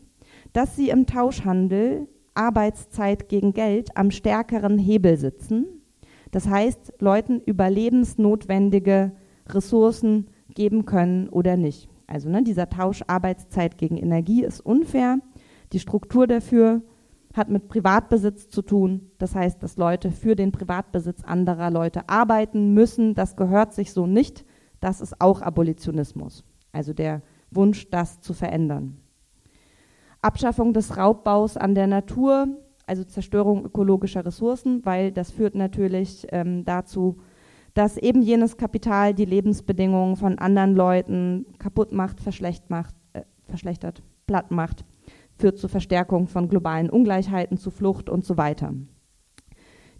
dass 0.53 0.75
sie 0.75 0.89
im 0.89 1.05
Tauschhandel 1.05 2.07
Arbeitszeit 2.39 3.27
gegen 3.27 3.53
Geld 3.53 3.97
am 3.97 4.11
stärkeren 4.11 4.77
Hebel 4.77 5.17
sitzen. 5.17 5.65
Das 6.31 6.47
heißt, 6.47 6.93
Leuten 6.99 7.41
überlebensnotwendige 7.41 9.11
Ressourcen 9.49 10.29
geben 10.55 10.85
können 10.85 11.27
oder 11.27 11.57
nicht. 11.57 11.89
Also 12.07 12.29
ne, 12.29 12.41
dieser 12.43 12.69
Tausch 12.69 13.03
Arbeitszeit 13.07 13.77
gegen 13.77 13.97
Energie 13.97 14.43
ist 14.43 14.61
unfair. 14.61 15.19
Die 15.73 15.79
Struktur 15.79 16.27
dafür 16.27 16.81
hat 17.33 17.49
mit 17.49 17.67
Privatbesitz 17.67 18.49
zu 18.49 18.61
tun. 18.61 19.11
Das 19.17 19.35
heißt, 19.35 19.61
dass 19.61 19.77
Leute 19.77 20.09
für 20.09 20.35
den 20.35 20.51
Privatbesitz 20.51 21.23
anderer 21.23 21.69
Leute 21.69 22.07
arbeiten 22.07 22.73
müssen. 22.73 23.15
Das 23.15 23.35
gehört 23.35 23.73
sich 23.73 23.91
so 23.91 24.07
nicht. 24.07 24.45
Das 24.79 25.01
ist 25.01 25.19
auch 25.19 25.41
Abolitionismus. 25.41 26.45
Also 26.71 26.93
der 26.93 27.21
Wunsch, 27.51 27.89
das 27.89 28.21
zu 28.21 28.33
verändern. 28.33 28.97
Abschaffung 30.21 30.73
des 30.73 30.97
Raubbaus 30.97 31.57
an 31.57 31.75
der 31.75 31.87
Natur, 31.87 32.47
also 32.85 33.03
Zerstörung 33.03 33.65
ökologischer 33.65 34.25
Ressourcen, 34.25 34.85
weil 34.85 35.11
das 35.11 35.31
führt 35.31 35.55
natürlich 35.55 36.27
ähm, 36.31 36.65
dazu, 36.65 37.17
dass 37.73 37.97
eben 37.97 38.21
jenes 38.21 38.57
Kapital 38.57 39.13
die 39.13 39.25
Lebensbedingungen 39.25 40.15
von 40.15 40.39
anderen 40.39 40.75
Leuten 40.75 41.45
kaputt 41.59 41.93
macht, 41.93 42.19
verschlecht 42.19 42.69
macht, 42.69 42.95
äh, 43.13 43.21
verschlechtert, 43.45 44.01
platt 44.27 44.51
macht, 44.51 44.83
führt 45.37 45.57
zur 45.57 45.69
Verstärkung 45.69 46.27
von 46.27 46.49
globalen 46.49 46.89
Ungleichheiten, 46.89 47.57
zu 47.57 47.71
Flucht 47.71 48.09
und 48.09 48.25
so 48.25 48.37
weiter. 48.37 48.73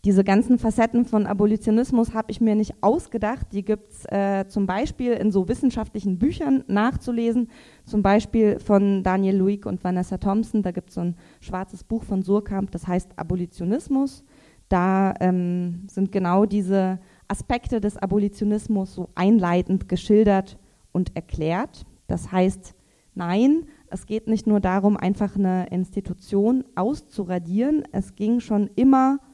Diese 0.05 0.23
ganzen 0.23 0.57
Facetten 0.57 1.03
von 1.03 1.25
Abolitionismus 1.25 2.13
habe 2.13 2.31
ich 2.31 2.39
mir 2.39 2.55
nicht 2.55 2.75
ausgedacht. 2.81 3.47
Die 3.51 3.65
gibt 3.65 3.91
es 3.91 4.05
äh, 4.05 4.47
zum 4.47 4.65
Beispiel 4.65 5.11
in 5.13 5.31
so 5.31 5.49
wissenschaftlichen 5.49 6.17
Büchern 6.17 6.63
nachzulesen, 6.67 7.49
zum 7.85 8.01
Beispiel 8.01 8.59
von 8.59 9.03
Daniel 9.03 9.35
Luick 9.35 9.65
und 9.65 9.83
Vanessa 9.83 10.17
Thompson. 10.17 10.63
Da 10.63 10.71
gibt 10.71 10.89
es 10.89 10.95
so 10.95 11.01
ein 11.01 11.15
schwarzes 11.41 11.83
Buch 11.83 12.03
von 12.03 12.21
Surkamp, 12.21 12.71
das 12.71 12.87
heißt 12.87 13.11
Abolitionismus. 13.17 14.23
Da 14.69 15.15
ähm, 15.19 15.87
sind 15.89 16.13
genau 16.13 16.45
diese 16.45 16.99
Aspekte 17.27 17.81
des 17.81 17.97
Abolitionismus 17.97 18.93
so 18.93 19.09
einleitend 19.15 19.89
geschildert 19.89 20.57
und 20.93 21.13
erklärt. 21.15 21.85
Das 22.07 22.31
heißt, 22.31 22.73
nein, 23.15 23.65
es 23.89 24.05
geht 24.05 24.27
nicht 24.27 24.47
nur 24.47 24.61
darum, 24.61 24.95
einfach 24.95 25.35
eine 25.35 25.67
Institution 25.71 26.63
auszuradieren. 26.75 27.83
Es 27.91 28.15
ging 28.15 28.39
schon 28.39 28.69
immer 28.75 29.19
um 29.21 29.28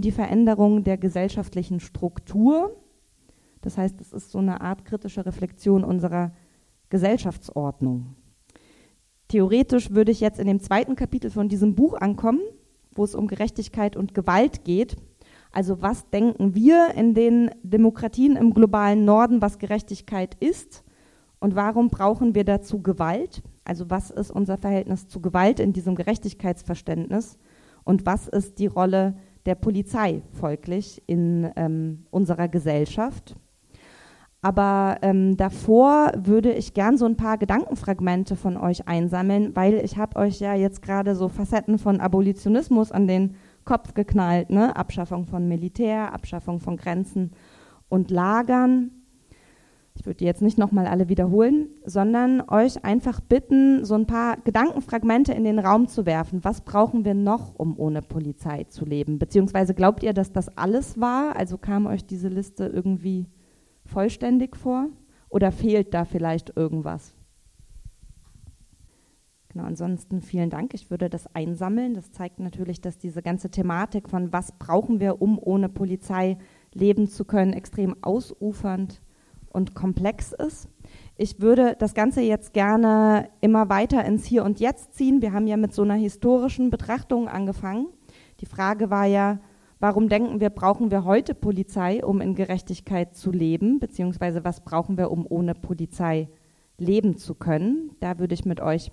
die 0.00 0.12
Veränderung 0.12 0.84
der 0.84 0.98
gesellschaftlichen 0.98 1.80
Struktur. 1.80 2.76
Das 3.60 3.76
heißt, 3.78 4.00
es 4.00 4.12
ist 4.12 4.30
so 4.30 4.38
eine 4.38 4.60
Art 4.60 4.84
kritische 4.84 5.24
Reflexion 5.26 5.84
unserer 5.84 6.32
Gesellschaftsordnung. 6.88 8.16
Theoretisch 9.28 9.92
würde 9.92 10.10
ich 10.10 10.20
jetzt 10.20 10.40
in 10.40 10.46
dem 10.46 10.60
zweiten 10.60 10.96
Kapitel 10.96 11.30
von 11.30 11.48
diesem 11.48 11.74
Buch 11.74 11.94
ankommen, 11.94 12.40
wo 12.92 13.04
es 13.04 13.14
um 13.14 13.28
Gerechtigkeit 13.28 13.96
und 13.96 14.14
Gewalt 14.14 14.64
geht. 14.64 14.96
Also 15.52 15.82
was 15.82 16.08
denken 16.10 16.54
wir 16.54 16.94
in 16.94 17.14
den 17.14 17.50
Demokratien 17.62 18.36
im 18.36 18.54
globalen 18.54 19.04
Norden, 19.04 19.40
was 19.40 19.58
Gerechtigkeit 19.58 20.36
ist 20.40 20.84
und 21.38 21.54
warum 21.56 21.88
brauchen 21.88 22.34
wir 22.34 22.44
dazu 22.44 22.82
Gewalt? 22.82 23.42
Also 23.64 23.88
was 23.88 24.10
ist 24.10 24.30
unser 24.30 24.58
Verhältnis 24.58 25.08
zu 25.08 25.20
Gewalt 25.20 25.60
in 25.60 25.72
diesem 25.72 25.94
Gerechtigkeitsverständnis 25.94 27.38
und 27.84 28.06
was 28.06 28.28
ist 28.28 28.58
die 28.58 28.66
Rolle 28.66 29.12
der 29.12 29.29
Polizei 29.54 30.22
folglich 30.32 31.02
in 31.06 31.50
ähm, 31.56 32.06
unserer 32.10 32.48
Gesellschaft. 32.48 33.36
Aber 34.42 34.98
ähm, 35.02 35.36
davor 35.36 36.12
würde 36.16 36.52
ich 36.52 36.72
gern 36.72 36.96
so 36.96 37.04
ein 37.04 37.16
paar 37.16 37.36
Gedankenfragmente 37.36 38.36
von 38.36 38.56
euch 38.56 38.88
einsammeln, 38.88 39.54
weil 39.54 39.74
ich 39.74 39.98
habe 39.98 40.18
euch 40.18 40.40
ja 40.40 40.54
jetzt 40.54 40.80
gerade 40.80 41.14
so 41.14 41.28
Facetten 41.28 41.78
von 41.78 42.00
Abolitionismus 42.00 42.90
an 42.90 43.06
den 43.06 43.36
Kopf 43.66 43.92
geknallt, 43.92 44.48
ne? 44.48 44.74
Abschaffung 44.74 45.26
von 45.26 45.46
Militär, 45.46 46.14
Abschaffung 46.14 46.58
von 46.58 46.78
Grenzen 46.78 47.32
und 47.90 48.10
Lagern 48.10 48.90
ich 49.94 50.06
würde 50.06 50.18
die 50.18 50.24
jetzt 50.24 50.42
nicht 50.42 50.56
nochmal 50.56 50.86
alle 50.86 51.08
wiederholen, 51.08 51.68
sondern 51.84 52.40
euch 52.48 52.84
einfach 52.84 53.20
bitten, 53.20 53.84
so 53.84 53.94
ein 53.94 54.06
paar 54.06 54.36
Gedankenfragmente 54.38 55.32
in 55.32 55.44
den 55.44 55.58
Raum 55.58 55.88
zu 55.88 56.06
werfen. 56.06 56.44
Was 56.44 56.62
brauchen 56.62 57.04
wir 57.04 57.14
noch, 57.14 57.54
um 57.58 57.78
ohne 57.78 58.00
Polizei 58.00 58.64
zu 58.64 58.84
leben? 58.84 59.18
Beziehungsweise 59.18 59.74
glaubt 59.74 60.02
ihr, 60.02 60.12
dass 60.12 60.32
das 60.32 60.56
alles 60.56 61.00
war? 61.00 61.36
Also 61.36 61.58
kam 61.58 61.86
euch 61.86 62.06
diese 62.06 62.28
Liste 62.28 62.66
irgendwie 62.66 63.26
vollständig 63.84 64.56
vor? 64.56 64.88
Oder 65.28 65.52
fehlt 65.52 65.92
da 65.92 66.04
vielleicht 66.04 66.56
irgendwas? 66.56 67.14
Genau, 69.48 69.64
ansonsten 69.64 70.22
vielen 70.22 70.48
Dank. 70.48 70.72
Ich 70.74 70.90
würde 70.90 71.10
das 71.10 71.34
einsammeln. 71.34 71.94
Das 71.94 72.12
zeigt 72.12 72.38
natürlich, 72.38 72.80
dass 72.80 72.98
diese 72.98 73.20
ganze 73.20 73.50
Thematik 73.50 74.08
von 74.08 74.32
was 74.32 74.52
brauchen 74.52 75.00
wir, 75.00 75.20
um 75.20 75.38
ohne 75.38 75.68
Polizei 75.68 76.38
leben 76.72 77.08
zu 77.08 77.24
können, 77.24 77.52
extrem 77.52 77.96
ausufernd 78.02 78.92
ist 78.92 79.09
und 79.50 79.74
komplex 79.74 80.32
ist. 80.32 80.68
Ich 81.16 81.40
würde 81.40 81.76
das 81.78 81.94
Ganze 81.94 82.22
jetzt 82.22 82.54
gerne 82.54 83.28
immer 83.40 83.68
weiter 83.68 84.04
ins 84.04 84.24
Hier 84.24 84.44
und 84.44 84.58
Jetzt 84.58 84.94
ziehen. 84.94 85.20
Wir 85.20 85.32
haben 85.32 85.46
ja 85.46 85.56
mit 85.56 85.74
so 85.74 85.82
einer 85.82 85.94
historischen 85.94 86.70
Betrachtung 86.70 87.28
angefangen. 87.28 87.88
Die 88.40 88.46
Frage 88.46 88.90
war 88.90 89.04
ja, 89.04 89.38
warum 89.80 90.08
denken 90.08 90.40
wir, 90.40 90.50
brauchen 90.50 90.90
wir 90.90 91.04
heute 91.04 91.34
Polizei, 91.34 92.04
um 92.04 92.20
in 92.20 92.34
Gerechtigkeit 92.34 93.14
zu 93.14 93.30
leben, 93.30 93.80
beziehungsweise 93.80 94.44
was 94.44 94.60
brauchen 94.60 94.96
wir, 94.96 95.10
um 95.10 95.26
ohne 95.28 95.54
Polizei 95.54 96.28
leben 96.78 97.16
zu 97.16 97.34
können? 97.34 97.90
Da 98.00 98.18
würde 98.18 98.34
ich 98.34 98.44
mit 98.44 98.60
euch 98.60 98.90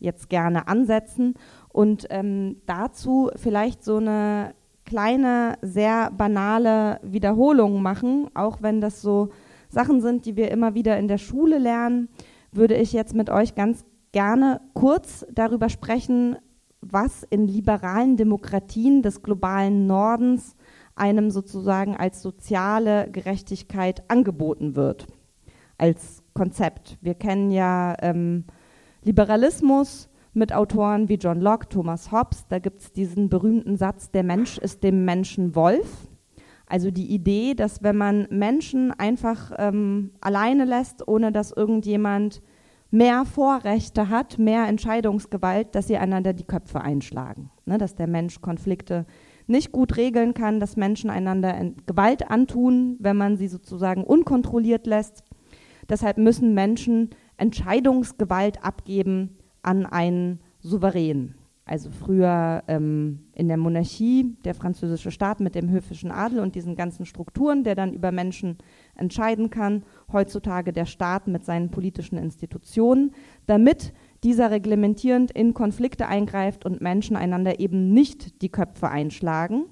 jetzt 0.00 0.28
gerne 0.28 0.68
ansetzen 0.68 1.34
und 1.68 2.06
ähm, 2.10 2.56
dazu 2.66 3.30
vielleicht 3.36 3.84
so 3.84 3.96
eine 3.96 4.54
kleine, 4.84 5.58
sehr 5.60 6.10
banale 6.10 6.98
Wiederholung 7.02 7.82
machen, 7.82 8.30
auch 8.34 8.62
wenn 8.62 8.80
das 8.80 9.02
so 9.02 9.28
Sachen 9.68 10.00
sind, 10.00 10.26
die 10.26 10.36
wir 10.36 10.50
immer 10.50 10.74
wieder 10.74 10.98
in 10.98 11.08
der 11.08 11.18
Schule 11.18 11.58
lernen, 11.58 12.08
würde 12.52 12.76
ich 12.76 12.92
jetzt 12.92 13.14
mit 13.14 13.30
euch 13.30 13.54
ganz 13.54 13.84
gerne 14.12 14.60
kurz 14.74 15.26
darüber 15.32 15.68
sprechen, 15.68 16.36
was 16.80 17.24
in 17.24 17.46
liberalen 17.46 18.16
Demokratien 18.16 19.02
des 19.02 19.22
globalen 19.22 19.86
Nordens 19.86 20.56
einem 20.94 21.30
sozusagen 21.30 21.96
als 21.96 22.22
soziale 22.22 23.10
Gerechtigkeit 23.10 24.08
angeboten 24.10 24.74
wird, 24.74 25.06
als 25.76 26.22
Konzept. 26.34 26.98
Wir 27.00 27.14
kennen 27.14 27.50
ja 27.50 27.94
ähm, 28.00 28.44
Liberalismus 29.02 30.08
mit 30.34 30.52
Autoren 30.52 31.08
wie 31.08 31.14
John 31.14 31.40
Locke, 31.40 31.68
Thomas 31.68 32.12
Hobbes. 32.12 32.46
Da 32.48 32.58
gibt 32.58 32.80
es 32.80 32.92
diesen 32.92 33.28
berühmten 33.28 33.76
Satz, 33.76 34.10
der 34.10 34.22
Mensch 34.22 34.58
ist 34.58 34.82
dem 34.82 35.04
Menschen 35.04 35.54
Wolf. 35.54 36.07
Also 36.68 36.90
die 36.90 37.06
Idee, 37.06 37.54
dass 37.54 37.82
wenn 37.82 37.96
man 37.96 38.28
Menschen 38.30 38.92
einfach 38.92 39.52
ähm, 39.56 40.10
alleine 40.20 40.64
lässt, 40.64 41.06
ohne 41.08 41.32
dass 41.32 41.50
irgendjemand 41.50 42.42
mehr 42.90 43.24
Vorrechte 43.24 44.08
hat, 44.08 44.38
mehr 44.38 44.66
Entscheidungsgewalt, 44.66 45.74
dass 45.74 45.86
sie 45.86 45.96
einander 45.96 46.32
die 46.32 46.44
Köpfe 46.44 46.80
einschlagen. 46.80 47.50
Ne, 47.64 47.78
dass 47.78 47.94
der 47.94 48.06
Mensch 48.06 48.40
Konflikte 48.40 49.06
nicht 49.46 49.72
gut 49.72 49.96
regeln 49.96 50.34
kann, 50.34 50.60
dass 50.60 50.76
Menschen 50.76 51.08
einander 51.08 51.72
Gewalt 51.86 52.30
antun, 52.30 52.96
wenn 52.98 53.16
man 53.16 53.36
sie 53.36 53.48
sozusagen 53.48 54.04
unkontrolliert 54.04 54.86
lässt. 54.86 55.24
Deshalb 55.88 56.18
müssen 56.18 56.52
Menschen 56.52 57.10
Entscheidungsgewalt 57.38 58.62
abgeben 58.62 59.38
an 59.62 59.86
einen 59.86 60.40
Souverän. 60.60 61.34
Also 61.68 61.90
früher 61.90 62.64
ähm, 62.66 63.26
in 63.34 63.46
der 63.46 63.58
Monarchie, 63.58 64.34
der 64.44 64.54
französische 64.54 65.10
Staat 65.10 65.40
mit 65.40 65.54
dem 65.54 65.68
höfischen 65.68 66.10
Adel 66.10 66.40
und 66.40 66.54
diesen 66.54 66.76
ganzen 66.76 67.04
Strukturen, 67.04 67.62
der 67.62 67.74
dann 67.74 67.92
über 67.92 68.10
Menschen 68.10 68.56
entscheiden 68.94 69.50
kann. 69.50 69.84
Heutzutage 70.10 70.72
der 70.72 70.86
Staat 70.86 71.28
mit 71.28 71.44
seinen 71.44 71.70
politischen 71.70 72.16
Institutionen, 72.16 73.12
damit 73.46 73.92
dieser 74.24 74.50
reglementierend 74.50 75.30
in 75.30 75.52
Konflikte 75.52 76.08
eingreift 76.08 76.64
und 76.64 76.80
Menschen 76.80 77.16
einander 77.16 77.60
eben 77.60 77.92
nicht 77.92 78.40
die 78.40 78.48
Köpfe 78.48 78.88
einschlagen. 78.88 79.66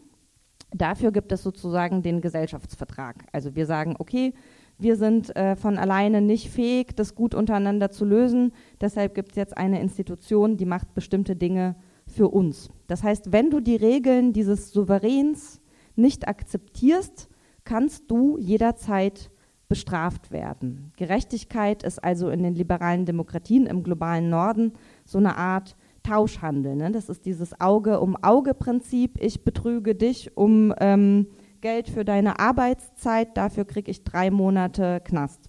Dafür 0.72 1.12
gibt 1.12 1.32
es 1.32 1.42
sozusagen 1.42 2.02
den 2.02 2.20
Gesellschaftsvertrag. 2.20 3.24
Also 3.32 3.56
wir 3.56 3.64
sagen, 3.64 3.94
okay, 3.98 4.34
wir 4.78 4.96
sind 4.96 5.34
äh, 5.34 5.56
von 5.56 5.78
alleine 5.78 6.20
nicht 6.20 6.50
fähig, 6.50 6.94
das 6.94 7.14
gut 7.14 7.34
untereinander 7.34 7.90
zu 7.90 8.04
lösen. 8.04 8.52
Deshalb 8.82 9.14
gibt 9.14 9.30
es 9.30 9.36
jetzt 9.36 9.56
eine 9.56 9.80
Institution, 9.80 10.58
die 10.58 10.66
macht 10.66 10.92
bestimmte 10.92 11.34
Dinge 11.34 11.76
für 12.08 12.28
uns. 12.28 12.70
Das 12.86 13.02
heißt, 13.02 13.32
wenn 13.32 13.50
du 13.50 13.60
die 13.60 13.76
Regeln 13.76 14.32
dieses 14.32 14.72
Souveräns 14.72 15.60
nicht 15.96 16.28
akzeptierst, 16.28 17.28
kannst 17.64 18.10
du 18.10 18.38
jederzeit 18.38 19.30
bestraft 19.68 20.30
werden. 20.30 20.92
Gerechtigkeit 20.96 21.82
ist 21.82 22.02
also 22.02 22.30
in 22.30 22.42
den 22.42 22.54
liberalen 22.54 23.04
Demokratien 23.04 23.66
im 23.66 23.82
globalen 23.82 24.30
Norden 24.30 24.72
so 25.04 25.18
eine 25.18 25.36
Art 25.36 25.76
Tauschhandel. 26.04 26.76
Ne? 26.76 26.92
Das 26.92 27.08
ist 27.08 27.26
dieses 27.26 27.60
Auge-um-Auge-Prinzip. 27.60 29.18
Ich 29.20 29.42
betrüge 29.42 29.96
dich 29.96 30.36
um 30.36 30.72
ähm, 30.78 31.26
Geld 31.60 31.88
für 31.88 32.04
deine 32.04 32.38
Arbeitszeit, 32.38 33.36
dafür 33.36 33.64
kriege 33.64 33.90
ich 33.90 34.04
drei 34.04 34.30
Monate 34.30 35.00
Knast. 35.02 35.48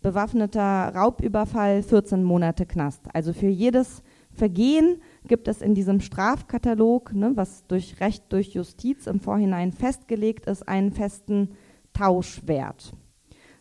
Bewaffneter 0.00 0.94
Raubüberfall, 0.94 1.82
14 1.82 2.22
Monate 2.22 2.64
Knast. 2.64 3.02
Also 3.12 3.34
für 3.34 3.48
jedes 3.48 4.02
Vergehen 4.30 5.02
gibt 5.26 5.48
es 5.48 5.62
in 5.62 5.74
diesem 5.74 6.00
Strafkatalog, 6.00 7.14
ne, 7.14 7.32
was 7.34 7.66
durch 7.66 8.00
Recht, 8.00 8.24
durch 8.30 8.54
Justiz 8.54 9.06
im 9.06 9.20
Vorhinein 9.20 9.72
festgelegt 9.72 10.46
ist, 10.46 10.68
einen 10.68 10.92
festen 10.92 11.50
Tauschwert. 11.92 12.92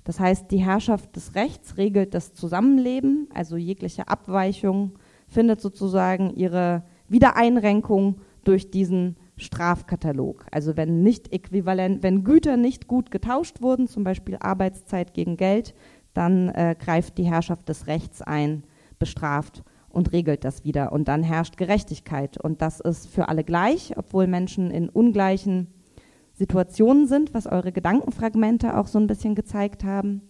Das 0.03 0.19
heißt, 0.19 0.51
die 0.51 0.63
Herrschaft 0.63 1.15
des 1.15 1.35
Rechts 1.35 1.77
regelt 1.77 2.13
das 2.13 2.33
Zusammenleben, 2.33 3.27
also 3.33 3.57
jegliche 3.57 4.07
Abweichung 4.07 4.93
findet 5.27 5.59
sozusagen 5.59 6.29
ihre 6.33 6.83
Wiedereinrenkung 7.09 8.21
durch 8.43 8.71
diesen 8.71 9.17
Strafkatalog. 9.35 10.45
Also 10.51 10.77
wenn 10.77 11.03
nicht 11.03 11.33
äquivalent, 11.33 12.03
wenn 12.03 12.23
Güter 12.23 12.55
nicht 12.55 12.87
gut 12.87 13.11
getauscht 13.11 13.61
wurden, 13.61 13.87
zum 13.87 14.03
Beispiel 14.03 14.37
Arbeitszeit 14.39 15.13
gegen 15.13 15.35
Geld, 15.35 15.75
dann 16.13 16.49
äh, 16.49 16.75
greift 16.79 17.17
die 17.17 17.25
Herrschaft 17.25 17.67
des 17.69 17.87
Rechts 17.87 18.21
ein, 18.21 18.63
bestraft 18.99 19.63
und 19.97 20.13
regelt 20.13 20.45
das 20.45 20.63
wieder. 20.63 20.91
Und 20.91 21.07
dann 21.07 21.23
herrscht 21.23 21.57
Gerechtigkeit. 21.57 22.39
Und 22.39 22.61
das 22.61 22.79
ist 22.79 23.07
für 23.07 23.29
alle 23.29 23.43
gleich, 23.43 23.97
obwohl 23.97 24.27
Menschen 24.27 24.69
in 24.69 24.89
ungleichen 24.89 25.73
Situationen 26.33 27.07
sind, 27.07 27.33
was 27.33 27.47
eure 27.47 27.71
Gedankenfragmente 27.71 28.77
auch 28.77 28.85
so 28.85 28.99
ein 28.99 29.07
bisschen 29.07 29.33
gezeigt 29.33 29.83
haben. 29.83 30.21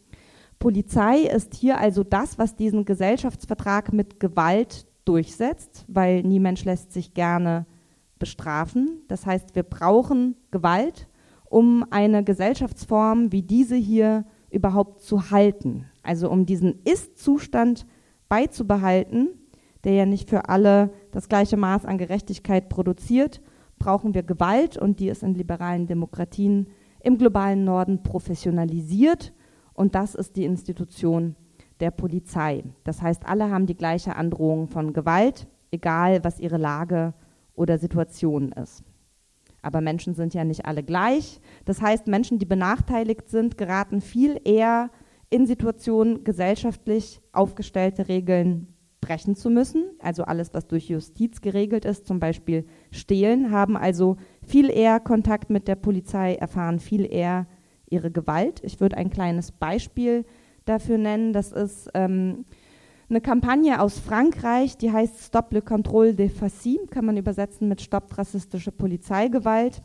Polizei 0.57 1.19
ist 1.19 1.53
hier 1.53 1.79
also 1.79 2.05
das, 2.05 2.39
was 2.39 2.55
diesen 2.55 2.85
Gesellschaftsvertrag 2.85 3.91
mit 3.91 4.21
Gewalt 4.21 4.87
durchsetzt, 5.03 5.83
weil 5.89 6.23
nie 6.23 6.39
Mensch 6.39 6.63
lässt 6.63 6.93
sich 6.93 7.13
gerne 7.13 7.65
bestrafen. 8.19 9.01
Das 9.09 9.25
heißt, 9.25 9.53
wir 9.53 9.63
brauchen 9.63 10.37
Gewalt, 10.49 11.09
um 11.43 11.85
eine 11.89 12.23
Gesellschaftsform 12.23 13.33
wie 13.33 13.43
diese 13.43 13.75
hier 13.75 14.23
überhaupt 14.49 15.01
zu 15.01 15.29
halten. 15.29 15.87
Also 16.03 16.29
um 16.29 16.45
diesen 16.45 16.79
Ist-Zustand 16.85 17.85
beizubehalten, 18.29 19.29
der 19.83 19.93
ja 19.93 20.05
nicht 20.05 20.29
für 20.29 20.49
alle 20.49 20.91
das 21.11 21.29
gleiche 21.29 21.57
Maß 21.57 21.85
an 21.85 21.97
Gerechtigkeit 21.97 22.69
produziert, 22.69 23.41
brauchen 23.79 24.13
wir 24.13 24.23
Gewalt 24.23 24.77
und 24.77 24.99
die 24.99 25.09
ist 25.09 25.23
in 25.23 25.35
liberalen 25.35 25.87
Demokratien 25.87 26.67
im 27.01 27.17
globalen 27.17 27.63
Norden 27.63 28.03
professionalisiert 28.03 29.33
und 29.73 29.95
das 29.95 30.15
ist 30.15 30.35
die 30.35 30.45
Institution 30.45 31.35
der 31.79 31.91
Polizei. 31.91 32.63
Das 32.83 33.01
heißt, 33.01 33.27
alle 33.27 33.51
haben 33.51 33.67
die 33.67 33.77
gleiche 33.77 34.15
Androhung 34.15 34.67
von 34.67 34.93
Gewalt, 34.93 35.47
egal 35.71 36.23
was 36.23 36.39
ihre 36.39 36.57
Lage 36.57 37.13
oder 37.53 37.77
Situation 37.77 38.51
ist. 38.51 38.83
Aber 39.61 39.81
Menschen 39.81 40.15
sind 40.15 40.33
ja 40.33 40.43
nicht 40.43 40.65
alle 40.65 40.83
gleich. 40.83 41.39
Das 41.65 41.81
heißt, 41.81 42.07
Menschen, 42.07 42.39
die 42.39 42.45
benachteiligt 42.45 43.29
sind, 43.29 43.57
geraten 43.57 44.01
viel 44.01 44.39
eher 44.43 44.89
in 45.29 45.45
Situationen, 45.45 46.23
gesellschaftlich 46.23 47.19
aufgestellte 47.33 48.07
Regeln 48.07 48.73
brechen 49.07 49.35
zu 49.35 49.49
müssen. 49.49 49.85
Also 49.99 50.23
alles, 50.23 50.53
was 50.53 50.67
durch 50.67 50.89
Justiz 50.89 51.39
geregelt 51.39 51.85
ist, 51.85 52.05
zum 52.05 52.19
Beispiel 52.19 52.65
Stehlen, 52.91 53.51
haben 53.51 53.77
also 53.77 54.17
viel 54.45 54.69
eher 54.69 54.99
Kontakt 54.99 55.49
mit 55.49 55.69
der 55.69 55.75
Polizei, 55.75 56.35
erfahren 56.35 56.79
viel 56.79 57.09
eher 57.09 57.47
ihre 57.89 58.11
Gewalt. 58.11 58.61
Ich 58.63 58.81
würde 58.81 58.97
ein 58.97 59.09
kleines 59.09 59.53
Beispiel 59.53 60.25
dafür 60.65 60.97
nennen. 60.97 61.31
Das 61.31 61.53
ist 61.53 61.89
ähm, 61.93 62.43
eine 63.09 63.21
Kampagne 63.21 63.79
aus 63.81 63.97
Frankreich, 63.97 64.77
die 64.77 64.91
heißt 64.91 65.21
Stop 65.21 65.53
le 65.53 65.61
contrôle 65.61 66.13
des 66.13 66.33
fascistes, 66.33 66.89
kann 66.89 67.05
man 67.05 67.15
übersetzen 67.15 67.69
mit 67.69 67.79
Stoppt 67.81 68.17
rassistische 68.17 68.73
Polizeigewalt. 68.73 69.81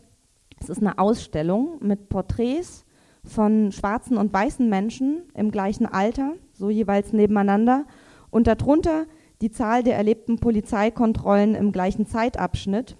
Es 0.60 0.68
ist 0.68 0.80
eine 0.80 0.98
Ausstellung 0.98 1.78
mit 1.80 2.08
Porträts 2.08 2.84
von 3.24 3.70
schwarzen 3.70 4.16
und 4.16 4.32
weißen 4.32 4.68
Menschen 4.68 5.22
im 5.34 5.52
gleichen 5.52 5.86
Alter, 5.86 6.32
so 6.54 6.70
jeweils 6.70 7.12
nebeneinander, 7.12 7.84
und 8.32 8.48
darunter 8.48 9.06
die 9.40 9.52
Zahl 9.52 9.84
der 9.84 9.96
erlebten 9.96 10.38
Polizeikontrollen 10.38 11.54
im 11.54 11.70
gleichen 11.70 12.06
Zeitabschnitt. 12.06 12.96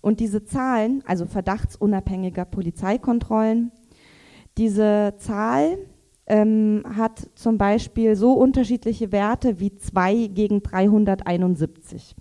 Und 0.00 0.20
diese 0.20 0.44
Zahlen, 0.44 1.02
also 1.06 1.26
verdachtsunabhängiger 1.26 2.44
Polizeikontrollen, 2.44 3.72
diese 4.56 5.14
Zahl 5.18 5.78
ähm, 6.26 6.84
hat 6.96 7.30
zum 7.34 7.58
Beispiel 7.58 8.14
so 8.14 8.34
unterschiedliche 8.34 9.10
Werte 9.10 9.58
wie 9.58 9.74
2 9.74 10.28
gegen 10.28 10.62
371. 10.62 12.14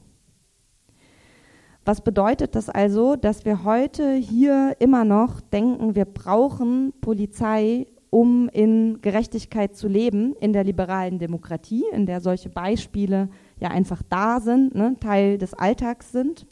Was 1.84 2.02
bedeutet 2.02 2.56
das 2.56 2.70
also, 2.70 3.16
dass 3.16 3.46
wir 3.46 3.64
heute 3.64 4.14
hier 4.14 4.76
immer 4.80 5.06
noch 5.06 5.42
denken, 5.42 5.96
wir 5.96 6.06
brauchen 6.06 6.94
Polizei, 7.02 7.88
um 8.10 8.50
in 8.50 9.00
Gerechtigkeit 9.02 9.76
zu 9.76 9.88
leben, 9.88 10.34
in 10.40 10.54
der 10.54 10.64
liberalen 10.64 11.20
Demokratie, 11.20 11.84
in 11.92 12.06
der 12.06 12.22
solche 12.22 12.50
Beispiele 12.50 13.30
ja 13.60 13.70
einfach 13.70 14.02
da 14.10 14.40
sind, 14.40 14.76
ne, 14.76 14.96
Teil 15.00 15.38
des 15.38 15.54
Alltags 15.54 16.12
sind? 16.12 16.48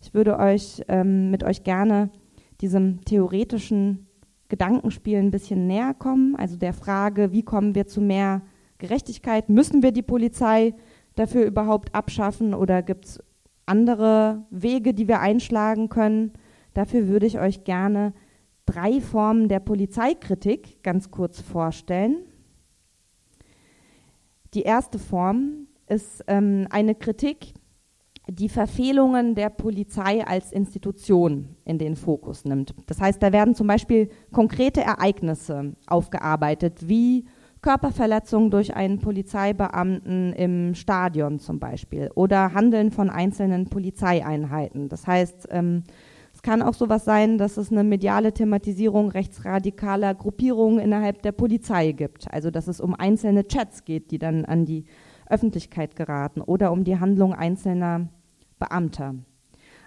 Ich 0.00 0.14
würde 0.14 0.38
euch 0.38 0.82
ähm, 0.88 1.30
mit 1.30 1.42
euch 1.42 1.64
gerne 1.64 2.10
diesem 2.60 3.04
theoretischen 3.04 4.06
Gedankenspiel 4.48 5.18
ein 5.18 5.30
bisschen 5.30 5.66
näher 5.66 5.94
kommen, 5.94 6.34
also 6.36 6.56
der 6.56 6.72
Frage, 6.72 7.32
wie 7.32 7.42
kommen 7.42 7.74
wir 7.74 7.86
zu 7.86 8.00
mehr 8.00 8.42
Gerechtigkeit? 8.78 9.48
Müssen 9.48 9.82
wir 9.82 9.92
die 9.92 10.02
Polizei 10.02 10.74
dafür 11.16 11.44
überhaupt 11.44 11.94
abschaffen 11.94 12.54
oder 12.54 12.82
gibt 12.82 13.04
es 13.04 13.22
andere 13.66 14.46
Wege, 14.50 14.94
die 14.94 15.08
wir 15.08 15.20
einschlagen 15.20 15.88
können? 15.88 16.32
Dafür 16.74 17.08
würde 17.08 17.26
ich 17.26 17.38
euch 17.38 17.64
gerne 17.64 18.14
drei 18.68 19.00
Formen 19.00 19.48
der 19.48 19.60
Polizeikritik 19.60 20.82
ganz 20.82 21.10
kurz 21.10 21.40
vorstellen. 21.40 22.18
Die 24.52 24.62
erste 24.62 24.98
Form 24.98 25.68
ist 25.86 26.22
ähm, 26.26 26.66
eine 26.70 26.94
Kritik, 26.94 27.54
die 28.28 28.50
Verfehlungen 28.50 29.34
der 29.34 29.48
Polizei 29.48 30.26
als 30.26 30.52
Institution 30.52 31.56
in 31.64 31.78
den 31.78 31.96
Fokus 31.96 32.44
nimmt. 32.44 32.74
Das 32.86 33.00
heißt, 33.00 33.22
da 33.22 33.32
werden 33.32 33.54
zum 33.54 33.66
Beispiel 33.66 34.10
konkrete 34.32 34.82
Ereignisse 34.82 35.74
aufgearbeitet, 35.86 36.88
wie 36.88 37.24
Körperverletzungen 37.62 38.50
durch 38.50 38.76
einen 38.76 38.98
Polizeibeamten 38.98 40.34
im 40.34 40.74
Stadion 40.74 41.38
zum 41.38 41.58
Beispiel 41.58 42.10
oder 42.14 42.52
Handeln 42.52 42.90
von 42.90 43.08
einzelnen 43.08 43.66
Polizeieinheiten. 43.66 44.90
Das 44.90 45.06
heißt, 45.06 45.48
ähm, 45.50 45.84
kann 46.48 46.62
auch 46.62 46.72
sowas 46.72 47.04
sein, 47.04 47.36
dass 47.36 47.58
es 47.58 47.70
eine 47.70 47.84
mediale 47.84 48.32
Thematisierung 48.32 49.10
rechtsradikaler 49.10 50.14
Gruppierungen 50.14 50.78
innerhalb 50.78 51.20
der 51.20 51.32
Polizei 51.32 51.92
gibt. 51.92 52.32
Also 52.32 52.50
dass 52.50 52.68
es 52.68 52.80
um 52.80 52.94
einzelne 52.94 53.46
Chats 53.46 53.84
geht, 53.84 54.10
die 54.10 54.18
dann 54.18 54.46
an 54.46 54.64
die 54.64 54.86
Öffentlichkeit 55.28 55.94
geraten 55.94 56.40
oder 56.40 56.72
um 56.72 56.84
die 56.84 56.98
Handlung 56.98 57.34
einzelner 57.34 58.08
Beamter. 58.58 59.16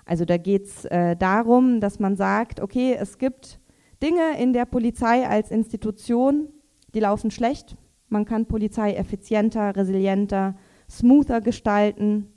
Also 0.06 0.24
da 0.24 0.38
geht 0.38 0.66
es 0.66 0.86
äh, 0.86 1.16
darum, 1.16 1.80
dass 1.80 1.98
man 1.98 2.16
sagt, 2.16 2.60
okay, 2.60 2.96
es 2.96 3.18
gibt 3.18 3.60
Dinge 4.04 4.40
in 4.40 4.54
der 4.54 4.66
Polizei 4.66 5.28
als 5.28 5.50
Institution, 5.50 6.50
die 6.94 7.00
laufen 7.00 7.32
schlecht. 7.32 7.76
Man 8.08 8.26
kann 8.26 8.46
Polizei 8.46 8.94
effizienter, 8.94 9.76
resilienter, 9.76 10.54
smoother 10.88 11.42
gestalten. 11.42 12.31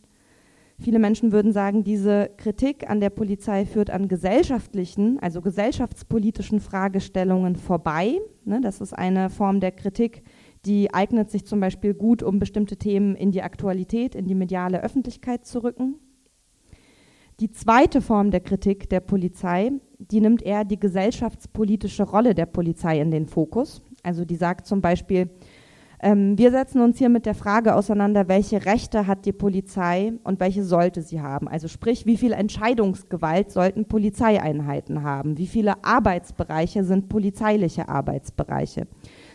Viele 0.79 0.99
Menschen 0.99 1.31
würden 1.31 1.53
sagen, 1.53 1.85
diese 1.85 2.31
Kritik 2.37 2.91
an 2.91 3.01
der 3.01 3.11
Polizei 3.11 3.65
führt 3.65 3.91
an 3.91 4.09
gesellschaftlichen, 4.09 5.21
also 5.21 5.41
gesellschaftspolitischen 5.41 6.59
Fragestellungen 6.61 7.55
vorbei. 7.57 8.21
Ne, 8.45 8.61
das 8.61 8.81
ist 8.81 8.93
eine 8.93 9.31
Form 9.31 9.61
der 9.61 9.71
Kritik, 9.71 10.25
die 10.67 10.93
eignet 10.93 11.31
sich 11.31 11.47
zum 11.47 11.61
Beispiel 11.61 11.95
gut, 11.95 12.23
um 12.23 12.39
bestimmte 12.39 12.77
Themen 12.77 13.15
in 13.15 13.31
die 13.31 13.43
Aktualität, 13.43 14.15
in 14.15 14.27
die 14.27 14.35
mediale 14.35 14.83
Öffentlichkeit 14.83 15.47
zu 15.47 15.63
rücken. 15.63 15.97
Die 17.41 17.51
zweite 17.51 18.01
Form 18.01 18.31
der 18.31 18.41
Kritik 18.41 18.89
der 18.91 19.01
Polizei, 19.01 19.73
die 19.99 20.21
nimmt 20.21 20.43
eher 20.43 20.65
die 20.65 20.79
gesellschaftspolitische 20.79 22.05
Rolle 22.05 22.35
der 22.35 22.47
Polizei 22.47 23.01
in 23.01 23.11
den 23.11 23.27
Fokus. 23.27 23.83
Also 24.05 24.25
die 24.25 24.37
sagt 24.37 24.67
zum 24.67 24.81
Beispiel, 24.81 25.31
ähm, 26.05 26.37
wir 26.37 26.51
setzen 26.51 26.83
uns 26.83 26.99
hier 26.99 27.09
mit 27.09 27.25
der 27.25 27.35
Frage 27.35 27.75
auseinander, 27.75 28.29
welche 28.29 28.67
Rechte 28.67 29.07
hat 29.07 29.25
die 29.25 29.33
Polizei 29.33 30.13
und 30.23 30.39
welche 30.39 30.63
sollte 30.63 31.01
sie 31.01 31.23
haben. 31.23 31.49
Also 31.49 31.67
sprich, 31.67 32.05
wie 32.05 32.19
viel 32.19 32.33
Entscheidungsgewalt 32.33 33.51
sollten 33.51 33.87
Polizeieinheiten 33.87 35.03
haben? 35.03 35.39
Wie 35.39 35.47
viele 35.47 35.83
Arbeitsbereiche 35.83 36.85
sind 36.85 37.09
polizeiliche 37.09 37.89
Arbeitsbereiche? 37.89 38.87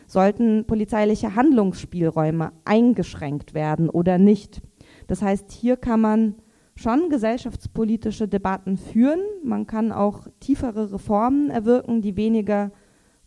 Sollten 0.05 0.65
polizeiliche 0.67 1.36
Handlungsspielräume 1.36 2.51
eingeschränkt 2.65 3.55
werden 3.55 3.89
oder 3.89 4.20
nicht? 4.20 4.61
Das 5.07 5.24
heißt, 5.24 5.51
hier 5.51 5.76
kann 5.76 6.01
man 6.01 6.36
schon 6.76 7.09
gesellschaftspolitische 7.09 8.28
Debatten 8.28 8.78
führen. 8.78 9.22
Man 9.43 9.65
kann 9.65 9.91
auch 9.91 10.28
tiefere 10.39 10.93
Reformen 10.93 11.49
erwirken, 11.49 12.03
die 12.03 12.15
weniger 12.15 12.72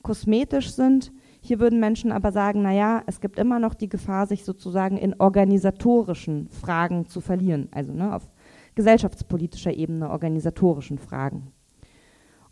kosmetisch 0.03 0.72
sind. 0.74 1.12
Hier 1.45 1.59
würden 1.59 1.80
Menschen 1.80 2.12
aber 2.12 2.30
sagen, 2.30 2.62
naja, 2.62 3.03
es 3.07 3.20
gibt 3.20 3.36
immer 3.36 3.59
noch 3.59 3.74
die 3.74 3.88
Gefahr, 3.88 4.28
sich 4.28 4.45
sozusagen 4.45 4.97
in 4.97 5.14
organisatorischen 5.18 6.49
Fragen 6.51 7.07
zu 7.07 7.20
verlieren, 7.20 7.68
also 7.72 7.93
ne, 7.93 8.14
auf 8.14 8.30
gesellschaftspolitischer 8.76 9.74
Ebene 9.74 10.09
organisatorischen 10.09 10.99
Fragen. 10.99 11.53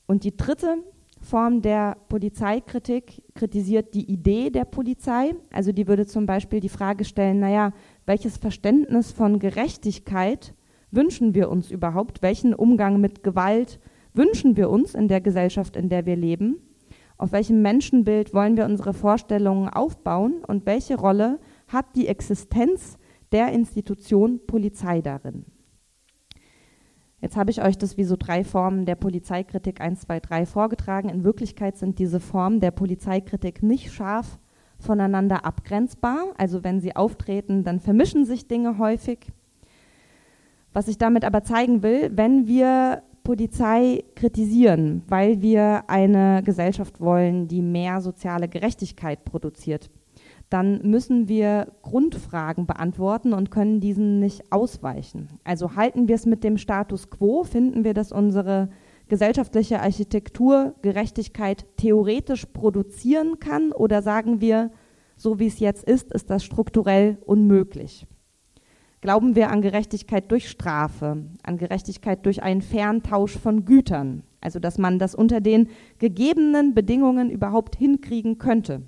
Und 0.07 0.25
die 0.25 0.37
dritte 0.37 0.79
Form 1.21 1.63
der 1.63 1.99
Polizeikritik 2.09 3.23
kritisiert 3.35 3.95
die 3.95 4.11
Idee 4.11 4.51
der 4.51 4.65
Polizei. 4.65 5.37
Also 5.53 5.71
die 5.71 5.87
würde 5.87 6.07
zum 6.07 6.27
Beispiel 6.27 6.59
die 6.59 6.69
Frage 6.69 7.05
stellen, 7.05 7.39
naja, 7.39 7.73
welches 8.07 8.39
Verständnis 8.39 9.13
von 9.13 9.39
Gerechtigkeit 9.39 10.53
wünschen 10.91 11.35
wir 11.35 11.49
uns 11.49 11.71
überhaupt? 11.71 12.23
Welchen 12.23 12.55
Umgang 12.55 13.01
mit 13.01 13.23
Gewalt 13.23 13.79
wünschen 14.15 14.57
wir 14.57 14.69
uns 14.69 14.97
in 14.97 15.07
der 15.07 15.21
Gesellschaft, 15.21 15.77
in 15.77 15.89
der 15.89 16.07
wir 16.07 16.17
leben? 16.17 16.57
Auf 17.21 17.33
welchem 17.33 17.61
Menschenbild 17.61 18.33
wollen 18.33 18.57
wir 18.57 18.65
unsere 18.65 18.95
Vorstellungen 18.95 19.69
aufbauen 19.69 20.43
und 20.47 20.65
welche 20.65 20.99
Rolle 20.99 21.39
hat 21.69 21.85
die 21.95 22.07
Existenz 22.07 22.97
der 23.31 23.53
Institution 23.53 24.41
Polizei 24.47 25.03
darin? 25.03 25.45
Jetzt 27.21 27.37
habe 27.37 27.51
ich 27.51 27.63
euch 27.63 27.77
das 27.77 27.99
wie 27.99 28.05
so 28.05 28.17
drei 28.19 28.43
Formen 28.43 28.87
der 28.87 28.95
Polizeikritik 28.95 29.83
1, 29.83 30.01
2, 30.01 30.21
3 30.21 30.47
vorgetragen. 30.47 31.11
In 31.11 31.23
Wirklichkeit 31.23 31.77
sind 31.77 31.99
diese 31.99 32.21
Formen 32.21 32.61
der 32.61 32.71
Polizeikritik 32.71 33.63
nicht 33.63 33.93
scharf 33.93 34.39
voneinander 34.79 35.45
abgrenzbar. 35.45 36.25
Also 36.39 36.65
wenn 36.65 36.81
sie 36.81 36.97
auftreten, 36.97 37.65
dann 37.65 37.81
vermischen 37.81 38.25
sich 38.25 38.49
Dinge 38.49 38.79
häufig. 38.79 39.31
Was 40.73 40.89
ich 40.89 40.97
damit 40.97 41.27
aber 41.27 41.45
zeigen 41.45 41.83
will, 41.83 42.13
wenn 42.15 42.47
wir 42.47 43.03
Polizei 43.23 44.05
kritisieren, 44.15 45.03
weil 45.09 45.43
wir 45.43 45.89
eine 45.89 46.43
Gesellschaft 46.43 47.01
wollen, 47.01 47.49
die 47.49 47.63
mehr 47.63 48.01
soziale 48.01 48.49
Gerechtigkeit 48.49 49.25
produziert, 49.25 49.91
dann 50.51 50.83
müssen 50.83 51.29
wir 51.29 51.69
Grundfragen 51.83 52.67
beantworten 52.67 53.33
und 53.33 53.51
können 53.51 53.81
diesen 53.81 54.19
nicht 54.19 54.53
ausweichen. 54.53 55.29
Also 55.45 55.77
halten 55.77 56.09
wir 56.09 56.17
es 56.17 56.27
mit 56.27 56.43
dem 56.43 56.59
Status 56.59 57.09
quo, 57.09 57.45
finden 57.45 57.85
wir, 57.85 57.95
dass 57.95 58.11
unsere 58.11 58.69
gesellschaftliche 59.09 59.81
Architektur 59.81 60.75
Gerechtigkeit 60.83 61.67
theoretisch 61.77 62.47
produzieren 62.47 63.39
kann 63.39 63.73
oder 63.73 64.03
sagen 64.03 64.41
wir, 64.41 64.71
so 65.17 65.39
wie 65.39 65.47
es 65.47 65.61
jetzt 65.61 65.85
ist, 65.85 66.13
ist 66.13 66.31
das 66.31 66.45
strukturell 66.45 67.19
unmöglich. 67.27 68.07
Glauben 69.01 69.35
wir 69.35 69.51
an 69.51 69.63
Gerechtigkeit 69.63 70.31
durch 70.31 70.49
Strafe, 70.49 71.25
an 71.43 71.59
Gerechtigkeit 71.59 72.27
durch 72.27 72.43
einen 72.43 72.61
fairen 72.61 73.03
Tausch 73.03 73.39
von 73.39 73.65
Gütern, 73.65 74.25
also 74.41 74.59
dass 74.59 74.77
man 74.77 74.99
das 74.99 75.15
unter 75.15 75.41
den 75.41 75.69
gegebenen 75.99 76.75
Bedingungen 76.75 77.31
überhaupt 77.31 77.77
hinkriegen 77.77 78.39
könnte 78.39 78.83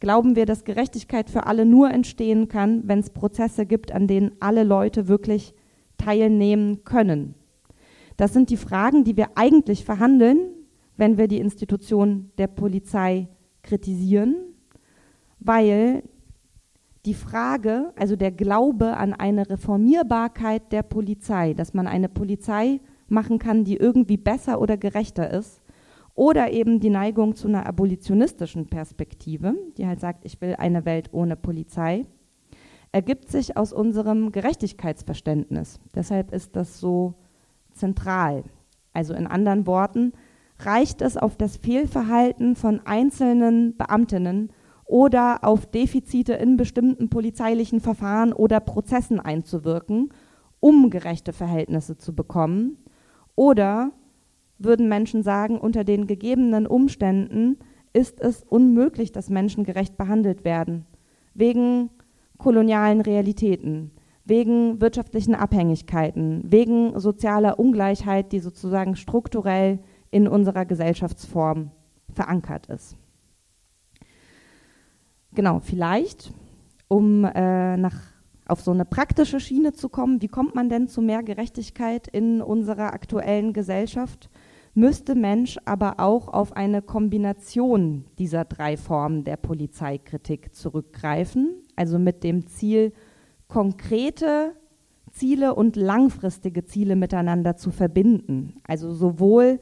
glauben 0.00 0.36
wir, 0.36 0.46
dass 0.46 0.64
Gerechtigkeit 0.64 1.30
für 1.30 1.46
alle 1.46 1.64
nur 1.64 1.90
entstehen 1.90 2.48
kann, 2.48 2.82
wenn 2.86 3.00
es 3.00 3.10
Prozesse 3.10 3.66
gibt, 3.66 3.92
an 3.92 4.06
denen 4.06 4.32
alle 4.40 4.64
Leute 4.64 5.08
wirklich 5.08 5.54
teilnehmen 5.96 6.84
können. 6.84 7.34
Das 8.16 8.32
sind 8.32 8.50
die 8.50 8.56
Fragen, 8.56 9.04
die 9.04 9.16
wir 9.16 9.30
eigentlich 9.36 9.84
verhandeln, 9.84 10.38
wenn 10.96 11.18
wir 11.18 11.28
die 11.28 11.38
Institution 11.38 12.30
der 12.38 12.48
Polizei 12.48 13.28
kritisieren, 13.62 14.36
weil 15.38 16.02
die 17.06 17.14
Frage, 17.14 17.92
also 17.96 18.16
der 18.16 18.32
Glaube 18.32 18.96
an 18.96 19.14
eine 19.14 19.48
Reformierbarkeit 19.48 20.72
der 20.72 20.82
Polizei, 20.82 21.54
dass 21.54 21.74
man 21.74 21.86
eine 21.86 22.08
Polizei 22.08 22.80
machen 23.08 23.38
kann, 23.38 23.64
die 23.64 23.76
irgendwie 23.76 24.16
besser 24.16 24.60
oder 24.60 24.76
gerechter 24.76 25.30
ist, 25.30 25.62
oder 26.14 26.50
eben 26.50 26.80
die 26.80 26.90
Neigung 26.90 27.36
zu 27.36 27.46
einer 27.46 27.66
abolitionistischen 27.66 28.66
Perspektive, 28.66 29.54
die 29.76 29.86
halt 29.86 30.00
sagt, 30.00 30.24
ich 30.24 30.40
will 30.40 30.56
eine 30.58 30.84
Welt 30.84 31.10
ohne 31.12 31.36
Polizei, 31.36 32.06
ergibt 32.90 33.30
sich 33.30 33.56
aus 33.56 33.72
unserem 33.72 34.32
Gerechtigkeitsverständnis. 34.32 35.78
Deshalb 35.94 36.32
ist 36.32 36.56
das 36.56 36.80
so 36.80 37.14
zentral. 37.72 38.42
Also 38.92 39.14
in 39.14 39.28
anderen 39.28 39.66
Worten, 39.68 40.12
reicht 40.58 41.02
es 41.02 41.16
auf 41.16 41.36
das 41.36 41.56
Fehlverhalten 41.56 42.56
von 42.56 42.80
einzelnen 42.84 43.76
Beamtinnen 43.76 44.50
oder 44.88 45.44
auf 45.44 45.66
Defizite 45.66 46.32
in 46.32 46.56
bestimmten 46.56 47.10
polizeilichen 47.10 47.80
Verfahren 47.80 48.32
oder 48.32 48.58
Prozessen 48.58 49.20
einzuwirken, 49.20 50.08
um 50.60 50.90
gerechte 50.90 51.32
Verhältnisse 51.32 51.98
zu 51.98 52.16
bekommen? 52.16 52.78
Oder 53.36 53.92
würden 54.58 54.88
Menschen 54.88 55.22
sagen, 55.22 55.58
unter 55.58 55.84
den 55.84 56.06
gegebenen 56.06 56.66
Umständen 56.66 57.58
ist 57.92 58.20
es 58.20 58.42
unmöglich, 58.42 59.12
dass 59.12 59.28
Menschen 59.28 59.62
gerecht 59.62 59.96
behandelt 59.98 60.44
werden. 60.44 60.86
Wegen 61.34 61.90
kolonialen 62.38 63.02
Realitäten, 63.02 63.90
wegen 64.24 64.80
wirtschaftlichen 64.80 65.34
Abhängigkeiten, 65.34 66.42
wegen 66.46 66.98
sozialer 66.98 67.58
Ungleichheit, 67.58 68.32
die 68.32 68.40
sozusagen 68.40 68.96
strukturell 68.96 69.80
in 70.10 70.26
unserer 70.26 70.64
Gesellschaftsform 70.64 71.72
verankert 72.10 72.66
ist. 72.66 72.96
Genau, 75.34 75.60
vielleicht, 75.60 76.32
um 76.88 77.24
äh, 77.24 77.76
nach, 77.76 77.96
auf 78.46 78.60
so 78.60 78.70
eine 78.70 78.84
praktische 78.84 79.40
Schiene 79.40 79.72
zu 79.72 79.88
kommen, 79.88 80.22
wie 80.22 80.28
kommt 80.28 80.54
man 80.54 80.68
denn 80.68 80.88
zu 80.88 81.02
mehr 81.02 81.22
Gerechtigkeit 81.22 82.08
in 82.08 82.40
unserer 82.42 82.92
aktuellen 82.92 83.52
Gesellschaft? 83.52 84.30
müsste 84.78 85.16
Mensch 85.16 85.58
aber 85.64 85.98
auch 85.98 86.28
auf 86.28 86.52
eine 86.52 86.82
Kombination 86.82 88.04
dieser 88.18 88.44
drei 88.44 88.76
Formen 88.76 89.24
der 89.24 89.36
Polizeikritik 89.36 90.54
zurückgreifen, 90.54 91.56
also 91.74 91.98
mit 91.98 92.22
dem 92.22 92.46
Ziel, 92.46 92.92
konkrete 93.48 94.54
Ziele 95.10 95.56
und 95.56 95.74
langfristige 95.74 96.64
Ziele 96.64 96.94
miteinander 96.94 97.56
zu 97.56 97.72
verbinden. 97.72 98.60
Also 98.68 98.92
sowohl 98.92 99.58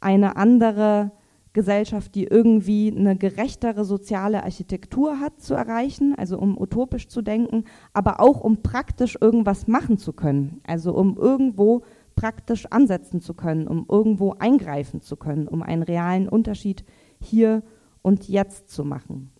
eine 0.00 0.36
andere 0.36 1.12
Gesellschaft, 1.56 2.14
die 2.14 2.24
irgendwie 2.24 2.94
eine 2.94 3.16
gerechtere 3.16 3.86
soziale 3.86 4.44
Architektur 4.44 5.20
hat, 5.20 5.40
zu 5.40 5.54
erreichen, 5.54 6.14
also 6.14 6.38
um 6.38 6.60
utopisch 6.60 7.08
zu 7.08 7.22
denken, 7.22 7.64
aber 7.94 8.20
auch 8.20 8.42
um 8.42 8.62
praktisch 8.62 9.16
irgendwas 9.18 9.66
machen 9.66 9.96
zu 9.96 10.12
können, 10.12 10.60
also 10.66 10.94
um 10.94 11.16
irgendwo 11.16 11.82
praktisch 12.14 12.66
ansetzen 12.66 13.22
zu 13.22 13.32
können, 13.32 13.66
um 13.68 13.86
irgendwo 13.88 14.34
eingreifen 14.38 15.00
zu 15.00 15.16
können, 15.16 15.48
um 15.48 15.62
einen 15.62 15.82
realen 15.82 16.28
Unterschied 16.28 16.84
hier 17.20 17.62
und 18.02 18.28
jetzt 18.28 18.68
zu 18.68 18.84
machen. 18.84 19.30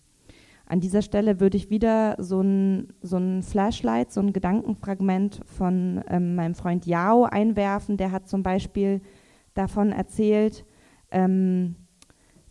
An 0.65 0.79
dieser 0.79 1.03
Stelle 1.03 1.39
würde 1.39 1.57
ich 1.57 1.69
wieder 1.69 2.15
so 2.17 2.41
ein, 2.41 2.93
so 3.03 3.17
ein 3.17 3.43
Flashlight, 3.43 4.11
so 4.11 4.21
ein 4.21 4.33
Gedankenfragment 4.33 5.41
von 5.45 6.03
ähm, 6.09 6.33
meinem 6.33 6.55
Freund 6.55 6.87
Yao 6.87 7.25
einwerfen. 7.25 7.95
Der 7.95 8.11
hat 8.11 8.27
zum 8.27 8.41
Beispiel 8.41 9.01
davon 9.53 9.91
erzählt, 9.91 10.65
ähm, 11.11 11.75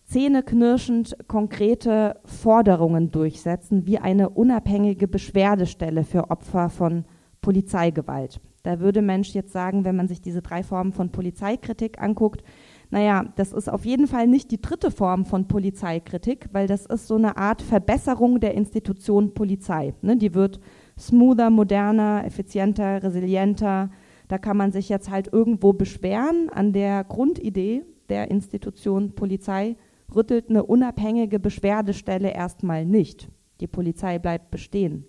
zähneknirschend 0.07 1.17
konkrete 1.27 2.21
Forderungen 2.25 3.11
durchsetzen, 3.11 3.87
wie 3.87 3.99
eine 3.99 4.31
unabhängige 4.31 5.09
Beschwerdestelle 5.09 6.05
für 6.05 6.31
Opfer 6.31 6.71
von 6.71 7.05
Polizeigewalt. 7.41 8.41
Da 8.63 8.81
würde 8.81 9.03
Mensch 9.03 9.33
jetzt 9.35 9.53
sagen, 9.53 9.85
wenn 9.85 9.95
man 9.95 10.09
sich 10.09 10.21
diese 10.21 10.43
drei 10.43 10.63
Formen 10.65 10.93
von 10.93 11.11
Polizeikritik 11.11 12.03
anguckt, 12.03 12.43
naja, 12.91 13.25
das 13.37 13.53
ist 13.53 13.69
auf 13.69 13.85
jeden 13.85 14.07
Fall 14.07 14.27
nicht 14.27 14.51
die 14.51 14.61
dritte 14.61 14.91
Form 14.91 15.25
von 15.25 15.49
Polizeikritik, 15.49 16.49
weil 16.53 16.67
das 16.67 16.87
ist 16.87 17.09
so 17.09 17.17
eine 17.17 17.37
Art 17.37 17.63
Verbesserung 17.63 18.41
der 18.41 18.55
Institution 18.55 19.35
Polizei. 19.35 19.95
Ne? 20.03 20.17
Die 20.17 20.35
wird 20.35 20.61
smoother, 20.99 21.51
moderner, 21.51 22.25
effizienter, 22.25 23.03
resilienter. 23.03 23.91
Da 24.29 24.39
kann 24.39 24.57
man 24.57 24.73
sich 24.73 24.89
jetzt 24.89 25.11
halt 25.11 25.33
irgendwo 25.33 25.73
beschweren. 25.73 26.49
An 26.53 26.73
der 26.73 27.05
Grundidee 27.05 27.85
der 28.09 28.31
Institution 28.31 29.15
Polizei 29.15 29.77
rüttelt 30.15 30.51
eine 30.51 30.65
unabhängige 30.65 31.39
Beschwerdestelle 31.39 32.31
erstmal 32.33 32.85
nicht. 32.85 33.29
Die 33.61 33.67
Polizei 33.67 34.19
bleibt 34.19 34.51
bestehen. 34.51 35.07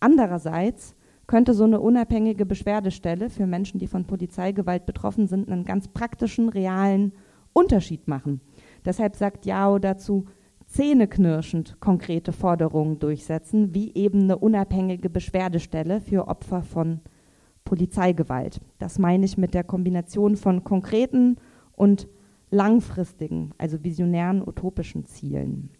Andererseits 0.00 0.94
könnte 1.26 1.52
so 1.52 1.64
eine 1.64 1.80
unabhängige 1.80 2.46
Beschwerdestelle 2.46 3.28
für 3.28 3.46
Menschen, 3.46 3.78
die 3.78 3.86
von 3.86 4.06
Polizeigewalt 4.06 4.86
betroffen 4.86 5.26
sind, 5.26 5.50
einen 5.50 5.64
ganz 5.64 5.88
praktischen, 5.88 6.48
realen 6.48 7.12
Unterschied 7.52 8.08
machen. 8.08 8.40
Deshalb 8.84 9.16
sagt 9.16 9.44
Jao 9.44 9.78
dazu, 9.78 10.24
zähneknirschend 10.66 11.80
konkrete 11.80 12.32
Forderungen 12.32 12.98
durchsetzen, 12.98 13.74
wie 13.74 13.94
eben 13.94 14.22
eine 14.22 14.38
unabhängige 14.38 15.10
Beschwerdestelle 15.10 16.00
für 16.00 16.28
Opfer 16.28 16.62
von 16.62 17.00
Polizeigewalt. 17.64 18.60
Das 18.78 18.98
meine 18.98 19.24
ich 19.24 19.36
mit 19.36 19.54
der 19.54 19.64
Kombination 19.64 20.36
von 20.36 20.64
konkreten 20.64 21.36
und 21.72 22.08
langfristigen, 22.50 23.52
also 23.58 23.82
visionären, 23.82 24.46
utopischen 24.46 25.04
Zielen. 25.04 25.70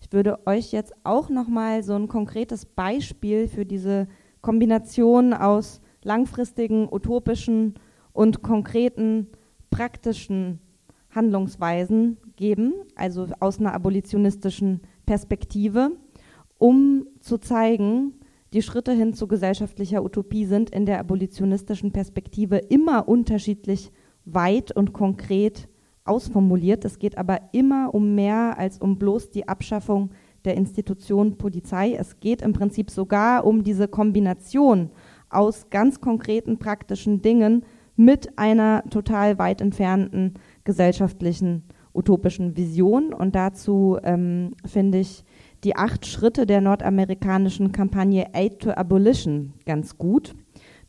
Ich 0.00 0.12
würde 0.12 0.46
euch 0.46 0.72
jetzt 0.72 0.92
auch 1.02 1.28
noch 1.28 1.48
mal 1.48 1.82
so 1.82 1.94
ein 1.94 2.08
konkretes 2.08 2.66
Beispiel 2.66 3.48
für 3.48 3.64
diese 3.64 4.06
Kombination 4.42 5.32
aus 5.32 5.80
langfristigen, 6.02 6.88
utopischen 6.90 7.74
und 8.12 8.42
konkreten, 8.42 9.28
praktischen 9.70 10.60
Handlungsweisen 11.10 12.18
geben, 12.36 12.74
also 12.94 13.28
aus 13.40 13.58
einer 13.58 13.72
abolitionistischen 13.72 14.82
Perspektive, 15.06 15.92
um 16.58 17.06
zu 17.20 17.38
zeigen, 17.38 18.14
die 18.52 18.62
Schritte 18.62 18.92
hin 18.92 19.14
zu 19.14 19.26
gesellschaftlicher 19.26 20.04
Utopie 20.04 20.44
sind 20.44 20.70
in 20.70 20.86
der 20.86 21.00
abolitionistischen 21.00 21.92
Perspektive 21.92 22.58
immer 22.58 23.08
unterschiedlich 23.08 23.90
weit 24.24 24.70
und 24.70 24.92
konkret 24.92 25.68
ausformuliert. 26.04 26.84
Es 26.84 26.98
geht 26.98 27.18
aber 27.18 27.40
immer 27.52 27.94
um 27.94 28.14
mehr 28.14 28.58
als 28.58 28.78
um 28.78 28.98
bloß 28.98 29.30
die 29.30 29.48
Abschaffung 29.48 30.10
der 30.44 30.56
Institution 30.56 31.38
Polizei. 31.38 31.94
Es 31.94 32.20
geht 32.20 32.42
im 32.42 32.52
Prinzip 32.52 32.90
sogar 32.90 33.46
um 33.46 33.64
diese 33.64 33.88
Kombination 33.88 34.90
aus 35.30 35.70
ganz 35.70 36.00
konkreten 36.00 36.58
praktischen 36.58 37.22
Dingen 37.22 37.64
mit 37.96 38.38
einer 38.38 38.84
total 38.90 39.38
weit 39.38 39.60
entfernten 39.60 40.34
gesellschaftlichen 40.64 41.64
utopischen 41.94 42.56
Vision. 42.56 43.14
Und 43.14 43.34
dazu 43.34 43.98
ähm, 44.02 44.52
finde 44.66 44.98
ich 44.98 45.24
die 45.62 45.76
acht 45.76 46.06
Schritte 46.06 46.44
der 46.44 46.60
nordamerikanischen 46.60 47.72
Kampagne 47.72 48.26
Aid 48.34 48.60
to 48.60 48.70
Abolition 48.72 49.54
ganz 49.64 49.96
gut. 49.96 50.34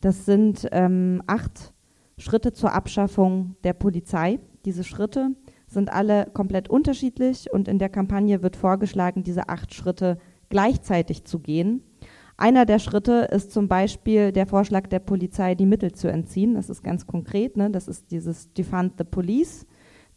Das 0.02 0.26
sind 0.26 0.68
ähm, 0.72 1.22
acht 1.28 1.74
Schritte 2.18 2.54
zur 2.54 2.74
Abschaffung 2.74 3.56
der 3.64 3.74
Polizei. 3.74 4.40
Diese 4.66 4.84
Schritte 4.84 5.36
sind 5.68 5.92
alle 5.92 6.28
komplett 6.34 6.70
unterschiedlich 6.70 7.52
und 7.52 7.68
in 7.68 7.80
der 7.80 7.90
Kampagne 7.90 8.42
wird 8.42 8.56
vorgeschlagen, 8.56 9.24
diese 9.24 9.50
acht 9.50 9.74
Schritte 9.74 10.18
gleichzeitig 10.50 11.26
zu 11.26 11.40
gehen. 11.40 11.84
Einer 12.38 12.66
der 12.66 12.80
Schritte 12.80 13.30
ist 13.32 13.52
zum 13.52 13.68
Beispiel 13.68 14.32
der 14.32 14.46
Vorschlag 14.46 14.88
der 14.88 15.00
Polizei, 15.00 15.56
die 15.56 15.66
Mittel 15.66 15.94
zu 15.94 16.10
entziehen. 16.10 16.56
Das 16.56 16.70
ist 16.70 16.84
ganz 16.84 17.08
konkret. 17.08 17.56
Ne? 17.56 17.72
Das 17.72 17.88
ist 17.88 18.12
dieses 18.12 18.52
Defund 18.54 18.94
the 18.98 19.06
Police, 19.06 19.66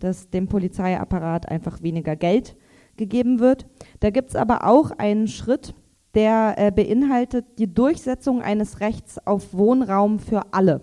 dass 0.01 0.29
dem 0.31 0.49
Polizeiapparat 0.49 1.49
einfach 1.49 1.83
weniger 1.83 2.17
Geld 2.17 2.57
gegeben 2.97 3.39
wird. 3.39 3.67
Da 4.01 4.11
gibt 4.11 4.31
es 4.31 4.37
aber 4.37 4.67
auch 4.67 4.91
einen 4.91 5.29
Schritt, 5.29 5.75
der 6.15 6.55
äh, 6.57 6.73
beinhaltet 6.73 7.47
die 7.59 7.73
Durchsetzung 7.73 8.43
eines 8.43 8.81
Rechts 8.81 9.25
auf 9.25 9.55
Wohnraum 9.55 10.19
für 10.19 10.53
alle. 10.53 10.81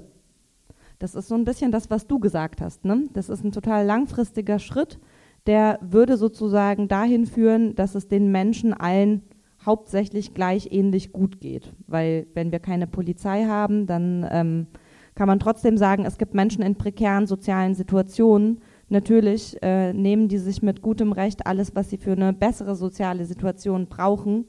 Das 1.06 1.14
ist 1.14 1.28
so 1.28 1.36
ein 1.36 1.46
bisschen 1.46 1.72
das, 1.72 1.92
was 1.92 2.08
du 2.08 2.18
gesagt 2.18 2.62
hast. 2.62 2.84
Ne? 2.84 3.04
Das 3.14 3.30
ist 3.30 3.44
ein 3.44 3.52
total 3.52 3.86
langfristiger 3.86 4.58
Schritt, 4.58 5.00
der 5.46 5.78
würde 5.84 6.18
sozusagen 6.18 6.88
dahin 6.88 7.28
führen, 7.28 7.76
dass 7.76 7.94
es 7.94 8.08
den 8.08 8.32
Menschen 8.32 8.74
allen 8.74 9.22
hauptsächlich 9.64 10.34
gleich 10.34 10.70
ähnlich 10.72 11.14
gut 11.14 11.40
geht. 11.40 11.72
Weil 11.86 12.26
wenn 12.34 12.52
wir 12.52 12.58
keine 12.58 12.88
Polizei 12.88 13.46
haben, 13.46 13.86
dann 13.86 14.28
ähm, 14.32 14.66
kann 15.14 15.28
man 15.28 15.38
trotzdem 15.38 15.78
sagen, 15.78 16.06
es 16.06 16.18
gibt 16.18 16.34
Menschen 16.34 16.64
in 16.64 16.74
prekären 16.74 17.28
sozialen 17.28 17.76
Situationen. 17.76 18.62
Natürlich 18.90 19.62
äh, 19.62 19.94
nehmen 19.94 20.28
die 20.28 20.40
sich 20.40 20.64
mit 20.64 20.82
gutem 20.82 21.12
Recht 21.12 21.46
alles, 21.46 21.76
was 21.76 21.92
sie 21.92 21.98
für 21.98 22.14
eine 22.14 22.34
bessere 22.34 22.76
soziale 22.76 23.26
Situation 23.26 23.86
brauchen. 23.86 24.46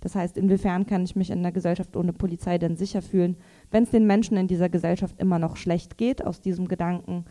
Das 0.00 0.14
heißt, 0.14 0.36
inwiefern 0.38 0.86
kann 0.86 1.04
ich 1.04 1.14
mich 1.14 1.30
in 1.30 1.40
einer 1.40 1.52
Gesellschaft 1.52 1.96
ohne 1.96 2.12
Polizei 2.12 2.58
denn 2.58 2.76
sicher 2.76 3.02
fühlen, 3.02 3.36
wenn 3.70 3.84
es 3.84 3.90
den 3.90 4.06
Menschen 4.06 4.36
in 4.36 4.46
dieser 4.46 4.68
Gesellschaft 4.68 5.20
immer 5.20 5.38
noch 5.38 5.56
schlecht 5.56 5.98
geht? 5.98 6.24
Aus 6.24 6.40
diesem 6.40 6.68
Gedanken 6.68 7.24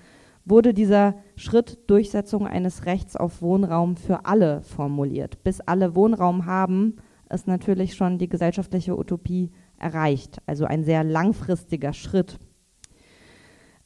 wurde 0.45 0.73
dieser 0.73 1.15
Schritt 1.35 1.79
Durchsetzung 1.87 2.47
eines 2.47 2.85
Rechts 2.85 3.15
auf 3.15 3.41
Wohnraum 3.41 3.97
für 3.97 4.25
alle 4.25 4.61
formuliert. 4.61 5.43
Bis 5.43 5.61
alle 5.61 5.95
Wohnraum 5.95 6.45
haben, 6.45 6.95
ist 7.29 7.47
natürlich 7.47 7.95
schon 7.95 8.17
die 8.17 8.29
gesellschaftliche 8.29 8.97
Utopie 8.97 9.51
erreicht. 9.77 10.41
Also 10.45 10.65
ein 10.65 10.83
sehr 10.83 11.03
langfristiger 11.03 11.93
Schritt. 11.93 12.39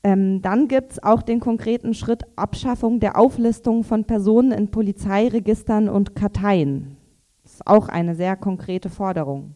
Ähm, 0.03 0.41
dann 0.41 0.67
gibt 0.67 0.93
es 0.93 1.03
auch 1.03 1.21
den 1.21 1.39
konkreten 1.39 1.93
Schritt 1.93 2.23
Abschaffung 2.35 2.99
der 2.99 3.17
Auflistung 3.17 3.83
von 3.83 4.05
Personen 4.05 4.51
in 4.51 4.69
Polizeiregistern 4.69 5.87
und 5.87 6.15
Karteien. 6.15 6.97
Das 7.43 7.53
ist 7.53 7.67
auch 7.67 7.89
eine 7.89 8.15
sehr 8.15 8.35
konkrete 8.35 8.89
Forderung. 8.89 9.55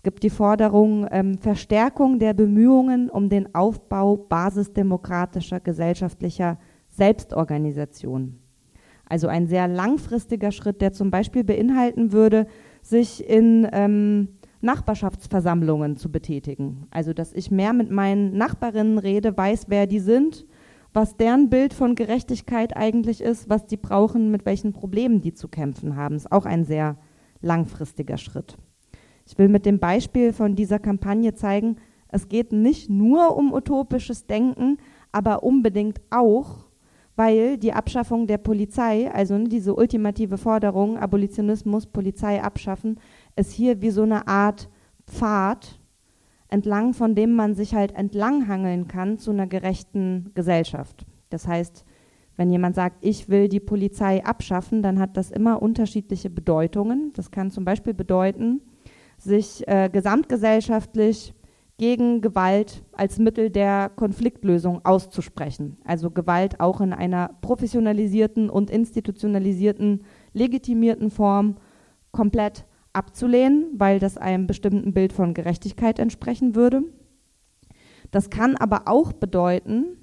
Es 0.00 0.02
gibt 0.02 0.22
die 0.22 0.30
Forderung 0.30 1.06
ähm, 1.10 1.36
Verstärkung 1.36 2.18
der 2.18 2.32
Bemühungen 2.32 3.10
um 3.10 3.28
den 3.28 3.54
Aufbau 3.54 4.16
basisdemokratischer 4.16 5.60
gesellschaftlicher 5.60 6.56
Selbstorganisation. 6.88 8.38
Also 9.04 9.28
ein 9.28 9.46
sehr 9.46 9.68
langfristiger 9.68 10.52
Schritt, 10.52 10.80
der 10.80 10.94
zum 10.94 11.10
Beispiel 11.10 11.44
beinhalten 11.44 12.12
würde, 12.12 12.46
sich 12.80 13.28
in 13.28 13.68
ähm, 13.72 14.28
Nachbarschaftsversammlungen 14.62 15.98
zu 15.98 16.10
betätigen. 16.10 16.86
Also 16.90 17.12
dass 17.12 17.34
ich 17.34 17.50
mehr 17.50 17.74
mit 17.74 17.90
meinen 17.90 18.34
Nachbarinnen 18.38 18.96
rede, 18.96 19.36
weiß, 19.36 19.66
wer 19.68 19.86
die 19.86 20.00
sind, 20.00 20.46
was 20.94 21.18
deren 21.18 21.50
Bild 21.50 21.74
von 21.74 21.94
Gerechtigkeit 21.94 22.74
eigentlich 22.74 23.20
ist, 23.20 23.50
was 23.50 23.66
die 23.66 23.76
brauchen, 23.76 24.30
mit 24.30 24.46
welchen 24.46 24.72
Problemen 24.72 25.20
die 25.20 25.34
zu 25.34 25.48
kämpfen 25.48 25.94
haben. 25.94 26.14
Ist 26.16 26.32
auch 26.32 26.46
ein 26.46 26.64
sehr 26.64 26.96
langfristiger 27.42 28.16
Schritt. 28.16 28.56
Ich 29.30 29.38
will 29.38 29.48
mit 29.48 29.64
dem 29.64 29.78
Beispiel 29.78 30.32
von 30.32 30.56
dieser 30.56 30.80
Kampagne 30.80 31.34
zeigen, 31.34 31.76
es 32.08 32.28
geht 32.28 32.52
nicht 32.52 32.90
nur 32.90 33.36
um 33.36 33.52
utopisches 33.52 34.26
Denken, 34.26 34.78
aber 35.12 35.44
unbedingt 35.44 36.00
auch 36.10 36.70
weil 37.20 37.58
die 37.58 37.74
Abschaffung 37.74 38.26
der 38.26 38.38
Polizei, 38.38 39.12
also 39.12 39.36
ne, 39.36 39.46
diese 39.46 39.74
ultimative 39.74 40.38
Forderung, 40.38 40.96
Abolitionismus, 40.96 41.86
Polizei 41.86 42.42
abschaffen, 42.42 42.98
ist 43.36 43.52
hier 43.52 43.82
wie 43.82 43.90
so 43.90 44.04
eine 44.04 44.26
Art 44.26 44.70
Pfad, 45.06 45.78
entlang 46.48 46.94
von 46.94 47.14
dem 47.14 47.34
man 47.34 47.54
sich 47.54 47.74
halt 47.74 47.94
entlanghangeln 47.94 48.88
kann 48.88 49.18
zu 49.18 49.32
einer 49.32 49.46
gerechten 49.46 50.30
Gesellschaft. 50.34 51.04
Das 51.28 51.46
heißt, 51.46 51.84
wenn 52.38 52.50
jemand 52.50 52.74
sagt, 52.74 53.04
ich 53.04 53.28
will 53.28 53.48
die 53.48 53.60
Polizei 53.60 54.24
abschaffen, 54.24 54.80
dann 54.80 54.98
hat 54.98 55.18
das 55.18 55.30
immer 55.30 55.60
unterschiedliche 55.60 56.30
Bedeutungen. 56.30 57.12
Das 57.12 57.30
kann 57.30 57.50
zum 57.50 57.66
Beispiel 57.66 57.92
bedeuten, 57.92 58.62
sich 59.22 59.66
äh, 59.68 59.88
gesamtgesellschaftlich 59.92 61.34
gegen 61.78 62.20
Gewalt 62.20 62.84
als 62.92 63.18
Mittel 63.18 63.48
der 63.48 63.88
Konfliktlösung 63.88 64.84
auszusprechen. 64.84 65.78
Also 65.84 66.10
Gewalt 66.10 66.60
auch 66.60 66.80
in 66.80 66.92
einer 66.92 67.30
professionalisierten 67.40 68.50
und 68.50 68.70
institutionalisierten, 68.70 70.04
legitimierten 70.34 71.10
Form 71.10 71.56
komplett 72.12 72.66
abzulehnen, 72.92 73.66
weil 73.78 73.98
das 73.98 74.18
einem 74.18 74.46
bestimmten 74.46 74.92
Bild 74.92 75.12
von 75.12 75.32
Gerechtigkeit 75.32 75.98
entsprechen 75.98 76.54
würde. 76.54 76.82
Das 78.10 78.28
kann 78.28 78.56
aber 78.56 78.82
auch 78.86 79.12
bedeuten, 79.12 79.96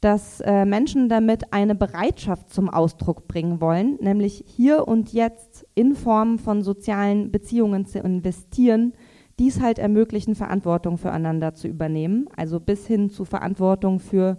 dass 0.00 0.40
äh, 0.40 0.64
Menschen 0.64 1.08
damit 1.08 1.52
eine 1.52 1.74
Bereitschaft 1.74 2.50
zum 2.50 2.68
Ausdruck 2.68 3.28
bringen 3.28 3.60
wollen, 3.60 3.96
nämlich 4.00 4.44
hier 4.46 4.86
und 4.86 5.12
jetzt 5.12 5.66
in 5.74 5.94
Form 5.94 6.38
von 6.38 6.62
sozialen 6.62 7.32
Beziehungen 7.32 7.86
zu 7.86 8.00
investieren, 8.00 8.92
dies 9.38 9.60
halt 9.60 9.78
ermöglichen, 9.78 10.34
Verantwortung 10.34 10.98
füreinander 10.98 11.54
zu 11.54 11.68
übernehmen, 11.68 12.28
also 12.36 12.60
bis 12.60 12.86
hin 12.86 13.10
zu 13.10 13.24
Verantwortung 13.24 14.00
für 14.00 14.38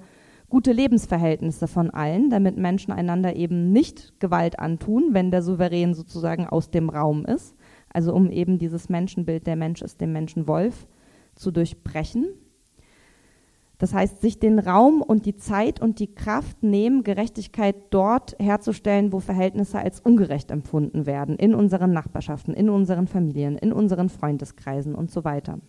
gute 0.49 0.72
Lebensverhältnisse 0.72 1.68
von 1.68 1.89
allen, 1.89 2.30
damit 2.30 2.58
Menschen 2.58 2.93
einander 2.93 3.36
eben 3.36 3.72
nicht 3.72 4.20
Gewalt 4.20 4.60
antun, 4.60 5.10
wenn 5.12 5.32
der 5.32 5.41
Souverän 5.41 5.93
sozusagen 5.93 6.47
aus 6.47 6.72
dem 6.72 6.89
Raum 6.89 7.26
ist, 7.26 7.55
also 7.91 8.14
um 8.14 8.32
eben 8.32 8.58
dieses 8.58 8.89
Menschenbild, 8.89 9.45
der 9.45 9.55
Mensch 9.55 9.82
ist 9.82 10.01
dem 10.01 10.14
Menschen 10.14 10.47
Wolf, 10.47 10.88
zu 11.36 11.51
durchbrechen. 11.51 12.28
Das 13.78 13.94
heißt, 13.94 14.22
sich 14.22 14.40
den 14.40 14.58
Raum 14.58 15.02
und 15.02 15.26
die 15.26 15.36
Zeit 15.36 15.80
und 15.80 16.00
die 16.00 16.14
Kraft 16.14 16.64
nehmen, 16.64 17.04
Gerechtigkeit 17.04 17.76
dort 17.92 18.36
herzustellen, 18.40 19.14
wo 19.14 19.20
Verhältnisse 19.20 19.78
als 19.78 20.00
ungerecht 20.00 20.50
empfunden 20.50 21.06
werden, 21.06 21.36
in 21.36 21.54
unseren 21.54 21.94
Nachbarschaften, 21.94 22.56
in 22.56 22.70
unseren 22.70 23.08
Familien, 23.08 23.56
in 23.56 23.72
unseren 23.72 24.10
Freundeskreisen 24.10 24.96
und 24.96 25.12
so 25.12 25.24
weiter. 25.24 25.60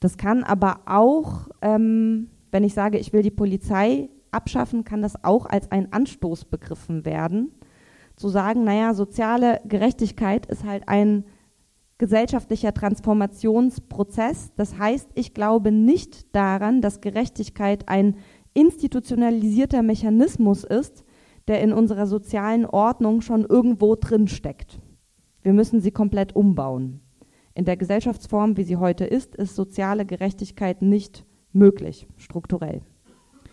Das 0.00 0.16
kann 0.16 0.42
aber 0.42 0.80
auch, 0.86 1.48
ähm, 1.60 2.30
wenn 2.50 2.64
ich 2.64 2.74
sage, 2.74 2.98
ich 2.98 3.12
will 3.12 3.22
die 3.22 3.30
Polizei 3.30 4.08
abschaffen, 4.32 4.82
kann 4.82 5.02
das 5.02 5.22
auch 5.22 5.46
als 5.46 5.70
ein 5.70 5.92
Anstoß 5.92 6.46
begriffen 6.46 7.04
werden, 7.04 7.52
zu 8.16 8.28
sagen, 8.28 8.64
naja, 8.64 8.94
soziale 8.94 9.60
Gerechtigkeit 9.64 10.46
ist 10.46 10.64
halt 10.64 10.88
ein 10.88 11.24
gesellschaftlicher 12.02 12.74
Transformationsprozess. 12.74 14.50
Das 14.56 14.76
heißt, 14.76 15.10
ich 15.14 15.34
glaube 15.34 15.70
nicht 15.70 16.34
daran, 16.34 16.80
dass 16.80 17.00
Gerechtigkeit 17.00 17.88
ein 17.88 18.16
institutionalisierter 18.54 19.82
Mechanismus 19.82 20.64
ist, 20.64 21.04
der 21.46 21.62
in 21.62 21.72
unserer 21.72 22.08
sozialen 22.08 22.66
Ordnung 22.66 23.20
schon 23.20 23.44
irgendwo 23.44 23.94
drin 23.94 24.26
steckt. 24.26 24.80
Wir 25.42 25.52
müssen 25.52 25.80
sie 25.80 25.92
komplett 25.92 26.34
umbauen. 26.34 27.02
In 27.54 27.66
der 27.66 27.76
Gesellschaftsform, 27.76 28.56
wie 28.56 28.64
sie 28.64 28.78
heute 28.78 29.04
ist, 29.04 29.36
ist 29.36 29.54
soziale 29.54 30.04
Gerechtigkeit 30.04 30.82
nicht 30.82 31.24
möglich, 31.52 32.08
strukturell. 32.16 32.82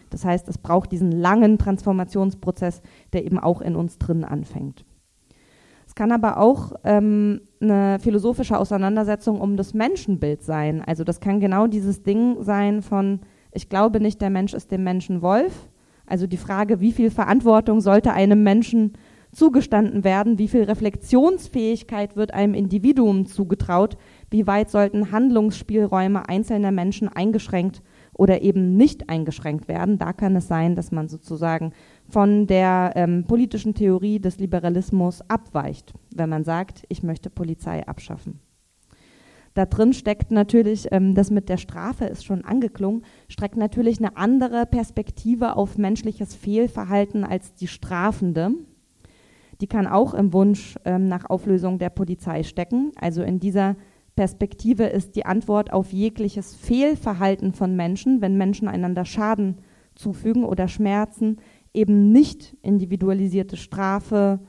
Das 0.10 0.26
heißt, 0.26 0.47
es 0.50 0.58
braucht 0.58 0.91
diesen 0.91 1.12
langen 1.12 1.60
Transformationsprozess, 1.60 2.82
der 3.14 3.26
eben 3.26 3.38
auch 3.38 3.62
in 3.62 3.76
uns 3.76 4.00
drin 4.00 4.24
anfängt. 4.24 4.86
Es 5.86 5.93
kann 5.93 6.12
aber 6.12 6.39
auch 6.39 6.74
ähm, 6.84 7.41
eine 7.62 7.99
philosophische 7.99 8.57
Auseinandersetzung 8.57 9.41
um 9.41 9.57
das 9.57 9.74
Menschenbild 9.74 10.43
sein. 10.43 10.82
Also 10.86 11.03
das 11.03 11.20
kann 11.20 11.39
genau 11.39 11.68
dieses 11.68 12.03
Ding 12.03 12.41
sein 12.43 12.82
von, 12.82 13.20
ich 13.51 13.70
glaube 13.70 13.99
nicht, 13.99 14.22
der 14.22 14.30
Mensch 14.30 14.53
ist 14.53 14.72
dem 14.72 14.84
Menschen 14.84 15.22
Wolf. 15.22 15.70
Also 16.05 16.26
die 16.26 16.38
Frage, 16.38 16.80
wie 16.80 16.91
viel 16.91 17.12
Verantwortung 17.12 17.82
sollte 17.82 18.14
einem 18.14 18.43
Menschen 18.43 18.93
zugestanden 19.32 20.03
werden, 20.03 20.39
wie 20.39 20.47
viel 20.47 20.64
Reflexionsfähigkeit 20.64 22.16
wird 22.16 22.34
einem 22.34 22.55
Individuum 22.55 23.28
zugetraut, 23.28 23.97
wie 24.32 24.47
weit 24.47 24.72
sollten 24.72 25.12
Handlungsspielräume 25.12 26.28
einzelner 26.28 26.72
Menschen 26.72 27.10
eingeschränkt 27.10 27.84
oder 28.20 28.41
eben 28.41 28.76
nicht 28.76 29.09
eingeschränkt 29.09 29.70
werden. 29.70 29.97
Da 29.97 30.11
kann 30.11 30.36
es 30.36 30.49
sein, 30.49 30.76
dass 30.76 30.91
man 30.91 31.07
sozusagen 31.07 31.72
von 32.09 32.47
der 32.47 32.91
ähm, 32.95 33.24
politischen 33.26 33.74
Theorie 33.74 34.20
des 34.20 34.39
Liberalismus 34.39 35.22
abweicht, 35.30 35.93
wenn 36.13 36.30
man 36.30 36.43
sagt, 36.43 36.84
ich 36.89 37.01
möchte 37.01 37.30
Polizei 37.30 37.88
abschaffen. 37.88 38.41
Da 39.53 39.65
drin 39.65 39.93
steckt 39.93 40.32
natürlich, 40.32 40.89
ähm, 40.91 41.15
das 41.15 41.32
mit 41.32 41.47
der 41.47 41.55
Strafe 41.55 42.05
ist 42.05 42.26
schon 42.26 42.43
angeklungen, 42.43 43.05
steckt 43.30 43.55
natürlich 43.55 43.99
eine 43.99 44.17
andere 44.17 44.65
Perspektive 44.65 45.55
auf 45.55 45.78
menschliches 45.78 46.36
Fehlverhalten 46.36 47.24
als 47.24 47.53
die 47.53 47.67
strafende. 47.67 48.51
Die 49.61 49.67
kann 49.67 49.88
auch 49.88 50.13
im 50.13 50.34
Wunsch 50.34 50.76
ähm, 50.84 51.07
nach 51.07 51.30
Auflösung 51.30 51.80
der 51.80 51.89
Polizei 51.89 52.43
stecken. 52.43 52.91
Also 52.99 53.24
in 53.24 53.39
dieser 53.39 53.78
Perspektive 54.20 54.84
ist 54.84 55.15
die 55.15 55.26
Antwort 55.26 55.72
auf 55.72 55.93
jegliches 55.93 56.53
Fehlverhalten 56.53 57.53
von 57.53 57.78
Menschen, 57.78 58.20
wenn 58.20 58.36
Menschen 58.36 58.67
einander 58.67 59.05
Schaden 59.05 59.59
zufügen 59.95 60.43
oder 60.43 60.67
Schmerzen, 60.67 61.38
eben 61.74 62.11
nicht 62.11 62.57
individualisierte 62.61 63.55
Strafe, 63.55 64.41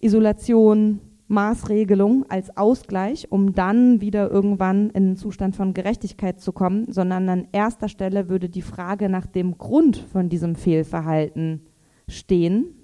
Isolation, 0.00 1.00
Maßregelung 1.28 2.24
als 2.30 2.56
Ausgleich, 2.56 3.30
um 3.30 3.52
dann 3.52 4.00
wieder 4.00 4.30
irgendwann 4.30 4.88
in 4.88 5.08
einen 5.08 5.16
Zustand 5.16 5.56
von 5.56 5.74
Gerechtigkeit 5.74 6.40
zu 6.40 6.52
kommen, 6.52 6.90
sondern 6.90 7.28
an 7.28 7.48
erster 7.52 7.90
Stelle 7.90 8.30
würde 8.30 8.48
die 8.48 8.62
Frage 8.62 9.10
nach 9.10 9.26
dem 9.26 9.58
Grund 9.58 9.98
von 9.98 10.30
diesem 10.30 10.54
Fehlverhalten 10.54 11.66
stehen 12.08 12.76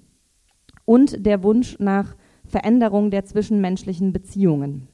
und 0.85 1.25
der 1.25 1.41
Wunsch 1.41 1.79
nach 1.79 2.15
Veränderung 2.45 3.09
der 3.09 3.25
zwischenmenschlichen 3.25 4.13
Beziehungen. 4.13 4.89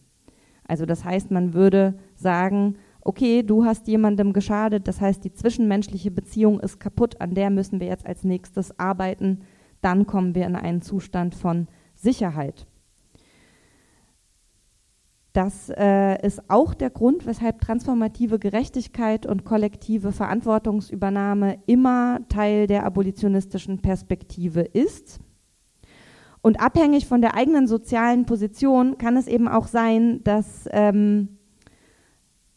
Also 0.67 0.85
das 0.85 1.03
heißt, 1.03 1.31
man 1.31 1.53
würde 1.53 1.95
sagen, 2.15 2.77
okay, 3.01 3.43
du 3.43 3.65
hast 3.65 3.87
jemandem 3.87 4.33
geschadet, 4.33 4.87
das 4.87 5.01
heißt, 5.01 5.23
die 5.23 5.33
zwischenmenschliche 5.33 6.11
Beziehung 6.11 6.59
ist 6.59 6.79
kaputt, 6.79 7.19
an 7.19 7.33
der 7.33 7.49
müssen 7.49 7.79
wir 7.79 7.87
jetzt 7.87 8.05
als 8.05 8.23
nächstes 8.23 8.77
arbeiten, 8.79 9.41
dann 9.81 10.07
kommen 10.07 10.35
wir 10.35 10.45
in 10.45 10.55
einen 10.55 10.81
Zustand 10.81 11.35
von 11.35 11.67
Sicherheit. 11.95 12.65
Das 15.33 15.69
äh, 15.75 16.23
ist 16.25 16.43
auch 16.47 16.75
der 16.75 16.91
Grund, 16.91 17.25
weshalb 17.25 17.59
transformative 17.59 18.37
Gerechtigkeit 18.37 19.25
und 19.25 19.43
kollektive 19.43 20.11
Verantwortungsübernahme 20.11 21.57
immer 21.65 22.19
Teil 22.29 22.67
der 22.67 22.85
abolitionistischen 22.85 23.79
Perspektive 23.79 24.61
ist. 24.61 25.19
Und 26.43 26.59
abhängig 26.59 27.07
von 27.07 27.21
der 27.21 27.35
eigenen 27.35 27.67
sozialen 27.67 28.25
Position 28.25 28.97
kann 28.97 29.15
es 29.15 29.27
eben 29.27 29.47
auch 29.47 29.65
sein, 29.65 30.21
dass 30.25 30.67
ähm, 30.71 31.37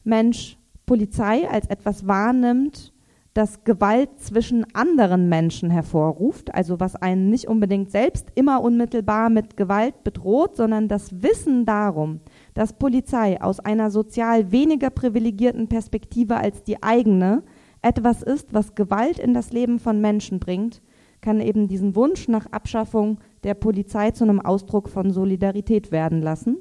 Mensch 0.03 0.59
Polizei 0.87 1.49
als 1.49 1.69
etwas 1.69 2.07
wahrnimmt, 2.07 2.93
das 3.33 3.63
Gewalt 3.65 4.19
zwischen 4.19 4.67
anderen 4.75 5.29
Menschen 5.29 5.71
hervorruft, 5.71 6.53
also 6.53 6.81
was 6.81 6.97
einen 6.97 7.31
nicht 7.31 7.47
unbedingt 7.47 7.91
selbst 7.93 8.27
immer 8.35 8.61
unmittelbar 8.61 9.31
mit 9.31 9.57
Gewalt 9.57 10.03
bedroht, 10.03 10.57
sondern 10.57 10.89
das 10.89 11.23
Wissen 11.23 11.65
darum, 11.65 12.21
dass 12.55 12.73
Polizei 12.73 13.41
aus 13.41 13.61
einer 13.61 13.91
sozial 13.91 14.51
weniger 14.51 14.91
privilegierten 14.91 15.69
Perspektive 15.69 16.39
als 16.39 16.65
die 16.65 16.83
eigene 16.83 17.45
etwas 17.83 18.23
ist, 18.23 18.53
was 18.53 18.75
Gewalt 18.75 19.19
in 19.21 19.33
das 19.33 19.53
Leben 19.53 19.79
von 19.79 20.01
Menschen 20.01 20.41
bringt, 20.41 20.83
kann 21.21 21.41
eben 21.41 21.69
diesen 21.69 21.95
Wunsch 21.95 22.29
nach 22.29 22.47
Abschaffung 22.53 23.19
der 23.47 23.55
Polizei 23.55 24.11
zu 24.11 24.25
einem 24.25 24.41
Ausdruck 24.41 24.89
von 24.89 25.11
Solidarität 25.11 25.93
werden 25.93 26.21
lassen. 26.21 26.59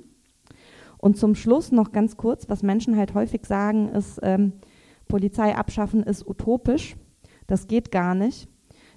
Und 0.97 1.17
zum 1.17 1.35
Schluss 1.35 1.71
noch 1.71 1.91
ganz 1.91 2.15
kurz, 2.15 2.47
was 2.47 2.63
Menschen 2.63 2.95
halt 2.95 3.13
häufig 3.13 3.45
sagen, 3.45 3.89
ist, 3.89 4.19
ähm, 4.23 4.53
Polizei 5.07 5.55
abschaffen 5.55 6.03
ist 6.03 6.27
utopisch. 6.27 6.95
Das 7.47 7.67
geht 7.67 7.91
gar 7.91 8.15
nicht. 8.15 8.47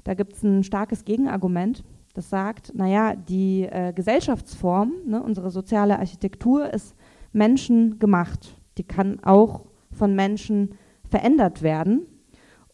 Da 0.05 0.15
gibt 0.15 0.35
es 0.35 0.43
ein 0.43 0.63
starkes 0.63 1.05
Gegenargument, 1.05 1.85
das 2.15 2.31
sagt, 2.31 2.75
naja, 2.75 3.15
die 3.15 3.63
äh, 3.63 3.93
Gesellschaftsform, 3.93 4.93
ne, 5.07 5.23
unsere 5.23 5.51
soziale 5.51 5.99
Architektur 5.99 6.73
ist 6.73 6.95
menschengemacht. 7.33 8.61
Die 8.77 8.85
kann 8.85 9.21
auch 9.23 9.67
von 9.93 10.15
Menschen 10.15 10.75
verändert 11.09 11.63
werden. 11.63 12.07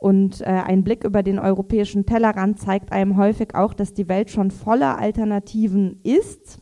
Und 0.05 0.43
äh, 0.43 0.45
ein 0.45 0.85
Blick 0.85 1.03
über 1.03 1.23
den 1.23 1.39
europäischen 1.39 2.05
Tellerrand 2.05 2.59
zeigt 2.59 2.93
einem 2.93 3.17
häufig 3.17 3.55
auch, 3.55 3.73
dass 3.73 3.95
die 3.95 4.07
Welt 4.07 4.29
schon 4.29 4.51
voller 4.51 4.99
Alternativen 4.99 5.99
ist. 6.03 6.59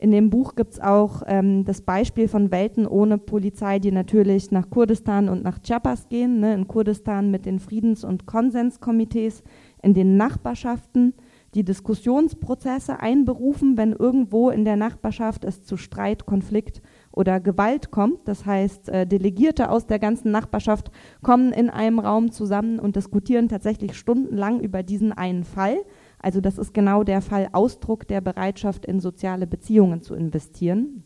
In 0.00 0.10
dem 0.10 0.28
Buch 0.28 0.56
gibt 0.56 0.72
es 0.72 0.80
auch 0.80 1.22
ähm, 1.28 1.64
das 1.64 1.82
Beispiel 1.82 2.26
von 2.26 2.50
Welten 2.50 2.88
ohne 2.88 3.16
Polizei, 3.16 3.78
die 3.78 3.92
natürlich 3.92 4.50
nach 4.50 4.70
Kurdistan 4.70 5.28
und 5.28 5.44
nach 5.44 5.60
Chiapas 5.60 6.08
gehen. 6.08 6.40
Ne? 6.40 6.52
In 6.52 6.66
Kurdistan 6.66 7.30
mit 7.30 7.46
den 7.46 7.60
Friedens- 7.60 8.02
und 8.02 8.26
Konsenskomitees, 8.26 9.44
in 9.80 9.94
den 9.94 10.16
Nachbarschaften, 10.16 11.14
die 11.54 11.62
Diskussionsprozesse 11.62 12.98
einberufen, 12.98 13.76
wenn 13.76 13.92
irgendwo 13.92 14.50
in 14.50 14.64
der 14.64 14.74
Nachbarschaft 14.74 15.44
es 15.44 15.62
zu 15.62 15.76
Streit, 15.76 16.26
Konflikt 16.26 16.82
oder 17.18 17.40
Gewalt 17.40 17.90
kommt. 17.90 18.26
Das 18.26 18.46
heißt, 18.46 18.88
äh, 18.88 19.06
Delegierte 19.06 19.70
aus 19.70 19.86
der 19.86 19.98
ganzen 19.98 20.30
Nachbarschaft 20.30 20.90
kommen 21.22 21.52
in 21.52 21.68
einem 21.68 21.98
Raum 21.98 22.30
zusammen 22.30 22.78
und 22.78 22.96
diskutieren 22.96 23.48
tatsächlich 23.48 23.94
stundenlang 23.94 24.60
über 24.60 24.82
diesen 24.82 25.12
einen 25.12 25.44
Fall 25.44 25.78
also 26.18 26.40
das 26.40 26.58
ist 26.58 26.74
genau 26.74 27.04
der 27.04 27.20
Fall 27.20 27.48
Ausdruck 27.52 28.06
der 28.08 28.20
Bereitschaft, 28.20 28.84
in 28.86 29.00
soziale 29.00 29.46
Beziehungen 29.46 30.02
zu 30.02 30.14
investieren. 30.14 31.04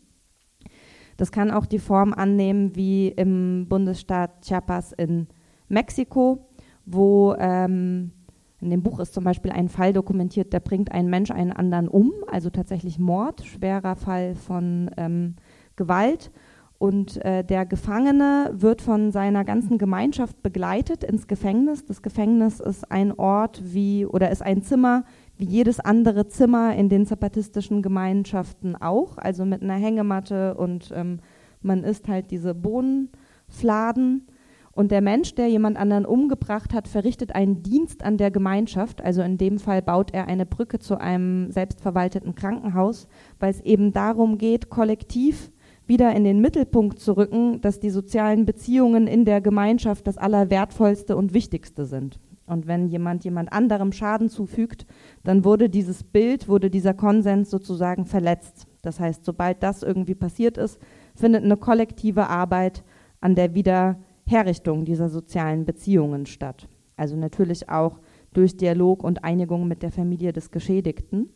Das 1.17 1.31
kann 1.31 1.51
auch 1.51 1.67
die 1.67 1.79
Form 1.79 2.13
annehmen 2.13 2.75
wie 2.75 3.09
im 3.09 3.67
Bundesstaat 3.69 4.41
Chiapas 4.41 4.93
in 4.93 5.27
Mexiko, 5.67 6.47
wo 6.85 7.35
ähm, 7.37 8.11
in 8.59 8.71
dem 8.71 8.81
Buch 8.81 8.99
ist 8.99 9.13
zum 9.13 9.23
Beispiel 9.23 9.51
ein 9.51 9.69
Fall 9.69 9.93
dokumentiert, 9.93 10.53
da 10.53 10.59
bringt 10.59 10.91
ein 10.91 11.09
Mensch 11.09 11.29
einen 11.29 11.51
anderen 11.51 11.87
um, 11.87 12.11
also 12.31 12.49
tatsächlich 12.49 12.97
Mord, 12.97 13.45
schwerer 13.45 13.95
Fall 13.95 14.35
von 14.35 14.89
ähm, 14.97 15.35
Gewalt. 15.75 16.31
Und 16.77 17.23
äh, 17.23 17.45
der 17.45 17.65
Gefangene 17.65 18.51
wird 18.53 18.81
von 18.81 19.11
seiner 19.11 19.45
ganzen 19.45 19.77
Gemeinschaft 19.77 20.43
begleitet 20.43 21.03
ins 21.03 21.27
Gefängnis. 21.27 21.85
Das 21.85 22.01
Gefängnis 22.01 22.59
ist 22.59 22.91
ein 22.91 23.17
Ort 23.17 23.61
wie 23.63 24.05
oder 24.05 24.31
ist 24.31 24.41
ein 24.41 24.63
Zimmer 24.63 25.05
wie 25.37 25.45
jedes 25.45 25.79
andere 25.79 26.27
Zimmer 26.27 26.75
in 26.75 26.89
den 26.89 27.05
zapatistischen 27.05 27.81
Gemeinschaften 27.81 28.75
auch, 28.75 29.17
also 29.17 29.45
mit 29.45 29.63
einer 29.63 29.75
Hängematte 29.75 30.55
und 30.55 30.91
ähm, 30.93 31.19
man 31.61 31.83
isst 31.83 32.07
halt 32.07 32.31
diese 32.31 32.53
Bohnenfladen. 32.53 34.27
Und 34.75 34.91
der 34.91 35.01
Mensch, 35.01 35.35
der 35.35 35.47
jemand 35.47 35.77
anderen 35.77 36.05
umgebracht 36.05 36.73
hat, 36.73 36.87
verrichtet 36.87 37.35
einen 37.35 37.61
Dienst 37.61 38.03
an 38.03 38.17
der 38.17 38.31
Gemeinschaft. 38.31 39.03
Also 39.03 39.21
in 39.21 39.37
dem 39.37 39.59
Fall 39.59 39.83
baut 39.83 40.11
er 40.11 40.27
eine 40.27 40.47
Brücke 40.47 40.79
zu 40.79 40.99
einem 40.99 41.51
selbstverwalteten 41.51 42.33
Krankenhaus, 42.33 43.07
weil 43.39 43.51
es 43.51 43.61
eben 43.61 43.93
darum 43.93 44.39
geht, 44.39 44.69
kollektiv 44.69 45.51
wieder 45.85 46.15
in 46.15 46.23
den 46.23 46.39
Mittelpunkt 46.39 46.99
zu 46.99 47.13
rücken, 47.17 47.61
dass 47.61 47.79
die 47.79 47.89
sozialen 47.89 48.45
Beziehungen 48.45 49.07
in 49.07 49.25
der 49.25 49.41
Gemeinschaft 49.41 50.07
das 50.07 50.17
Allerwertvollste 50.17 51.15
und 51.15 51.33
Wichtigste 51.33 51.85
sind. 51.85 52.19
Und 52.45 52.67
wenn 52.67 52.87
jemand 52.87 53.23
jemand 53.23 53.53
anderem 53.53 53.91
Schaden 53.91 54.29
zufügt, 54.29 54.85
dann 55.23 55.45
wurde 55.45 55.69
dieses 55.69 56.03
Bild, 56.03 56.47
wurde 56.47 56.69
dieser 56.69 56.93
Konsens 56.93 57.49
sozusagen 57.49 58.05
verletzt. 58.05 58.67
Das 58.81 58.99
heißt, 58.99 59.23
sobald 59.23 59.63
das 59.63 59.81
irgendwie 59.81 60.15
passiert 60.15 60.57
ist, 60.57 60.77
findet 61.15 61.43
eine 61.43 61.57
kollektive 61.57 62.27
Arbeit 62.27 62.83
an 63.21 63.35
der 63.35 63.55
Wiederherrichtung 63.55 64.83
dieser 64.83 65.09
sozialen 65.09 65.65
Beziehungen 65.65 66.25
statt. 66.25 66.67
Also 66.97 67.15
natürlich 67.15 67.69
auch 67.69 67.99
durch 68.33 68.57
Dialog 68.57 69.03
und 69.03 69.23
Einigung 69.23 69.67
mit 69.67 69.81
der 69.81 69.91
Familie 69.91 70.33
des 70.33 70.51
Geschädigten. 70.51 71.29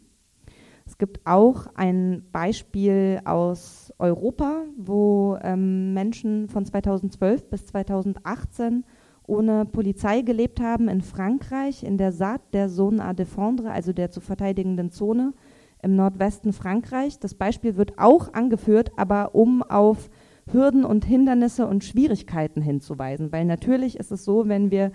Es 0.85 0.97
gibt 0.97 1.19
auch 1.25 1.67
ein 1.75 2.23
Beispiel 2.31 3.21
aus 3.25 3.86
Europa, 3.99 4.63
wo 4.77 5.37
ähm, 5.41 5.93
Menschen 5.93 6.47
von 6.49 6.65
2012 6.65 7.49
bis 7.49 7.65
2018 7.67 8.85
ohne 9.25 9.65
Polizei 9.65 10.21
gelebt 10.21 10.61
haben 10.61 10.87
in 10.87 11.01
Frankreich, 11.01 11.83
in 11.83 11.97
der 11.97 12.11
Saat 12.11 12.41
der 12.53 12.69
Zone 12.69 13.03
à 13.03 13.13
défendre, 13.13 13.71
also 13.71 13.91
der 13.91 14.09
zu 14.09 14.21
verteidigenden 14.21 14.89
Zone 14.89 15.33
im 15.83 15.95
Nordwesten 15.95 16.53
Frankreich. 16.53 17.19
Das 17.19 17.33
Beispiel 17.35 17.75
wird 17.75 17.99
auch 17.99 18.33
angeführt, 18.33 18.91
aber 18.95 19.35
um 19.35 19.63
auf 19.63 20.09
Hürden 20.49 20.85
und 20.85 21.05
Hindernisse 21.05 21.67
und 21.67 21.83
Schwierigkeiten 21.83 22.61
hinzuweisen. 22.61 23.31
Weil 23.31 23.45
natürlich 23.45 23.97
ist 23.99 24.11
es 24.11 24.23
so, 24.23 24.47
wenn 24.47 24.71
wir 24.71 24.91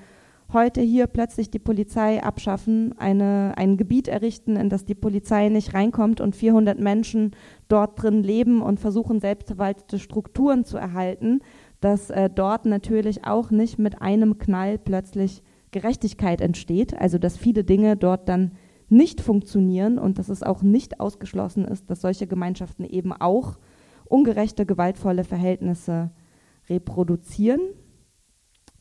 heute 0.52 0.80
hier 0.80 1.06
plötzlich 1.06 1.50
die 1.50 1.58
Polizei 1.58 2.22
abschaffen, 2.22 2.94
eine, 2.98 3.54
ein 3.56 3.76
Gebiet 3.76 4.08
errichten, 4.08 4.56
in 4.56 4.68
das 4.68 4.84
die 4.84 4.94
Polizei 4.94 5.48
nicht 5.48 5.74
reinkommt 5.74 6.20
und 6.20 6.36
400 6.36 6.78
Menschen 6.78 7.32
dort 7.68 8.02
drin 8.02 8.22
leben 8.22 8.62
und 8.62 8.80
versuchen, 8.80 9.20
selbstverwaltete 9.20 9.98
Strukturen 9.98 10.64
zu 10.64 10.76
erhalten, 10.76 11.40
dass 11.80 12.10
äh, 12.10 12.30
dort 12.30 12.66
natürlich 12.66 13.24
auch 13.24 13.50
nicht 13.50 13.78
mit 13.78 14.00
einem 14.00 14.38
Knall 14.38 14.78
plötzlich 14.78 15.42
Gerechtigkeit 15.70 16.40
entsteht, 16.40 16.98
also 16.98 17.18
dass 17.18 17.36
viele 17.36 17.64
Dinge 17.64 17.96
dort 17.96 18.28
dann 18.28 18.52
nicht 18.88 19.20
funktionieren 19.20 19.98
und 19.98 20.18
dass 20.18 20.28
es 20.28 20.42
auch 20.42 20.62
nicht 20.62 21.00
ausgeschlossen 21.00 21.64
ist, 21.64 21.90
dass 21.90 22.02
solche 22.02 22.26
Gemeinschaften 22.26 22.84
eben 22.84 23.12
auch 23.12 23.58
ungerechte, 24.04 24.66
gewaltvolle 24.66 25.24
Verhältnisse 25.24 26.10
reproduzieren 26.68 27.60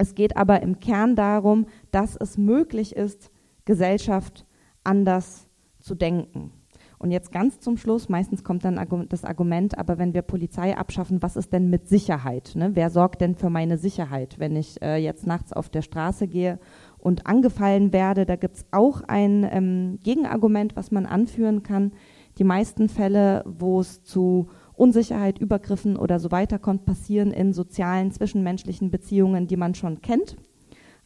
es 0.02 0.16
geht 0.16 0.36
aber 0.36 0.64
im 0.64 0.80
Kern 0.80 1.16
darum, 1.16 1.68
dass 1.92 2.16
es 2.16 2.36
möglich 2.36 2.96
ist, 2.96 3.30
Gesellschaft 3.66 4.48
anders 4.84 5.48
zu 5.80 5.94
denken. 5.94 6.52
Und 6.98 7.12
jetzt 7.12 7.32
ganz 7.32 7.60
zum 7.60 7.78
Schluss, 7.78 8.10
meistens 8.10 8.44
kommt 8.44 8.66
dann 8.66 8.80
das 9.10 9.26
Argument, 9.26 9.78
aber 9.78 10.00
wenn 10.00 10.16
wir 10.16 10.24
Polizei 10.24 10.76
abschaffen, 10.76 11.22
was 11.22 11.36
ist 11.36 11.54
denn 11.54 11.70
mit 11.70 11.88
Sicherheit? 11.88 12.54
Ne? 12.56 12.72
Wer 12.74 12.90
sorgt 12.90 13.22
denn 13.22 13.36
für 13.36 13.52
meine 13.52 13.78
Sicherheit, 13.78 14.40
wenn 14.40 14.56
ich 14.56 14.82
äh, 14.82 14.98
jetzt 14.98 15.28
nachts 15.28 15.54
auf 15.54 15.70
der 15.70 15.84
Straße 15.84 16.28
gehe 16.28 16.60
und 16.98 17.28
angefallen 17.28 17.94
werde? 17.94 18.26
Da 18.26 18.36
gibt 18.36 18.58
es 18.58 18.66
auch 18.72 19.02
ein 19.02 19.48
ähm, 19.52 20.00
Gegenargument, 20.04 20.76
was 20.76 20.92
man 20.92 21.06
anführen 21.06 21.62
kann. 21.62 21.92
Die 22.40 22.44
meisten 22.44 22.90
Fälle, 22.90 23.44
wo 23.46 23.80
es 23.80 24.04
zu 24.04 24.50
Unsicherheit, 24.74 25.40
Übergriffen 25.40 25.98
oder 25.98 26.20
so 26.20 26.32
weiter 26.32 26.60
kommt, 26.60 26.86
passieren 26.86 27.32
in 27.32 27.54
sozialen, 27.54 28.12
zwischenmenschlichen 28.12 28.92
Beziehungen, 28.92 29.48
die 29.48 29.58
man 29.58 29.76
schon 29.76 30.02
kennt. 30.02 30.38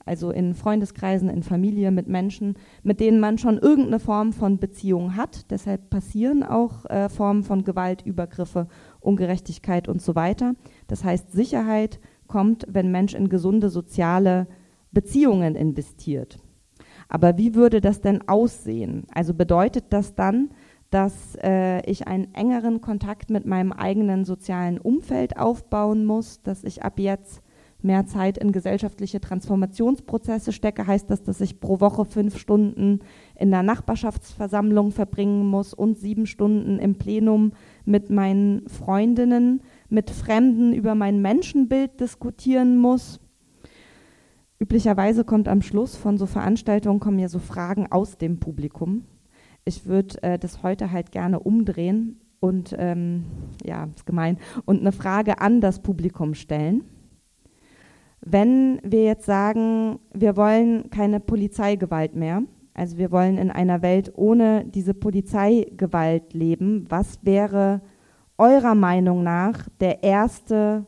also 0.05 0.31
in 0.31 0.53
Freundeskreisen, 0.53 1.29
in 1.29 1.43
Familie, 1.43 1.91
mit 1.91 2.07
Menschen, 2.07 2.55
mit 2.83 2.99
denen 2.99 3.19
man 3.19 3.37
schon 3.37 3.57
irgendeine 3.57 3.99
Form 3.99 4.33
von 4.33 4.59
Beziehung 4.59 5.15
hat. 5.15 5.49
Deshalb 5.49 5.89
passieren 5.89 6.43
auch 6.43 6.85
äh, 6.85 7.09
Formen 7.09 7.43
von 7.43 7.63
Gewalt, 7.63 8.03
Übergriffe, 8.05 8.67
Ungerechtigkeit 8.99 9.87
und 9.87 10.01
so 10.01 10.15
weiter. 10.15 10.53
Das 10.87 11.03
heißt, 11.03 11.31
Sicherheit 11.31 11.99
kommt, 12.27 12.65
wenn 12.69 12.91
Mensch 12.91 13.13
in 13.13 13.29
gesunde 13.29 13.69
soziale 13.69 14.47
Beziehungen 14.91 15.55
investiert. 15.55 16.37
Aber 17.07 17.37
wie 17.37 17.53
würde 17.55 17.81
das 17.81 18.01
denn 18.01 18.27
aussehen? 18.27 19.05
Also 19.13 19.33
bedeutet 19.33 19.85
das 19.89 20.15
dann, 20.15 20.49
dass 20.89 21.35
äh, 21.43 21.81
ich 21.89 22.07
einen 22.07 22.33
engeren 22.33 22.81
Kontakt 22.81 23.29
mit 23.29 23.45
meinem 23.45 23.71
eigenen 23.71 24.25
sozialen 24.25 24.77
Umfeld 24.77 25.37
aufbauen 25.37 26.05
muss, 26.05 26.41
dass 26.41 26.63
ich 26.63 26.83
ab 26.83 26.99
jetzt 26.99 27.41
mehr 27.85 28.05
Zeit 28.05 28.37
in 28.37 28.51
gesellschaftliche 28.51 29.21
Transformationsprozesse 29.21 30.51
stecke, 30.51 30.87
heißt 30.87 31.09
das, 31.09 31.23
dass 31.23 31.39
ich 31.39 31.59
pro 31.59 31.79
Woche 31.79 32.03
fünf 32.03 32.37
Stunden 32.37 32.99
in 33.35 33.51
der 33.51 33.63
Nachbarschaftsversammlung 33.63 34.91
verbringen 34.91 35.45
muss 35.45 35.73
und 35.73 35.97
sieben 35.97 36.25
Stunden 36.25 36.79
im 36.79 36.95
Plenum 36.95 37.53
mit 37.85 38.09
meinen 38.09 38.67
Freundinnen, 38.67 39.61
mit 39.89 40.09
Fremden 40.09 40.73
über 40.73 40.95
mein 40.95 41.21
Menschenbild 41.21 41.99
diskutieren 41.99 42.77
muss. 42.77 43.21
Üblicherweise 44.57 45.23
kommt 45.23 45.47
am 45.47 45.61
Schluss 45.61 45.95
von 45.95 46.17
so 46.17 46.25
Veranstaltungen 46.25 46.99
kommen 46.99 47.19
ja 47.19 47.29
so 47.29 47.39
Fragen 47.39 47.91
aus 47.91 48.17
dem 48.17 48.39
Publikum. 48.39 49.03
Ich 49.65 49.85
würde 49.85 50.21
äh, 50.23 50.39
das 50.39 50.63
heute 50.63 50.91
halt 50.91 51.11
gerne 51.11 51.39
umdrehen 51.39 52.21
und 52.39 52.75
ähm, 52.77 53.25
ja, 53.63 53.89
ist 53.95 54.05
gemein 54.05 54.37
und 54.65 54.79
eine 54.79 54.91
Frage 54.91 55.41
an 55.41 55.61
das 55.61 55.81
Publikum 55.81 56.33
stellen 56.35 56.83
wenn 58.25 58.81
wir 58.83 59.03
jetzt 59.03 59.25
sagen, 59.25 59.99
wir 60.13 60.35
wollen 60.35 60.89
keine 60.89 61.19
Polizeigewalt 61.19 62.15
mehr, 62.15 62.41
also 62.73 62.97
wir 62.97 63.11
wollen 63.11 63.37
in 63.37 63.51
einer 63.51 63.83
Welt 63.83 64.11
ohne 64.15 64.65
diese 64.65 64.95
Polizeigewalt 64.95 66.33
leben, 66.33 66.85
was 66.89 67.19
wäre 67.21 67.81
eurer 68.37 68.75
Meinung 68.75 69.23
nach 69.23 69.69
der 69.79 70.03
erste 70.03 70.87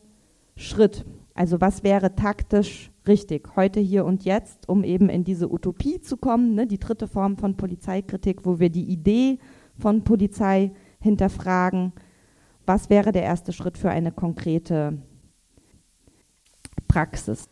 Schritt? 0.55 1.05
Also 1.36 1.61
was 1.61 1.84
wäre 1.84 2.15
taktisch 2.15 2.91
richtig, 3.07 3.55
heute, 3.55 3.79
hier 3.79 4.05
und 4.05 4.25
jetzt, 4.25 4.67
um 4.69 4.83
eben 4.83 5.09
in 5.09 5.23
diese 5.23 5.51
Utopie 5.51 6.01
zu 6.01 6.17
kommen, 6.17 6.55
ne, 6.55 6.67
die 6.67 6.79
dritte 6.79 7.07
Form 7.07 7.37
von 7.37 7.57
Polizeikritik, 7.57 8.45
wo 8.45 8.59
wir 8.59 8.69
die 8.69 8.89
Idee 8.89 9.39
von 9.77 10.03
Polizei 10.03 10.71
hinterfragen. 10.99 11.93
Was 12.65 12.89
wäre 12.89 13.11
der 13.11 13.23
erste 13.23 13.53
Schritt 13.53 13.77
für 13.77 13.89
eine 13.89 14.11
konkrete 14.11 14.97
Praxis. 16.87 17.49